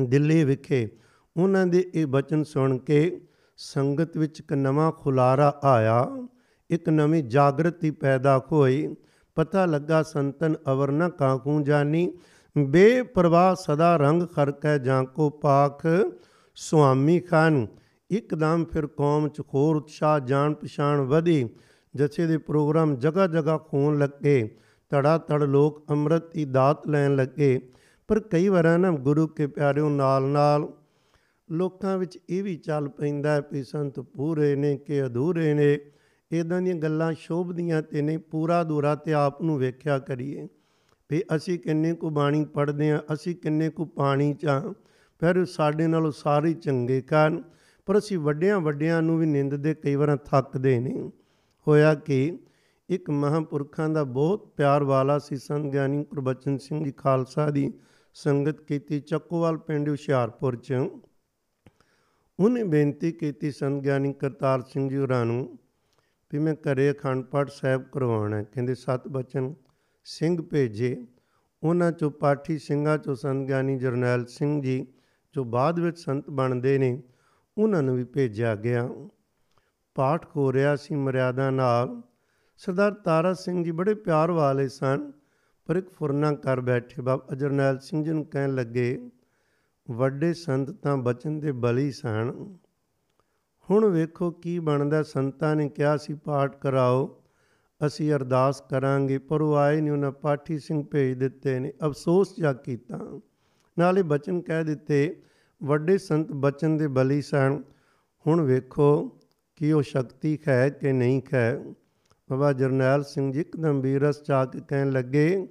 ਦਿੱਲੀ 0.00 0.44
ਵਿਖੇ 0.44 0.88
ਉਹਨਾਂ 1.36 1.66
ਦੇ 1.66 1.90
ਇਹ 1.94 2.06
ਬਚਨ 2.06 2.44
ਸੁਣ 2.44 2.78
ਕੇ 2.78 3.20
ਸੰਗਤ 3.56 4.16
ਵਿੱਚ 4.16 4.40
ਇੱਕ 4.40 4.52
ਨਵਾਂ 4.52 4.92
ਖੁਲਾਰਾ 4.92 5.60
ਆਇਆ। 5.64 6.28
ਇੱਕ 6.70 6.88
ਨਵੀਂ 6.88 7.24
ਜਾਗਰਤੀ 7.24 7.90
ਪੈਦਾ 7.90 8.46
ਹੋਈ। 8.52 8.96
ਪਤਾ 9.34 9.66
ਲੱਗਾ, 9.66 10.02
ਸੰਤਨ 10.02 10.54
ਅਵਰ 10.72 10.90
ਨ 10.90 11.08
ਕਾਕੂ 11.08 11.60
ਜਾਨੀ। 11.60 12.12
ਬੇਪਰਵਾਹ 12.58 13.54
ਸਦਾ 13.54 13.96
ਰੰਗ 13.96 14.22
ਖਰਕੈ 14.22 14.78
ਜਾਂ 14.78 15.04
ਕੋ 15.04 15.30
ਪਾਖ 15.30 15.86
ਸੁਆਮੀ 16.54 17.20
ਖਾਨ। 17.20 17.66
ਇੱਕਦਮ 18.10 18.64
ਫਿਰ 18.72 18.86
ਕੌਮ 18.86 19.28
ਚ 19.28 19.42
ਖੋਰ 19.48 19.76
ਉਤਸ਼ਾਹ 19.76 20.20
ਜਾਣ 20.20 20.54
ਪਛਾਣ 20.54 21.00
ਵਧੀ। 21.00 21.48
ਜਥੇ 21.96 22.26
ਦੇ 22.26 22.38
ਪ੍ਰੋਗਰਾਮ 22.38 22.96
ਜਗਾ 22.96 23.26
ਜਗਾ 23.26 23.58
ਖੂਨ 23.58 23.98
ਲੱਗੇ। 23.98 24.56
ਤੜਾ 24.90 25.18
ਤੜ 25.18 25.42
ਲੋਕ 25.42 25.90
ਅੰਮ੍ਰਿਤ 25.90 26.34
ਦੀ 26.34 26.44
ਦਾਤ 26.44 26.88
ਲੈਣ 26.88 27.16
ਲੱਗੇ। 27.16 27.70
ਪਰ 28.08 28.20
ਕਈ 28.20 28.48
ਵਾਰਾਂ 28.48 28.78
ਨਾ 28.78 28.90
ਗੁਰੂ 28.90 29.26
ਕੇ 29.26 29.46
ਪਿਆਰਿਓ 29.46 29.88
ਨਾਲ 29.88 30.22
ਨਾਲ 30.22 30.68
ਲੋਕਾਂ 31.52 31.98
ਵਿੱਚ 31.98 32.18
ਇਹ 32.30 32.42
ਵੀ 32.42 32.56
ਚੱਲ 32.56 32.88
ਪੈਂਦਾ 32.88 33.34
ਹੈ 33.34 33.62
ਸੰਤ 33.62 34.00
ਪੂਰੇ 34.00 34.56
ਨੇ 34.56 34.76
ਕਿ 34.76 35.06
ਅਧੂਰੇ 35.06 35.54
ਨੇ। 35.54 35.78
ਇਦਾਂ 36.32 36.62
ਦੀਆਂ 36.62 36.74
ਗੱਲਾਂ 36.74 37.12
ਸ਼ੋਭਦੀਆਂ 37.12 37.82
ਤੇ 37.82 38.02
ਨਹੀਂ, 38.02 38.18
ਪੂਰਾ 38.18 38.64
ਦੂਰਾ 38.64 38.94
ਤੇ 38.94 39.12
ਆਪ 39.12 39.42
ਨੂੰ 39.42 39.58
ਵੇਖਿਆ 39.58 39.98
ਕਰੀਏ। 39.98 40.48
ਵੀ 41.10 41.22
ਅਸੀਂ 41.36 41.58
ਕਿੰਨੇ 41.58 41.94
ਕੁ 41.94 42.10
ਬਾਣੀ 42.10 42.44
ਪੜ੍ਹਦੇ 42.44 42.92
ਆ 42.92 43.02
ਅਸੀਂ 43.12 43.36
ਕਿੰਨੇ 43.36 43.70
ਕੁ 43.70 43.84
ਪਾਣੀ 43.84 44.34
ਚਾਂ 44.34 44.72
ਫਿਰ 45.20 45.44
ਸਾਡੇ 45.44 45.86
ਨਾਲੋਂ 45.86 46.12
ਸਾਰੇ 46.12 46.52
ਚੰਗੇ 46.52 47.00
ਕਾਰਨ। 47.00 47.42
ਪਰ 47.86 47.98
ਅਸੀਂ 47.98 48.18
ਵੱਡਿਆਂ 48.18 48.60
ਵੱਡਿਆਂ 48.60 49.02
ਨੂੰ 49.02 49.18
ਵੀ 49.18 49.26
ਨਿੰਦਦੇ, 49.26 49.74
ਕਈ 49.74 49.94
ਵਾਰਾਂ 49.94 50.16
ਥੱਕਦੇ 50.16 50.80
ਨਹੀਂ 50.80 51.10
ਹੋਇਆ 51.68 51.94
ਕਿ, 51.94 52.38
ਇੱਕ 52.88 53.10
ਮਹਾਂਪੁਰਖਾਂ 53.10 53.88
ਦਾ 53.88 54.04
ਬਹੁਤ 54.04 54.46
ਪਿਆਰ 54.56 54.84
ਵਾਲਾ 54.84 55.18
ਸੀ 55.18 55.36
ਸੰਤ 55.36 55.72
ਗਿਆਨੀ 55.72 56.04
ਗੁਰਬਚਨ 56.04 56.58
ਸਿੰਘ 56.58 56.84
ਜੀ 56.84 56.92
ਖਾਲਸਾ 56.92 57.50
ਦੀ 57.50 57.72
ਸੰਗਤ 58.14 58.60
ਕੀਤੀ 58.60 59.00
ਚੱਕੋਵਾਲ 59.00 59.56
ਪਿੰਡ 59.56 59.88
ਹੁਸ਼ਿਆਰਪੁਰ 59.88 60.56
ਚ। 60.56 60.74
ਉਹਨੇ 62.40 62.64
ਬੇਨਤੀ 62.64 63.12
ਕੀਤੀ 63.12 63.50
ਸੰਤ 63.50 63.82
ਗਿਆਨੀ 63.82 64.12
ਕਰਤਾਰ 64.12 64.62
ਸਿੰਘ 64.62 64.90
ਜੀ 64.90 64.96
ਹੋਰਾਂ 64.96 65.26
ਨੂੰ 65.26 65.58
ਵੀ 66.32 66.38
ਮੈਂ 66.38 66.54
ਘਰੇ 66.54 66.92
ਅਖੰਡ 66.92 67.24
ਪਾਠ 67.24 67.48
ਸਾਹਿਬ 67.48 67.82
ਕਰਵਾਉਣਾ 67.92 68.42
ਕਹਿੰਦੇ, 68.42 68.74
ਸਤ 68.74 69.08
ਬਚਨ 69.08 69.54
ਸਿੰਘ 70.04 70.42
ਭੇਜੇ। 70.42 71.06
ਉਹਨਾਂ 71.62 71.92
ਚੋਂ 71.92 72.10
ਪਾਠੀ 72.10 72.58
ਸਿੰਘਾਂ 72.58 72.98
ਚੋਂ 72.98 73.14
ਸੰਤ 73.14 73.46
ਗਿਆਨੀ 73.46 73.78
ਜਰਨੈਲ 73.78 74.26
ਸਿੰਘ 74.26 74.62
ਜੀ, 74.62 74.86
ਜੋ 75.34 75.44
ਬਾਅਦ 75.44 75.80
ਵਿੱਚ 75.80 75.98
ਸੰਤ 75.98 76.30
ਬਣਦੇ 76.30 76.78
ਨੇ, 76.78 77.02
ਉਹਨਾਂ 77.58 77.82
ਨੂੰ 77.82 77.96
ਵੀ 77.96 78.04
ਭੇਜਿਆ 78.04 78.54
ਗਿਆ। 78.54 78.90
ਪਾਠ 79.94 80.26
ਹੋ 80.36 80.52
ਰਿਹਾ 80.52 80.76
ਸੀ 80.76 80.94
ਮਰਿਆਦਾ 80.94 81.50
ਨਾਲ। 81.50 82.02
ਸਰਦਾਰ 82.56 82.92
ਤਾਰਾ 82.92 83.34
ਸਿੰਘ 83.34 83.64
ਜੀ 83.64 83.70
ਬੜੇ 83.70 83.94
ਪਿਆਰ 83.94 84.30
ਵਾਲੇ 84.30 84.68
ਸਨ, 84.68 85.12
ਪਰ 85.66 85.76
ਇੱਕ 85.76 85.92
ਫੁਰਨਾ 85.92 86.32
ਕਰ 86.32 86.60
ਬੈਠੇ। 86.60 87.02
ਬਾਬਾ 87.02 87.34
ਜਰਨੈਲ 87.34 87.78
ਸਿੰਘ 87.78 88.04
ਜੀ 88.04 88.10
ਨੂੰ 88.10 88.26
ਕਹਿਣ 88.26 88.54
ਲੱਗੇ 88.54 89.10
ਵੱਡੇ 89.92 90.34
ਸੰਤ 90.34 90.70
ਤਾਂ 90.70 90.96
ਬਚਨ 90.96 91.38
ਦੇ 91.40 91.52
ਬਲੀ 91.52 91.90
ਸਨ। 91.90 92.32
ਹੁਣ 93.70 93.86
ਵੇਖੋ 93.86 94.30
ਕੀ 94.30 94.58
ਬਣਦਾ, 94.58 95.02
ਸੰਤਾਂ 95.02 95.56
ਨੇ 95.56 95.68
ਕਿਹਾ 95.68 95.96
ਸੀ, 95.96 96.14
ਪਾਠ 96.14 96.56
ਕਰਾਓ, 96.56 97.22
ਅਸੀਂ 97.86 98.12
ਅਰਦਾਸ 98.12 98.60
ਕਰਾਂਗੇ, 98.60 99.18
ਪਰ 99.18 99.40
ਉਹ 99.40 99.54
ਆਏ 99.56 99.80
ਨਹੀਂ 99.80 99.92
ਉਹਨਾਂ 99.92 100.12
ਪਾਠੀ 100.12 100.58
ਸਿੰਘ 100.58 100.84
ਭੇਜ 100.84 101.18
ਦਿੱਤੇ 101.18 101.58
ਨੇ, 101.58 101.72
ਅਫਸੋਸ 101.86 102.34
ਜਾ 102.40 102.52
ਕੀਤਾ। 102.52 103.20
ਨਾਲੇ 103.78 104.02
ਬਚਨ 104.02 104.40
ਕਹਿ 104.40 104.64
ਦਿੱਤੇ, 104.64 105.22
ਵੱਡੇ 105.62 105.98
ਸੰਤ 105.98 106.32
ਬਚਨ 106.32 106.76
ਦੇ 106.76 106.88
ਬਲੀ 106.88 107.22
ਸਨ। 107.22 107.62
ਹੁਣ 108.26 108.40
ਵੇਖੋ 108.40 109.18
ਕਿ 109.56 109.72
ਉਹ 109.72 109.82
ਸ਼ਕਤੀ 109.82 110.38
ਹੈ 110.48 110.68
ਕਿ 110.68 110.92
ਨਹੀਂ 110.92 111.22
ਹੈ 111.34 111.64
ਬਾਬਾ 112.30 112.52
ਜਰਨੈਲ 112.52 113.02
ਸਿੰਘ 113.04 113.32
ਜੀ 113.32 113.40
ਇੱਕਦਮ 113.40 113.80
ਵੀਰਸ 113.80 114.22
ਚਾ 114.22 114.44
ਕੇ 114.44 114.60
ਕਹਿਣ 114.68 114.90
ਲੱਗੇ, 114.90 115.48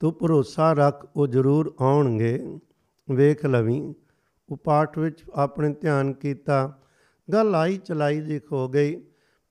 ਤੂੰ 0.00 0.12
ਭਰੋਸਾ 0.12 0.72
ਰੱਖ, 0.72 1.06
ਉਹ 1.16 1.26
ਜ਼ਰੂਰ 1.26 1.74
ਆਉਣਗੇ। 1.80 2.58
ਵੇਖ 3.10 3.46
ਲਵੀਂ। 3.46 3.94
ਉਹ 4.52 4.56
ਪਾਠ 4.56 4.98
ਵਿੱਚ 4.98 5.24
ਆਪਣੇ 5.34 5.74
ਧਿਆਨ 5.74 6.12
ਕੀਤਾ। 6.12 6.78
ਗੱਲ 7.32 7.54
ਆਈ 7.54 7.76
ਚਲਾਈ 7.76 8.20
ਜੀ 8.20 8.40
ਹੋ 8.52 8.68
ਗਈ। 8.68 9.02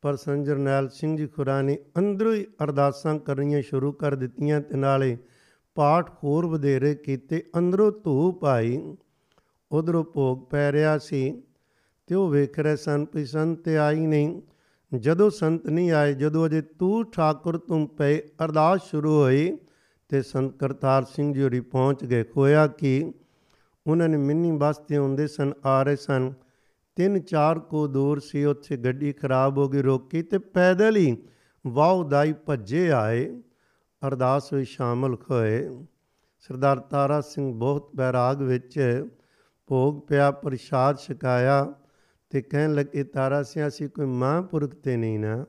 ਪਰ 0.01 0.15
ਸੰਤ 0.15 0.45
ਜਰਨੈਲ 0.45 0.89
ਸਿੰਘ 0.89 1.17
ਜੀ 1.17 1.27
ਖੁਰਾ 1.27 1.61
ਨੇ 1.61 1.77
ਅੰਦਰੋਂ 1.97 2.33
ਹੀ 2.33 2.45
ਅਰਦਾਸਾਂ 2.63 3.19
ਕਰਨੀਆਂ 3.19 3.61
ਸ਼ੁਰੂ 3.61 3.91
ਕਰ 3.91 4.15
ਦਿੱਤੀਆਂ 4.15 4.61
ਤੇ 4.61 4.77
ਨਾਲੇ 4.77 5.17
ਪਾਠ 5.75 6.11
ਹੋਰ 6.23 6.45
ਵਧੇਰੇ 6.45 6.95
ਕੀਤੇ, 6.95 7.43
ਅੰਦਰੋਂ 7.57 7.91
ਧੂਪ 8.03 8.45
ਆਈ। 8.45 8.97
ਉਧਰੋਂ 9.71 10.03
ਭੋਗ 10.03 10.39
ਪੈ 10.39 10.71
ਰਿਹਾ 10.71 10.97
ਸੀ 10.97 11.43
ਤੇ 12.07 12.15
ਉਹ 12.15 12.29
ਵੇਖ 12.29 12.59
ਰਹੇ 12.59 12.75
ਸਨ 12.75 13.05
ਕਿ 13.05 13.25
ਸੰਤ 13.25 13.63
ਤੇ 13.63 13.77
ਆਈ 13.77 14.05
ਨਹੀਂ। 14.05 14.41
ਜਦੋਂ 14.99 15.29
ਸੰਤ 15.29 15.67
ਨਹੀਂ 15.67 15.91
ਆਏ, 15.91 16.13
ਜਦੋਂ 16.13 16.45
ਅਜੇ 16.45 16.61
ਤੂੰ 16.61 17.11
ਠਾਕੁਰ 17.11 17.57
ਤੁਮ 17.57 17.87
ਪਏ, 17.87 18.21
ਅਰਦਾਸ 18.45 18.81
ਸ਼ੁਰੂ 18.83 19.21
ਹੋਈ 19.21 19.57
ਤੇ 20.09 20.21
ਸੰਤ 20.21 20.57
ਕਰਤਾਰ 20.57 21.03
ਸਿੰਘ 21.03 21.33
ਜੀ 21.33 21.43
ਹੋਰੀ 21.43 21.59
ਪਹੁੰਚ 21.59 22.05
ਗਏ। 22.05 22.25
ਹੋਇਆ 22.37 22.67
ਕਿ? 22.67 23.13
ਉਹਨਾਂ 23.87 24.09
ਨੇ 24.09 24.17
ਮਿੰਨੀ 24.17 24.51
ਬਸਤੇ 24.51 24.97
ਹੁੰਦੇ 24.97 25.27
ਸਨ, 25.27 25.53
ਆ 25.65 25.83
ਰਹੇ 25.83 25.95
ਸਨ। 25.95 26.33
ਤਿੰਨ 26.95 27.19
ਚਾਰ 27.19 27.59
ਕੋ 27.59 27.87
ਦੂਰ 27.87 28.19
ਸੀ, 28.19 28.45
ਉੱਥੇ 28.45 28.77
ਗੱਡੀ 28.77 29.13
ਖਰਾਬ 29.13 29.57
ਹੋ 29.57 29.69
ਗਈ, 29.69 29.81
ਰੋਕੀ 29.81 30.21
ਤੇ 30.21 30.37
ਪੈਦਲ 30.37 30.95
ਹੀ 30.95 31.17
ਵਾਹ 31.67 32.03
ਦਾਈ 32.03 32.33
ਭੱਜੇ 32.33 32.91
ਆਏ। 32.91 33.41
ਅਰਦਾਸ 34.07 34.53
ਵਿੱਚ 34.53 34.69
ਸ਼ਾਮਲ 34.69 35.15
ਹੋਏ। 35.31 35.69
ਸਰਦਾਰ 36.39 36.79
ਤਾਰਾ 36.79 37.21
ਸਿੰਘ 37.21 37.59
ਬਹੁਤ 37.59 37.91
ਬੈਰਾਗ 37.95 38.41
ਵਿੱਚ 38.41 39.05
ਭੋਗ 39.67 40.07
ਪਿਆ, 40.07 40.31
ਪ੍ਰਸ਼ਾਦ 40.31 40.97
ਛਕਾਇਆ 40.97 41.73
ਤੇ 42.29 42.41
ਕਹਿਣ 42.41 42.73
ਲੱਗੇ, 42.73 43.03
ਤਾਰਾ 43.03 43.43
ਸਿੰਘ, 43.43 43.67
ਅਸੀਂ 43.67 43.89
ਕੋਈ 43.89 44.05
ਮਹਾਂਪੁਰਖ 44.05 44.75
ਤੇ 44.75 44.97
ਨਹੀਂ 44.97 45.19
ਨਾ। 45.19 45.45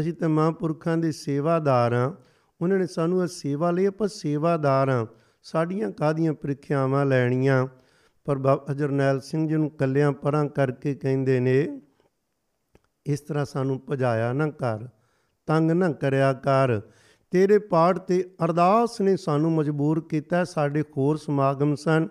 ਅਸੀਂ 0.00 0.14
ਤਾਂ 0.14 0.28
ਮਹਾਂਪੁਰਖਾਂ 0.28 0.96
ਦੇ 0.96 1.12
ਸੇਵਾਦਾਰ 1.12 1.92
ਆ। 1.92 2.16
ਉਹਨਾਂ 2.60 2.78
ਨੇ 2.78 2.86
ਸਾਨੂੰ 2.86 3.22
ਇਹ 3.22 3.26
ਸੇਵਾ 3.26 3.70
ਲਈ, 3.70 3.86
ਆਪਾਂ 3.86 4.08
ਸੇਵਾਦਾਰ 4.08 4.88
ਆ। 4.88 5.06
ਸਾਡੀਆਂ 5.46 5.90
ਕਾਦੀਆਂ 5.90 6.32
ਪ੍ਰੀਖਿਆਵਾਂ 6.32 7.06
ਲੈਣੀਆਂ? 7.06 7.66
ਪਰ 8.24 8.38
ਬਾਬਾ 8.38 8.74
ਜਰਨੈਲ 8.74 9.20
ਸਿੰਘ 9.20 9.48
ਜੀ 9.48 9.54
ਨੂੰ 9.54 9.70
ਕੱਲਿਆਂ 9.70 10.12
ਪਰਾਂ 10.12 10.44
ਕਰਕੇ 10.44 10.94
ਕਹਿੰਦੇ 10.94 11.40
ਨੇ, 11.40 11.80
ਇਸ 13.06 13.20
ਤਰ੍ਹਾਂ 13.20 13.44
ਸਾਨੂੰ 13.44 13.82
ਭਜਾਇਆ 13.90 14.32
ਨਾ 14.32 14.50
ਕਰ, 14.50 14.88
ਤੰਗ 15.46 15.70
ਨਾ 15.70 15.92
ਕਰਿਆ 15.92 16.32
ਕਰ। 16.32 16.80
ਤੇਰੇ 17.30 17.58
ਪਾਠ 17.58 17.98
ਤੇ 17.98 18.30
ਅਰਦਾਸ 18.44 19.00
ਨੇ 19.00 19.16
ਸਾਨੂੰ 19.16 19.52
ਮਜਬੂਰ 19.52 20.00
ਕੀਤਾ, 20.00 20.44
ਸਾਡੇ 20.44 20.82
ਹੋਰ 20.82 21.16
ਸਮਾਗਮ 21.16 21.74
ਸਨ, 21.74 22.08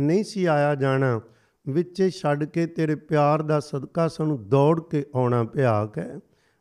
ਨਹੀਂ 0.00 0.24
ਸੀ 0.24 0.44
ਆਇਆ 0.44 0.74
ਜਾਣਾ। 0.74 1.20
ਵਿੱਚੇ 1.68 2.10
ਛੱਡ 2.10 2.44
ਕੇ 2.44 2.66
ਤੇਰੇ 2.66 2.94
ਪਿਆਰ 2.94 3.42
ਦਾ 3.42 3.60
ਸਦਕਾ 3.60 4.08
ਸਾਨੂੰ 4.08 4.48
ਦੌੜ 4.48 4.80
ਕੇ 4.80 5.04
ਆਉਣਾ 5.14 5.44
ਪਿਆ 5.44 5.88
ਹੈ 5.98 6.20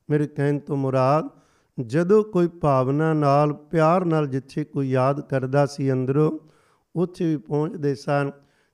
ਮੇਰੇ 0.09 0.27
ਕਹਿਣ 0.27 0.59
ਤੋਂ 0.59 0.77
ਮੁਰਾਦ 0.77 1.29
ਜਦੋਂ 1.79 2.23
ਕੋਈ 2.23 2.47
ਭਾਵਨਾ 2.47 3.13
ਨਾਲ, 3.13 3.53
ਪਿਆਰ 3.53 4.05
ਨਾਲ 4.05 4.27
ਜਿੱਥੇ 4.27 4.63
ਕੋਈ 4.63 4.89
ਯਾਦ 4.89 5.21
ਕਰਦਾ 5.21 5.65
ਸੀ 5.65 5.91
ਅੰਦਰੋਂ, 5.91 6.39
ਉੱਥੇ 6.95 7.25
ਵੀ 7.25 7.37
ਪਹੁੰਚਦੇ 7.37 7.95
ਸਨ, 7.95 8.31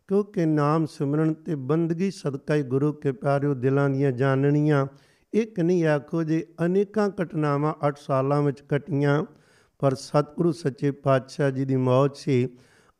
ਕਿਉਂਕਿ 0.07 0.45
ਨਾਮ 0.45 0.85
ਸਿਮਰਨ 0.85 1.33
ਤੇ 1.33 1.55
ਬੰਦਗੀ 1.55 2.11
ਸਦਕਾ 2.11 2.55
ਹੀ 2.55 2.63
ਗੁਰੂ 2.63 2.93
ਕੇ 2.93 3.11
ਪਿਆਰਿਓ 3.11 3.53
ਦਿਲਾਂ 3.53 3.89
ਦੀਆਂ 3.89 4.11
ਜਾਣਨੀਆਂ 4.11 4.87
ਇੱਕ 5.33 5.59
ਨਹੀਂ 5.59 5.85
ਆਖੋ 5.85 6.23
ਜੇ 6.23 6.45
ਅਨੇਕਾਂ 6.65 7.09
ਘਟਨਾਵਾਂ 7.09 7.73
8 7.87 7.97
ਸਾਲਾਂ 7.97 8.41
ਵਿੱਚ 8.41 8.63
ਘਟੀਆਂ, 8.75 9.23
ਪਰ 9.79 9.95
ਸਤਿਗੁਰੂ 9.95 10.51
ਸੱਚੇ 10.51 10.91
ਪਾਤਸ਼ਾਹ 10.91 11.51
ਜੀ 11.51 11.65
ਦੀ 11.65 11.75
ਮੌਤ 11.75 12.15
ਸੀ। 12.15 12.49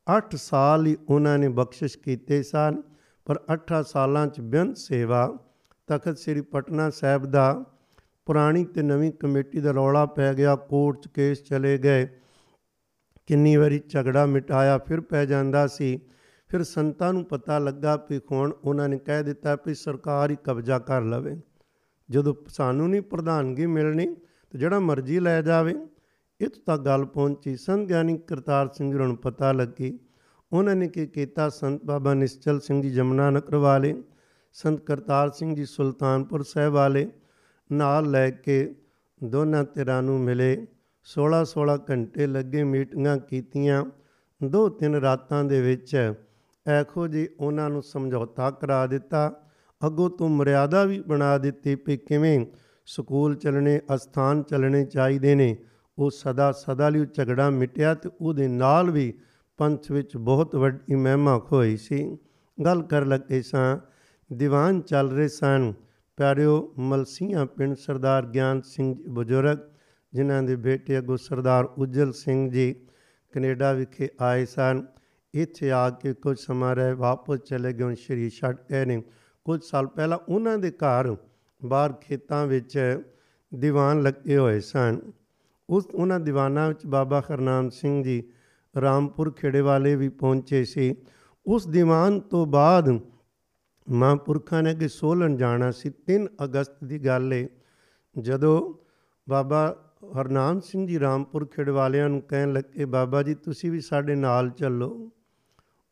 8 0.08 0.36
ਸਾਲ 0.36 0.86
ਹੀ 0.86 0.98
ਉਹਨਾਂ 1.10 1.40
ਨੇ 1.40 1.50
ਬਖਸ਼ਿਸ਼ 1.50 1.98
ਕੀਤੇ 1.98 2.44
ਸਨ, 2.44 2.82
ਪਰ 3.26 3.40
8 3.54 3.84
ਸਾਲਾਂ 3.84 4.28
ਚ 4.28 4.42
ਬੇਅੰਤ 4.42 4.78
ਸੇਵਾ 4.78 5.38
ਤਖਤ 5.88 6.18
ਸ੍ਰੀ 6.18 6.42
ਪਟਨਾ 6.42 6.90
ਸਾਹਿਬ 6.90 7.26
ਦਾ 7.26 7.64
ਪੁਰਾਣੀ 8.26 8.66
ਤੇ 8.66 8.82
ਨਵੀਂ 8.82 9.12
ਕਮੇਟੀ 9.12 9.60
ਦਾ 9.60 9.72
ਰੌਲਾ 9.72 10.06
ਪੈ 10.06 10.34
ਗਿਆ, 10.34 10.56
ਕੋਰਟ 10.56 11.02
'ਚ 11.02 11.08
ਕੇਸ 11.08 11.44
ਚਲੇ 11.44 11.78
ਗਏ। 11.78 12.08
ਕਿੰਨੀ 13.26 13.56
ਵਾਰੀ 13.56 13.82
ਝਗੜਾ 13.90 14.26
ਮਿਟਾਇਆ, 14.26 14.78
ਫਿਰ 14.78 15.02
ਪੈ 15.02 15.26
ਜਾਂਦਾ 15.26 15.68
ਸੀ। 15.68 16.00
ਫਿਰ 16.50 16.64
ਸੰਤਾਂ 16.64 17.14
ਨੂੰ 17.14 17.26
ਪਤਾ 17.26 17.60
ਲੱਗਾ 17.60 17.98
ਕਿ 17.98 18.22
ਹੁਣ 18.32 18.54
ਉਹਨਾਂ 18.64 18.90
ਨੇ 18.90 18.98
ਕਹਿ 18.98 19.24
ਦਿੱਤਾ 19.24 19.56
ਕਿ 19.56 19.74
ਸਰਕਾਰ 19.74 20.32
ਹੀ 20.32 20.38
ਕਬਜ਼ਾ 20.44 20.80
ਕਰ 20.80 21.02
ਲਵੇ। 21.02 21.42
ਜਦੋਂ 22.10 22.36
ਸਾਨੂੰ 22.48 22.90
ਨਹੀਂ 22.90 23.02
ਪ੍ਰਧਾਨਗੀ 23.02 23.66
ਮਿਲਣੀ, 23.66 24.16
ਤੇ 24.50 24.58
ਜਿਹੜਾ 24.58 24.80
ਮਰਜ਼ੀ 24.80 25.20
ਲੈ 25.20 25.42
ਜਾਵੇ। 25.42 25.76
ਇੱਥੋਂ 26.40 26.62
ਤੱਕ 26.66 26.86
ਗੱਲ 26.86 27.06
ਪਹੁੰਚੀ, 27.06 27.56
ਸੰਤ 27.56 27.88
ਗਿਆਨੀ 27.88 28.18
ਕਰਤਾਰ 28.18 28.70
ਸਿੰਘ 28.74 28.92
ਜੀ 28.92 28.98
ਨੂੰ 28.98 29.18
ਪਤਾ 29.18 29.52
ਲੱਗੀ। 29.52 30.00
ਉਹਨਾਂ 30.54 30.76
ਨੇ 30.76 30.88
ਕੀ 30.88 31.08
ਕੀਤਾ, 31.08 31.50
ਸੰਤ 31.50 31.86
ਬਾਬਾ 31.86 32.14
ਨਿਸ਼ਚਲ 32.14 32.60
ਸਿੰਘ 32.60 32.82
ਜੀ 32.82 32.90
ਜਮਨਾ 32.90 33.30
ਨਗਰ 33.30 33.56
ਵਾਲੇ, 33.56 34.04
ਸੰਤ 34.54 34.80
ਕਰਤਾਰ 34.80 35.30
ਸਿੰਘ 35.30 35.56
ਜੀ 35.56 35.66
ਸੁਲਤਾਨਪੁਰ 35.66 36.44
ਸਾਹਿਬ 36.44 36.74
ਵਾਲੇ 36.74 37.12
ਨਾਲ 37.72 38.12
ਲੈ 38.12 38.30
ਕੇ 38.30 38.76
ਦੋਨਾਂ 39.24 39.64
ਧਿਰਾਂ 39.64 40.04
ਨੂੰ 40.04 40.20
ਮਿਲੇ। 40.20 40.68
16-16 41.04 41.78
ਘੰਟੇ 41.90 42.28
ਲੱਗੇ 42.28 42.64
ਮੀਟਿੰਗਾਂ 42.64 43.18
ਕੀਤੀਆਂ। 43.18 43.86
ਦੋ 44.44 44.70
ਤਿੰਨ 44.70 44.96
ਰਾਤਾਂ 44.96 45.44
ਦੇ 45.44 45.62
ਵਿੱਚ 45.62 46.14
ਐਖੋ 46.68 47.08
ਜੀ 47.08 47.28
ਉਹਨਾਂ 47.40 47.70
ਨੂੰ 47.70 47.84
ਸਮਝੌਤਾ 47.84 48.52
ਕਰਾ 48.52 48.88
ਦਿੱਤਾ। 48.88 49.42
ਅੱਗੋਂ 49.86 50.10
ਤੋਂ 50.10 50.30
ਮਰਿਆਦਾ 50.30 50.84
ਵੀ 50.84 51.04
ਬਣਾ 51.08 51.38
ਦਿੱਤੀ 51.38 51.76
ਕਿ 51.76 51.98
ਕਿਵੇਂ 51.98 52.46
ਸਕੂਲ 52.86 53.36
ਚੱਲਣੇ, 53.36 53.82
ਅਸਥਾਨ 53.96 54.44
ਚੱਲਣੇ 54.44 54.86
ਚਾਹੀਦੇ 54.86 55.36
ਨੇ। 55.36 55.58
ਉਹ 55.98 56.12
ਸਦਾ 56.12 56.52
ਸਦਾ 56.52 56.90
ਲਈ 56.90 57.06
ਝਗੜਾ 57.14 57.50
ਮਿਟਿਆ 57.50 57.94
ਤੇ 57.94 58.10
ਉਹਦੇ 58.22 58.48
ਨਾਲ 58.48 58.92
ਵੀ 58.92 59.14
ਪੰਥ 59.58 59.92
ਵਿੱਚ 59.92 60.18
ਬਹੁਤ 60.18 60.56
ਵੱਡੀ 60.56 60.96
ਮਹਿਮਾ 60.96 61.42
ਹੋਈ 61.52 61.78
ਸੀ। 61.78 62.18
ਗੱਲ 62.66 62.82
ਕਰ 62.82 63.06
ਲੱਗੇ 63.06 63.42
ਸਾਂ, 63.42 63.78
ਦੀਵਾਨ 64.34 64.82
ਚੱਲ 64.82 65.12
ਰਹੇ 65.12 65.28
ਸਨ। 65.28 65.74
ਪਿਆਰਿਓ 66.22 66.74
ਮਲਸੀਆਂ 66.78 67.46
ਪਿੰਡ 67.46 67.76
ਸਰਦਾਰ 67.76 68.26
ਗਿਆਨ 68.26 68.62
ਸਿੰਘ 68.62 68.96
ਜੀ 68.96 69.04
ਬਜ਼ੁਰਗ, 69.10 69.58
ਜਿਨ੍ਹਾਂ 70.14 70.44
ਦੇ 70.44 70.56
ਬੇਟੇ 70.56 71.00
ਅਗੋ 71.00 71.18
ਸਰਦਾਰ 71.18 71.66
ਉਜਲ 71.66 72.12
ਸਿੰਘ 72.12 72.52
ਜੀ 72.52 72.76
ਕੈਨੇਡਾ 73.32 73.74
ਵਿਖੇ 73.74 74.10
ਆਏ 74.22 74.46
ਸਨ। 74.46 74.86
ਇੱਥੇ 75.34 75.72
ਆ 75.72 75.90
ਕੇ 75.90 76.14
ਕੁਝ 76.14 76.40
ਸਮਾਂ 76.40 76.76
ਰਹੇ, 76.76 76.94
ਵਾਪਸ 76.94 77.40
ਚਲੇ 77.40 77.74
ਗਏ 77.74 77.96
ਸ਼੍ਰੀ 77.96 78.30
ਛੱਡ 78.30 78.58
ਗਏ 78.72 78.86
ਨੇ। 78.86 79.04
ਕੁਝ 79.46 79.64
ਸਾਲ 79.64 79.88
ਪਹਿਲਾਂ 79.88 80.18
ਉਹਨਾਂ 80.30 80.58
ਦੇ 80.58 80.72
ਘਰ 80.72 81.16
ਬਾਹਰ 81.66 81.94
ਖੇਤਾਂ 81.94 82.48
ਵਿੱਚ 82.48 83.02
ਦੀਵਾਨ 83.56 84.02
ਲੱਗੇ 84.02 84.38
ਹੋਏ 84.38 84.60
ਸਨ। 84.60 85.00
ਉਸ 85.70 85.86
ਉਹਨਾਂ 85.94 86.20
ਦੀਵਾਨਾਂ 86.20 86.68
ਵਿੱਚ 86.68 86.86
ਬਾਬਾ 86.86 87.22
ਖਰਨਾਮ 87.22 87.70
ਸਿੰਘ 87.70 88.04
ਜੀ 88.04 88.24
ਰਾਮਪੁਰ 88.82 89.32
ਖੇੜੇ 89.32 89.62
ਵਾਲੇ 89.62 89.96
ਵੀ 89.96 90.10
ਪਹੁੰਚੇ 90.10 90.64
ਸੀ। 90.66 90.96
ਉਸ 91.46 91.68
ਦੀਵਾਨ 91.68 92.20
ਤੋਂ 92.20 92.46
ਬਾਅਦ 92.46 93.00
ਮਹਾਂਪੁਰਖਾਂ 93.90 94.64
ਨੇ 94.64 94.74
ਕਿ 94.76 94.88
ਸੋਲਨ 94.88 95.38
ਜਾਣਾ 95.38 95.72
ਸੀ। 95.72 95.90
3 96.08 96.28
ਅਗਸਤ 96.44 96.84
ਦੀ 96.84 97.00
ਗੱਲ 97.00 97.34
ਏ, 97.34 97.48
ਜਦੋਂ 98.16 98.74
ਬਾਬਾ 99.28 99.92
ਹਰਨਾਮ 100.20 100.60
ਸਿੰਘ 100.60 100.88
ਜੀ 100.88 101.00
ਰਾਮਪੁਰ 101.00 101.46
ਖੇੜ 101.46 101.70
ਵਾਲਿਆਂ 101.70 102.10
ਨੂੰ 102.10 102.22
ਕਹਿਣ 102.22 102.54
ਲੱਗੇ, 102.54 102.86
ਬਾਬਾ 102.86 103.24
ਜੀ, 103.24 103.36
ਤੁਸੀਂ 103.36 103.72
ਵੀ 103.72 103.80
ਸਾਡੇ 103.82 104.16
ਨਾਲ 104.16 104.50
ਚੱਲੋ। 104.50 105.12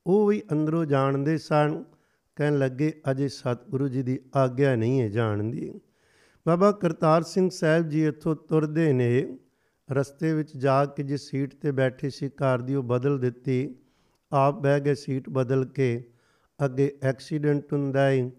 ਉਹ 0.08 0.28
ਵੀ 0.28 0.42
ਅੰਦਰੋਂ 0.52 0.86
ਜਾਣਦੇ 0.86 1.38
ਸਨ। 1.38 1.84
ਕਹਿਣ 2.38 2.58
ਲੱਗੇ, 2.58 3.02
ਅਜੇ 3.12 3.28
ਸਤਿਗੁਰੂ 3.28 3.88
ਜੀ 3.88 4.04
ਦੀ 4.04 4.20
ਆਗਿਆ 4.36 4.76
ਨਹੀਂ 4.76 5.02
ਹੈ 5.02 5.08
ਜਾਣ 5.08 5.44
ਦੀ 5.44 5.72
ਬਾਬਾ 6.46 6.72
ਕਰਤਾਰ 6.72 7.24
ਸਿੰਘ 7.24 7.50
ਸਾਹਿਬ 7.50 7.90
ਜੀ 7.90 8.06
ਇੱਥੋਂ 8.06 8.36
ਤੁਰਦੇ 8.36 8.92
ਨੇ। 8.94 9.38
ਰਸਤੇ 9.90 10.34
ਵਿੱਚ 10.34 10.56
ਜਾ 10.58 10.86
ਕੇ 10.86 11.04
ਜਿਸ 11.04 11.30
ਸੀਟ 11.30 11.56
ਤੇ 11.56 11.72
ਬੈਠੇ 11.72 12.10
ਸੀ, 12.10 12.30
ਕਾਰ 12.30 12.62
ਦੀ 12.62 12.76
ਉਹ 12.76 12.84
ਬਦਲ 12.84 13.20
ਦਿੱਤੀ। 13.20 13.76
ਆਪ 14.32 14.60
ਬਹਿ 14.60 14.80
ਗਏ 14.80 14.94
ਸੀਟ 14.94 15.30
ਬਦਲ 15.30 15.66
ਕੇ। 15.66 16.04
ਅੱਗੇ 16.66 16.98
ਐਕਸੀਡੈਂਟ 17.04 17.74
ਹੁੰਦਾ 17.74 18.08
ਹੈ 18.08 18.32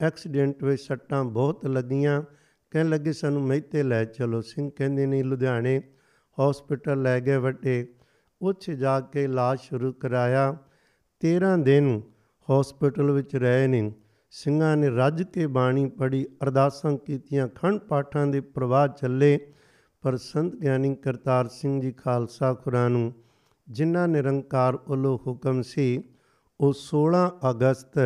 ਐਕਸੀਡੈਂਟ 0.00 0.64
ਵਿੱਚ 0.64 0.82
ਸੱਟਾਂ 0.82 1.24
ਬਹੁਤ 1.24 1.66
ਲੱਗੀਆਂ। 1.66 2.22
ਕਹਿਣ 2.70 2.88
ਲੱਗੇ 2.88 3.12
ਸਾਨੂੰ 3.12 3.42
ਮਹਿਤੇ 3.42 3.82
ਲੈ 3.82 4.04
ਚਲੋ। 4.04 4.40
ਸਿੰਘ 4.40 4.70
ਕਹਿੰਦੇ 4.76 5.06
ਨਹੀਂ 5.06 5.24
ਲੁਧਿਆਣੇ 5.24 5.82
ਹਸਪੀਟਲ 6.40 7.02
ਲੈ 7.02 7.20
ਗਏ 7.20 7.36
ਵੱਡੇ। 7.36 7.94
ਉੱਥੇ 8.42 8.74
ਜਾ 8.74 9.00
ਕੇ 9.00 9.24
ਇਲਾਜ 9.24 9.58
ਸ਼ੁਰੂ 9.58 9.92
ਕਰਾਇਆ। 9.92 10.56
13 11.20 11.56
ਦਿਨ 11.56 12.02
ਹਸਪੀਟਲ 12.50 13.10
ਵਿੱਚ 13.10 13.36
ਰਹੇ 13.36 13.66
ਨੇ। 13.66 13.92
ਸਿੰਘਾਂ 14.30 14.76
ਨੇ 14.76 14.90
ਰੱਜ 14.90 15.22
ਕੇ 15.22 15.46
ਬਾਣੀ 15.46 15.88
ਪੜੀ 15.88 16.26
ਅਰਦਾਸਾਂ 16.42 16.98
ਕੀਤੀਆਂ, 16.98 17.48
ਖੰਡ 17.48 17.78
ਪਾਠਾਂ 17.78 18.26
ਦੇ 18.26 18.40
ਪ੍ਰਵਾਹ 18.40 18.88
ਚੱਲੇ। 18.88 19.40
ਪਰ 20.02 20.16
ਸੰਤ 20.16 20.56
ਗਿਆਨੀ 20.56 20.94
ਕਰਤਾਰ 20.94 21.48
ਸਿੰਘ 21.48 21.80
ਜੀ 21.80 21.92
ਖਾਲਸਾ 21.92 22.54
ਖੁਰਾ 22.54 22.88
ਨੂੰ, 22.88 23.12
ਜਿਨ੍ਹਾਂ 23.70 24.08
ਨਿਰੰਕਾਰ 24.08 24.74
ਉਲੋ 24.74 25.20
ਹੁਕਮ 25.26 25.62
ਸੀ 25.62 26.04
ਉਹ 26.60 26.72
16 26.72 27.26
ਅਗਸਤ 27.50 27.98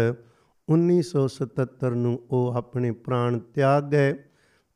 1977 0.69 1.95
ਨੂੰ 1.95 2.21
ਉਹ 2.31 2.53
ਆਪਣੇ 2.57 2.91
ਪ੍ਰਾਣ 2.91 3.39
ਤਿਆਗ 3.39 3.91
ਗਏ। 3.91 4.13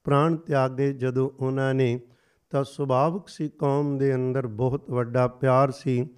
ਪ੍ਰਾਣ 0.05 0.37
ਤਿਆਗੇ 0.37 0.93
ਜਦੋਂ 0.93 1.31
ਉਹਨਾਂ 1.41 1.75
ਨੇ 1.75 2.01
ਤਾਂ 2.51 2.65
ਸੁਭਾਵਕ 2.65 3.29
ਸੀ, 3.29 3.49
ਕੌਮ 3.49 3.99
ਦੇ 3.99 4.15
ਅੰਦਰ 4.15 4.47
ਬਹੁਤ 4.47 4.91
ਵੱਡਾ 4.91 5.29
ਪਿਆਰ 5.29 5.71
ਸੀ। 5.71 6.09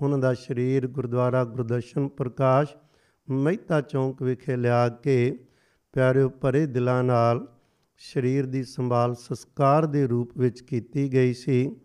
ਉਹਨਾਂ 0.00 0.18
ਦਾ 0.18 0.34
ਸਰੀਰ 0.34 0.86
ਗੁਰਦੁਆਰਾ 0.86 1.44
ਗੁਰਦਰਸ਼ਨ 1.44 2.08
ਪ੍ਰਕਾਸ਼ 2.08 2.76
ਮਹਿਤਾ 3.30 3.80
ਚੌਂਕ 3.80 4.22
ਵਿਖੇ 4.22 4.56
ਲਿਆ 4.56 4.88
ਕੇ 4.88 5.44
ਪਿਆਰਿਓ 5.92 6.28
ਭਰੇ 6.28 6.66
ਦਿਲਾਂ 6.66 7.04
ਨਾਲ 7.04 7.48
ਸਰੀਰ 7.98 8.46
ਦੀ 8.46 8.64
ਸੰਭਾਲ 8.64 9.14
ਸੰਸਕਾਰ 9.14 9.86
ਦੇ 9.86 10.06
ਰੂਪ 10.06 10.38
ਵਿੱਚ 10.38 10.60
ਕੀਤੀ 10.60 11.12
ਗਈ 11.12 11.34
ਸੀ। 11.34 11.76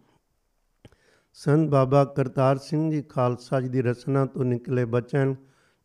ਸੰਤ 1.38 1.70
ਬਾਬਾ 1.70 2.06
ਕਰਤਾਰ 2.06 2.58
ਸਿੰਘ 2.58 2.92
ਜੀ 2.92 3.02
ਖਾਲਸਾ 3.02 3.62
ਜੀ 3.62 3.70
ਦੀ 3.70 3.82
ਰਚਨਾ 3.82 4.26
ਤੋਂ 4.26 4.46
ਨਿਕਲੇ 4.46 4.86
ਬਚਨ 4.86 5.36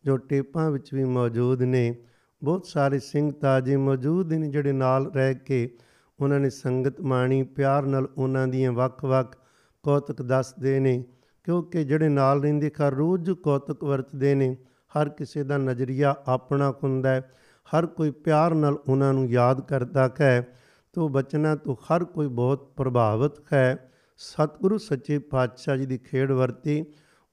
ਜੋ 0.04 0.16
ਟੇਪਾਂ 0.16 0.70
ਵਿੱਚ 0.70 0.94
ਵੀ 0.94 1.04
ਮੌਜੂਦ 1.04 1.62
ਨੇ, 1.62 1.96
ਬਹੁਤ 2.44 2.66
ਸਾਰੇ 2.66 2.98
ਸਿੰਘ 2.98 3.32
ਤਾਜੇ 3.32 3.76
ਮੌਜੂਦ 3.76 4.32
ਨੇ 4.32 4.48
ਜਿਹੜੇ 4.48 4.72
ਨਾਲ 4.72 5.12
ਰਹਿ 5.12 5.34
ਕੇ 5.34 5.78
ਉਹਨਾਂ 6.20 6.40
ਨੇ 6.40 6.50
ਸੰਗਤ 6.50 7.00
ਮਾਣੀ 7.00 7.42
ਪਿਆਰ 7.42 7.86
ਨਾਲ 7.86 8.08
ਉਹਨਾਂ 8.18 8.48
ਦੀਆਂ 8.48 8.72
ਵੱਖ-ਵੱਖ 8.72 9.36
ਕੌਤਕ 9.82 10.22
ਦੱਸਦੇ 10.22 10.80
ਨੇ, 10.80 11.04
ਕਿਉਂਕਿ 11.44 11.84
ਜਿਹੜੇ 11.84 12.08
ਨਾਲ 12.08 12.42
ਰਹਿੰਦੇ 12.42 12.70
ਖਰ 12.70 12.94
ਰੋਜ਼ 12.94 13.30
ਕੌਤਕ 13.30 13.84
ਵਰਤਦੇ 13.84 14.34
ਨੇ, 14.34 14.56
ਹਰ 14.98 15.08
ਕਿਸੇ 15.08 15.42
ਦਾ 15.42 15.58
ਨਜ਼ਰੀਆ 15.58 16.14
ਆਪਣਾ 16.26 16.74
ਹੁੰਦਾ 16.84 17.10
ਹੈ, 17.10 17.32
ਹਰ 17.76 17.86
ਕੋਈ 17.86 18.10
ਪਿਆਰ 18.10 18.54
ਨਾਲ 18.54 18.78
ਉਹਨਾਂ 18.88 19.14
ਨੂੰ 19.14 19.28
ਯਾਦ 19.28 19.60
ਕਰਦਾ 19.60 20.10
ਹੈ, 20.20 20.56
ਤੋ 20.92 21.08
ਬਚਨਾਂ 21.08 21.56
ਤੋਂ 21.56 21.76
ਹਰ 21.76 22.04
ਕੋਈ 22.04 22.28
ਬਹੁਤ 22.28 22.72
ਪ੍ਰਭਾਵਿਤ 22.76 23.52
ਹੈ। 23.52 23.91
ਸਤਿਗੁਰੂ 24.16 24.78
ਸੱਚੇ 24.78 25.18
ਪਾਤਸ਼ਾਹ 25.18 25.76
ਜੀ 25.76 25.86
ਦੀ 25.86 25.98
ਖੇਡ 25.98 26.32
ਵਰਤੀ, 26.32 26.84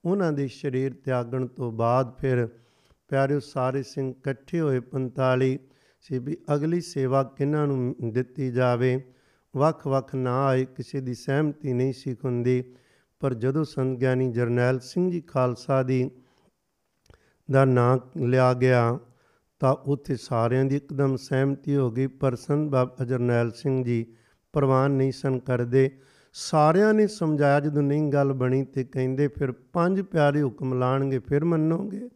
ਉਹਨਾਂ 0.05 0.31
ਦੇ 0.31 0.47
ਸਰੀਰ 0.47 0.93
ਤਿਆਗਣ 0.93 1.47
ਤੋਂ 1.47 1.71
ਬਾਅਦ 1.71 2.17
ਫਿਰ 2.17 2.47
ਪਿਆਰਿਓ 3.07 3.39
ਸਾਰੇ 3.39 3.83
ਸਿੰਘ 3.83 4.09
ਇਕੱਠੇ 4.11 4.59
ਹੋਏ 4.59 4.79
45 4.79 5.57
ਸੀ 6.01 6.19
ਵੀ 6.19 6.37
ਅਗਲੀ 6.55 6.81
ਸੇਵਾ 6.81 7.23
ਕਿਹਨਾਂ 7.23 7.67
ਨੂੰ 7.67 7.95
ਦਿੱਤੀ 8.11 8.51
ਜਾਵੇ? 8.51 9.01
ਵੱਖ-ਵੱਖ 9.55 10.15
ਨਾ 10.15 10.45
ਆਏ 10.45 10.65
ਕਿਸੇ 10.65 11.01
ਦੀ 11.01 11.13
ਸਹਿਮਤੀ 11.13 11.73
ਨਹੀਂ 11.73 11.93
ਸੀ 11.93 12.15
ਹੁੰਦੀ, 12.25 12.63
ਪਰ 13.19 13.33
ਜਦੋਂ 13.33 13.63
ਸੰਤ 13.63 13.99
ਗਿਆਨੀ 13.99 14.31
ਜਰਨੈਲ 14.31 14.79
ਸਿੰਘ 14.79 15.11
ਜੀ 15.11 15.21
ਖਾਲਸਾ 15.21 15.83
ਦੀ 15.83 16.11
ਦਾ 17.51 17.65
ਨਾਂ 17.65 17.97
ਲਿਆ 18.17 18.53
ਗਿਆ, 18.53 18.99
ਤਾਂ 19.59 19.73
ਉੱਥੇ 19.73 20.15
ਸਾਰਿਆਂ 20.15 20.65
ਦੀ 20.65 20.75
ਇੱਕਦਮ 20.75 21.15
ਸਹਿਮਤੀ 21.15 21.75
ਹੋ 21.75 21.91
ਗਈ, 21.91 22.07
ਪਰ 22.07 22.35
ਸੰਤ 22.35 22.71
ਬਾਬਾ 22.71 23.05
ਜਰਨੈਲ 23.05 23.51
ਸਿੰਘ 23.51 23.83
ਜੀ 23.83 24.05
ਪ੍ਰਵਾਨ 24.53 24.91
ਨਹੀਂ 24.91 25.11
ਸਨ 25.11 25.39
ਕਰਦੇ। 25.39 25.99
ਸਾਰਿਆਂ 26.33 26.93
ਨੇ 26.93 27.07
ਸਮਝਾਇਆ, 27.07 27.59
ਜਦੋਂ 27.59 27.81
ਨਹੀਂ 27.81 28.09
ਗੱਲ 28.09 28.33
ਬਣੀ 28.33 28.63
ਤੇ 28.63 28.83
ਕਹਿੰਦੇ, 28.83 29.27
ਫਿਰ 29.27 29.51
ਪੰਜ 29.51 30.01
ਪਿਆਰੇ 30.01 30.43
ਹੁਕਮ 30.43 30.79
ਲਾਣਗੇ, 30.79 31.19
ਫਿਰ 31.19 31.45
ਮੰਨੋਗੇ? 31.45 32.09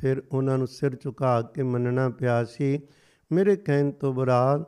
ਫਿਰ 0.00 0.22
ਉਹਨਾਂ 0.32 0.58
ਨੂੰ 0.58 0.66
ਸਿਰ 0.66 0.94
ਝੁਕਾ 0.94 1.42
ਕੇ 1.42 1.62
ਮੰਨਣਾ 1.62 2.08
ਪਿਆ 2.08 2.44
ਸੀ। 2.44 2.80
ਮੇਰੇ 3.32 3.56
ਕਹਿਣ 3.56 3.90
ਤੋਂ 3.90 4.12
ਬਾਅਦ 4.12 4.64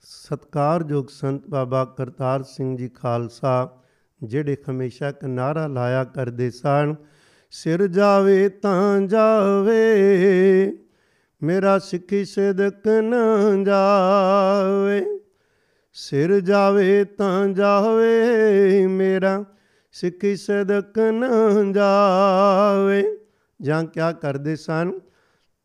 ਸਤਕਾਰਯੋਗ 0.00 1.06
ਸੰਤ 1.08 1.48
ਬਾਬਾ 1.48 1.84
ਕਰਤਾਰ 1.84 2.42
ਸਿੰਘ 2.42 2.76
ਜੀ 2.76 2.88
ਖਾਲਸਾ, 2.88 3.78
ਜਿਹੜੇ 4.24 4.56
ਹਮੇਸ਼ਾ 4.70 5.08
ਇੱਕ 5.08 5.24
ਨਾਰਾ 5.24 5.66
ਲਾਇਆ 5.66 6.04
ਕਰਦੇ 6.04 6.50
ਸਨ, 6.50 6.94
ਸਿਰ 7.50 7.86
ਜਾਵੇ 7.86 8.48
ਤਾਂ 8.48 9.00
ਜਾਵੇ, 9.00 9.98
ਮੇਰਾ 11.42 11.78
ਸਿੱਖੀ 11.78 12.24
ਸਦਕ 12.24 12.88
ਨਾ 12.88 13.64
ਜਾਵੇ। 13.66 15.17
ਸਿਰ 16.00 16.40
ਜਾਵੇ 16.40 17.04
ਤਾਂ 17.04 17.48
ਜਾਵੇ, 17.48 18.86
ਮੇਰਾ 18.86 19.44
ਸਿੱਖੀ 19.92 20.36
ਸਦਕ 20.36 20.98
ਨਾ 20.98 21.28
ਜਾਵੇ। 21.72 23.18
ਜਾਂ 23.62 23.84
ਕਿਆ 23.84 24.12
ਕਰਦੇ 24.12 24.56
ਸਨ? 24.56 25.00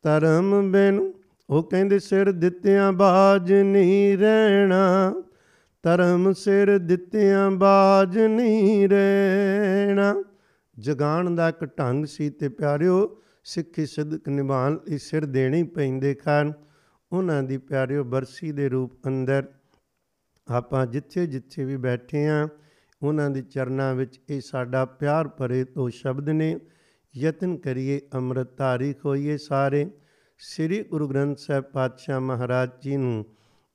ਧਰਮ 0.02 0.72
ਬਿਨ 0.72 1.12
ਉਹ 1.50 1.62
ਕਹਿੰਦੇ 1.62 1.98
ਸਿਰ 1.98 2.32
ਦਿੱਤਿਆਂ 2.32 2.92
ਬਾਜ 2.92 3.52
ਨਹੀਂ 3.52 4.18
ਰਹਿਣਾ। 4.18 5.14
ਧਰਮ 5.82 6.32
ਸਿਰ 6.32 6.78
ਦਿੱਤਿਆਂ 6.78 7.50
ਬਾਜ 7.50 8.18
ਨਹੀਂ 8.18 8.88
ਰਹਿਣਾ। 8.88 10.24
ਜਗਾਣ 10.78 11.30
ਦਾ 11.30 11.48
ਇੱਕ 11.48 11.64
ਢੰਗ 11.78 12.04
ਸੀ 12.04 12.30
ਤੇ 12.30 12.48
ਪਿਆਰਿਓ, 12.48 13.22
ਸਿੱਖੀ 13.44 13.86
ਸਿੱਧਕ 13.86 14.28
ਨਿਭਾਣ 14.28 14.72
ਲਈ 14.72 14.98
ਸਿਰ 14.98 15.24
ਦੇਣੇ 15.24 15.62
ਪੈਂਦੇ 15.62 16.14
ਖਾਨ। 16.14 16.52
ਉਹਨਾਂ 17.12 17.42
ਦੀ 17.42 17.56
ਪਿਆਰਿਓ 17.58 18.04
ਬਰਸੀ 18.04 18.52
ਦੇ 18.52 18.68
ਰੂਪ 18.68 19.06
ਅੰਦਰ 19.06 19.44
ਆਪਾਂ 20.48 20.86
ਜਿੱਥੇ 20.86 21.26
ਜਿੱਥੇ 21.26 21.64
ਵੀ 21.64 21.76
ਬੈਠੇ 21.76 22.26
ਆ, 22.28 22.48
ਉਹਨਾਂ 23.02 23.30
ਦੇ 23.30 23.42
ਚਰਨਾਂ 23.42 23.94
ਵਿੱਚ 23.94 24.20
ਇਹ 24.30 24.40
ਸਾਡਾ 24.40 24.84
ਪਿਆਰ 24.84 25.28
ਭਰੇ 25.28 25.64
ਤੋਂ 25.64 25.90
ਸ਼ਬਦ 25.90 26.28
ਨੇ। 26.28 26.58
ਯਤਨ 27.16 27.56
ਕਰੀਏ 27.56 28.00
ਅੰਮ੍ਰਿਤ 28.14 28.46
ਤਾਰੀਖ 28.46 29.04
ਹੋਈਏ 29.04 29.36
ਸਾਰੇ। 29.36 29.90
ਸ੍ਰੀ 30.38 30.82
ਗੁਰੂ 30.82 31.08
ਗ੍ਰੰਥ 31.08 31.38
ਸਾਹਿਬ 31.38 31.64
ਪਾਤਸ਼ਾਹ 31.64 32.20
ਮਹਾਰਾਜ 32.20 32.70
ਜੀ 32.82 32.96
ਨੂੰ 32.96 33.24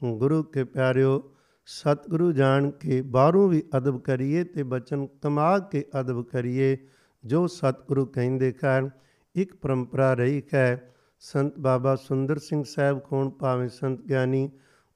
ਗੁਰੂ 0.03 0.43
ਕੇ 0.43 0.63
ਪਿਆਰਿਓ, 0.63 1.31
ਸਤਿਗੁਰੂ 1.65 2.31
ਜਾਣ 2.31 2.69
ਕੇ 2.71 3.01
ਬਾਹਰੋਂ 3.01 3.47
ਵੀ 3.49 3.63
ਅਦਬ 3.77 3.99
ਕਰੀਏ 3.99 4.43
ਤੇ 4.43 4.63
ਬਚਨ 4.63 5.07
ਕਮਾ 5.21 5.59
ਕੇ 5.59 5.85
ਅਦਬ 5.99 6.23
ਕਰੀਏ, 6.23 6.77
ਜੋ 7.25 7.47
ਸਤਿਗੁਰੂ 7.47 8.05
ਕਹਿੰਦੇ 8.05 8.51
ਖਾਨ 8.51 8.89
ਇੱਕ 9.35 9.55
ਪਰੰਪਰਾ 9.55 10.13
ਰਹੀ 10.13 10.43
ਹੈ 10.53 10.93
ਸੰਤ 11.19 11.59
ਬਾਬਾ 11.59 11.95
ਸੁੰਦਰ 11.95 12.37
ਸਿੰਘ 12.37 12.63
ਸਾਹਿਬ 12.67 13.03
ਖੋਣ 13.03 13.29
ਭਾਵੇਂ 13.29 13.69
ਸੰਤ 13.69 14.01
ਗਿਆਨੀ 14.01 14.49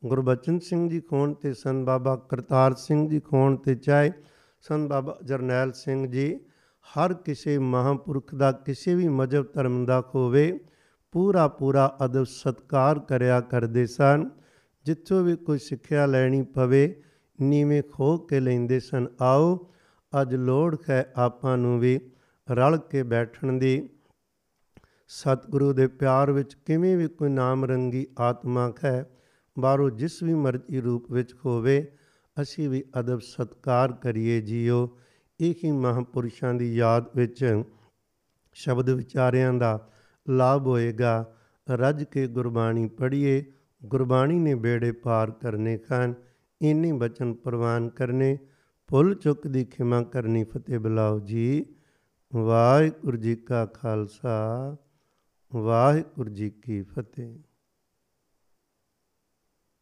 ਗੁਰਬਚਨ 0.06 0.60
ਸਿੰਘ 0.60 0.90
ਜੀ 0.90 1.00
ਖੋਣ 1.00 1.34
ਤੇ 1.34 1.54
ਸੰਤ 1.54 1.86
ਬਾਬਾ 1.86 2.16
ਕਰਤਾਰ 2.16 2.74
ਸਿੰਘ 2.74 3.10
ਜੀ 3.10 3.20
ਖੋਣ 3.20 3.56
ਤੇ 3.56 3.76
ਚਾਹੇ 3.76 4.12
ਸੰਤ 4.62 4.90
ਬਾਬਾ 4.90 5.18
ਜਰਨੈਲ 5.26 5.72
ਸਿੰਘ 5.72 6.08
ਜੀ, 6.08 6.40
ਹਰ 6.86 7.14
ਕਿਸੇ 7.14 7.58
ਮਹਾਂਪੁਰਖ 7.58 8.36
ਦਾ 8.36 8.52
ਕਿਸੇ 8.52 8.96
ਵੀ 8.96 9.08
ਮਜਬ 9.08 9.46
ਧਰਮ 9.54 9.86
ਦਾ 9.86 10.04
ਹੋਵੇ 10.16 10.60
ਪੂਰਾ 11.12 11.48
ਪੂਰਾ 11.48 11.98
ਅਦਬ 12.06 12.24
ਸਤਕਾਰ 12.24 13.00
ਕਰਿਆ 13.00 13.42
ਕਰਦੇ 13.42 13.86
ਸਨ। 13.86 14.30
ਜਿੱਥੋਂ 14.86 15.24
ਵੀ 15.24 15.36
ਕੋਈ 15.36 15.60
ਸਿੱਖਿਆ 15.60 16.06
ਲੈਣੀ 16.06 16.42
ਪਵੇ, 16.42 17.02
ਨੀਵੇਂ 17.42 17.84
ਖੋ 17.84 18.18
ਕੇ 18.18 18.40
ਲੈਂਦੇ 18.40 18.80
ਸਨ, 18.80 19.08
ਆਓ 19.22 19.72
ਅੱਜ 20.22 20.36
ਲੋੜ 20.36 20.78
ਹੈ 20.90 21.14
ਆਪਾਂ 21.16 21.58
ਨੂੰ 21.58 21.80
ਵੀ 21.80 22.00
ਰਲ 22.52 22.78
ਕੇ 22.78 23.04
ਬੈਠਣ 23.04 23.54
ਦੀ। 23.54 23.90
ਸਤਿਗੁਰੂ 25.08 25.74
ਦੇ 25.74 25.88
ਪਿਆਰ 25.88 26.32
ਵਿੱਚ 26.32 26.54
ਕਿਵੇਂ 26.54 26.98
ਵੀ 26.98 27.08
ਕੋਈ 27.08 27.30
ਨਾਮ 27.30 27.66
ਰੰਗੀ 27.66 28.08
ਆਤਮਾ 28.20 28.74
ਹੈ 28.84 29.10
ਬਾਹਰੋਂ 29.60 29.90
ਜਿਸ 29.90 30.24
ਵੀ 30.24 30.34
ਮਰਜ਼ੀ 30.34 30.82
ਰੂਪ 30.82 31.12
ਵਿੱਚ 31.12 31.34
ਹੋਵੇ, 31.46 31.92
ਅਸੀਂ 32.42 32.70
ਵੀ 32.70 32.84
ਅਦਬ 33.00 33.20
ਸਤਕਾਰ 33.20 33.92
ਕਰੀਏ 33.92 34.42
ਜੀਓ। 34.42 34.98
ਇਹ 35.40 35.54
ਹੀ 35.64 35.72
ਮਹਾਪੁਰਸ਼ਾਂ 35.72 36.54
ਦੀ 36.54 36.76
ਯਾਦ 36.76 37.06
ਵਿੱਚ 37.16 37.64
ਸ਼ਬਦ 38.54 38.90
ਵਿਚਾਰਿਆਂ 38.90 39.54
ਦਾ 39.54 39.92
ਲਾਭ 40.30 40.68
ਹੋਏਗਾ। 40.68 41.34
ਰੱਜ 41.70 42.04
ਕੇ 42.04 42.28
ਗੁਰਬਾਣੀ 42.28 42.88
ਪੜ੍ਹੀਏ, 42.88 43.46
ਗੁਰਬਾਣੀ 43.86 44.40
ਨੇ 44.40 44.56
ਬੇੜੇ 44.56 44.92
ਪਾਰ 44.92 45.32
ਕਰਨੇ 45.32 45.78
ਖਾਨ, 45.78 46.14
ਇੰਨੇ 46.62 46.92
ਬਚਨ 46.92 47.34
ਪ੍ਰਵਾਨ 47.34 47.90
ਕਰਨੇ, 47.90 48.38
ਭੁੱਲ 48.88 49.16
ਚੁੱਕ 49.16 49.48
ਦੀ 49.48 49.66
ਖਿਮਾ 49.66 50.02
ਕਰਨੀ 50.04 50.44
ਫਤਿਹ 50.44 50.80
ਬਲਾਓ 50.80 51.20
ਜੀ। 51.20 51.66
ਵਾਹਿਗੁਰੂ 52.36 53.18
ਜੀ 53.18 53.36
ਕਾ 53.36 53.66
ਖਾਲਸਾ, 53.66 54.76
ਵਾਹਿਗੁਰੂ 55.56 56.30
ਜੀ 56.30 56.50
ਕੀ 56.50 56.82
ਫਤਿਹ। 56.82 57.40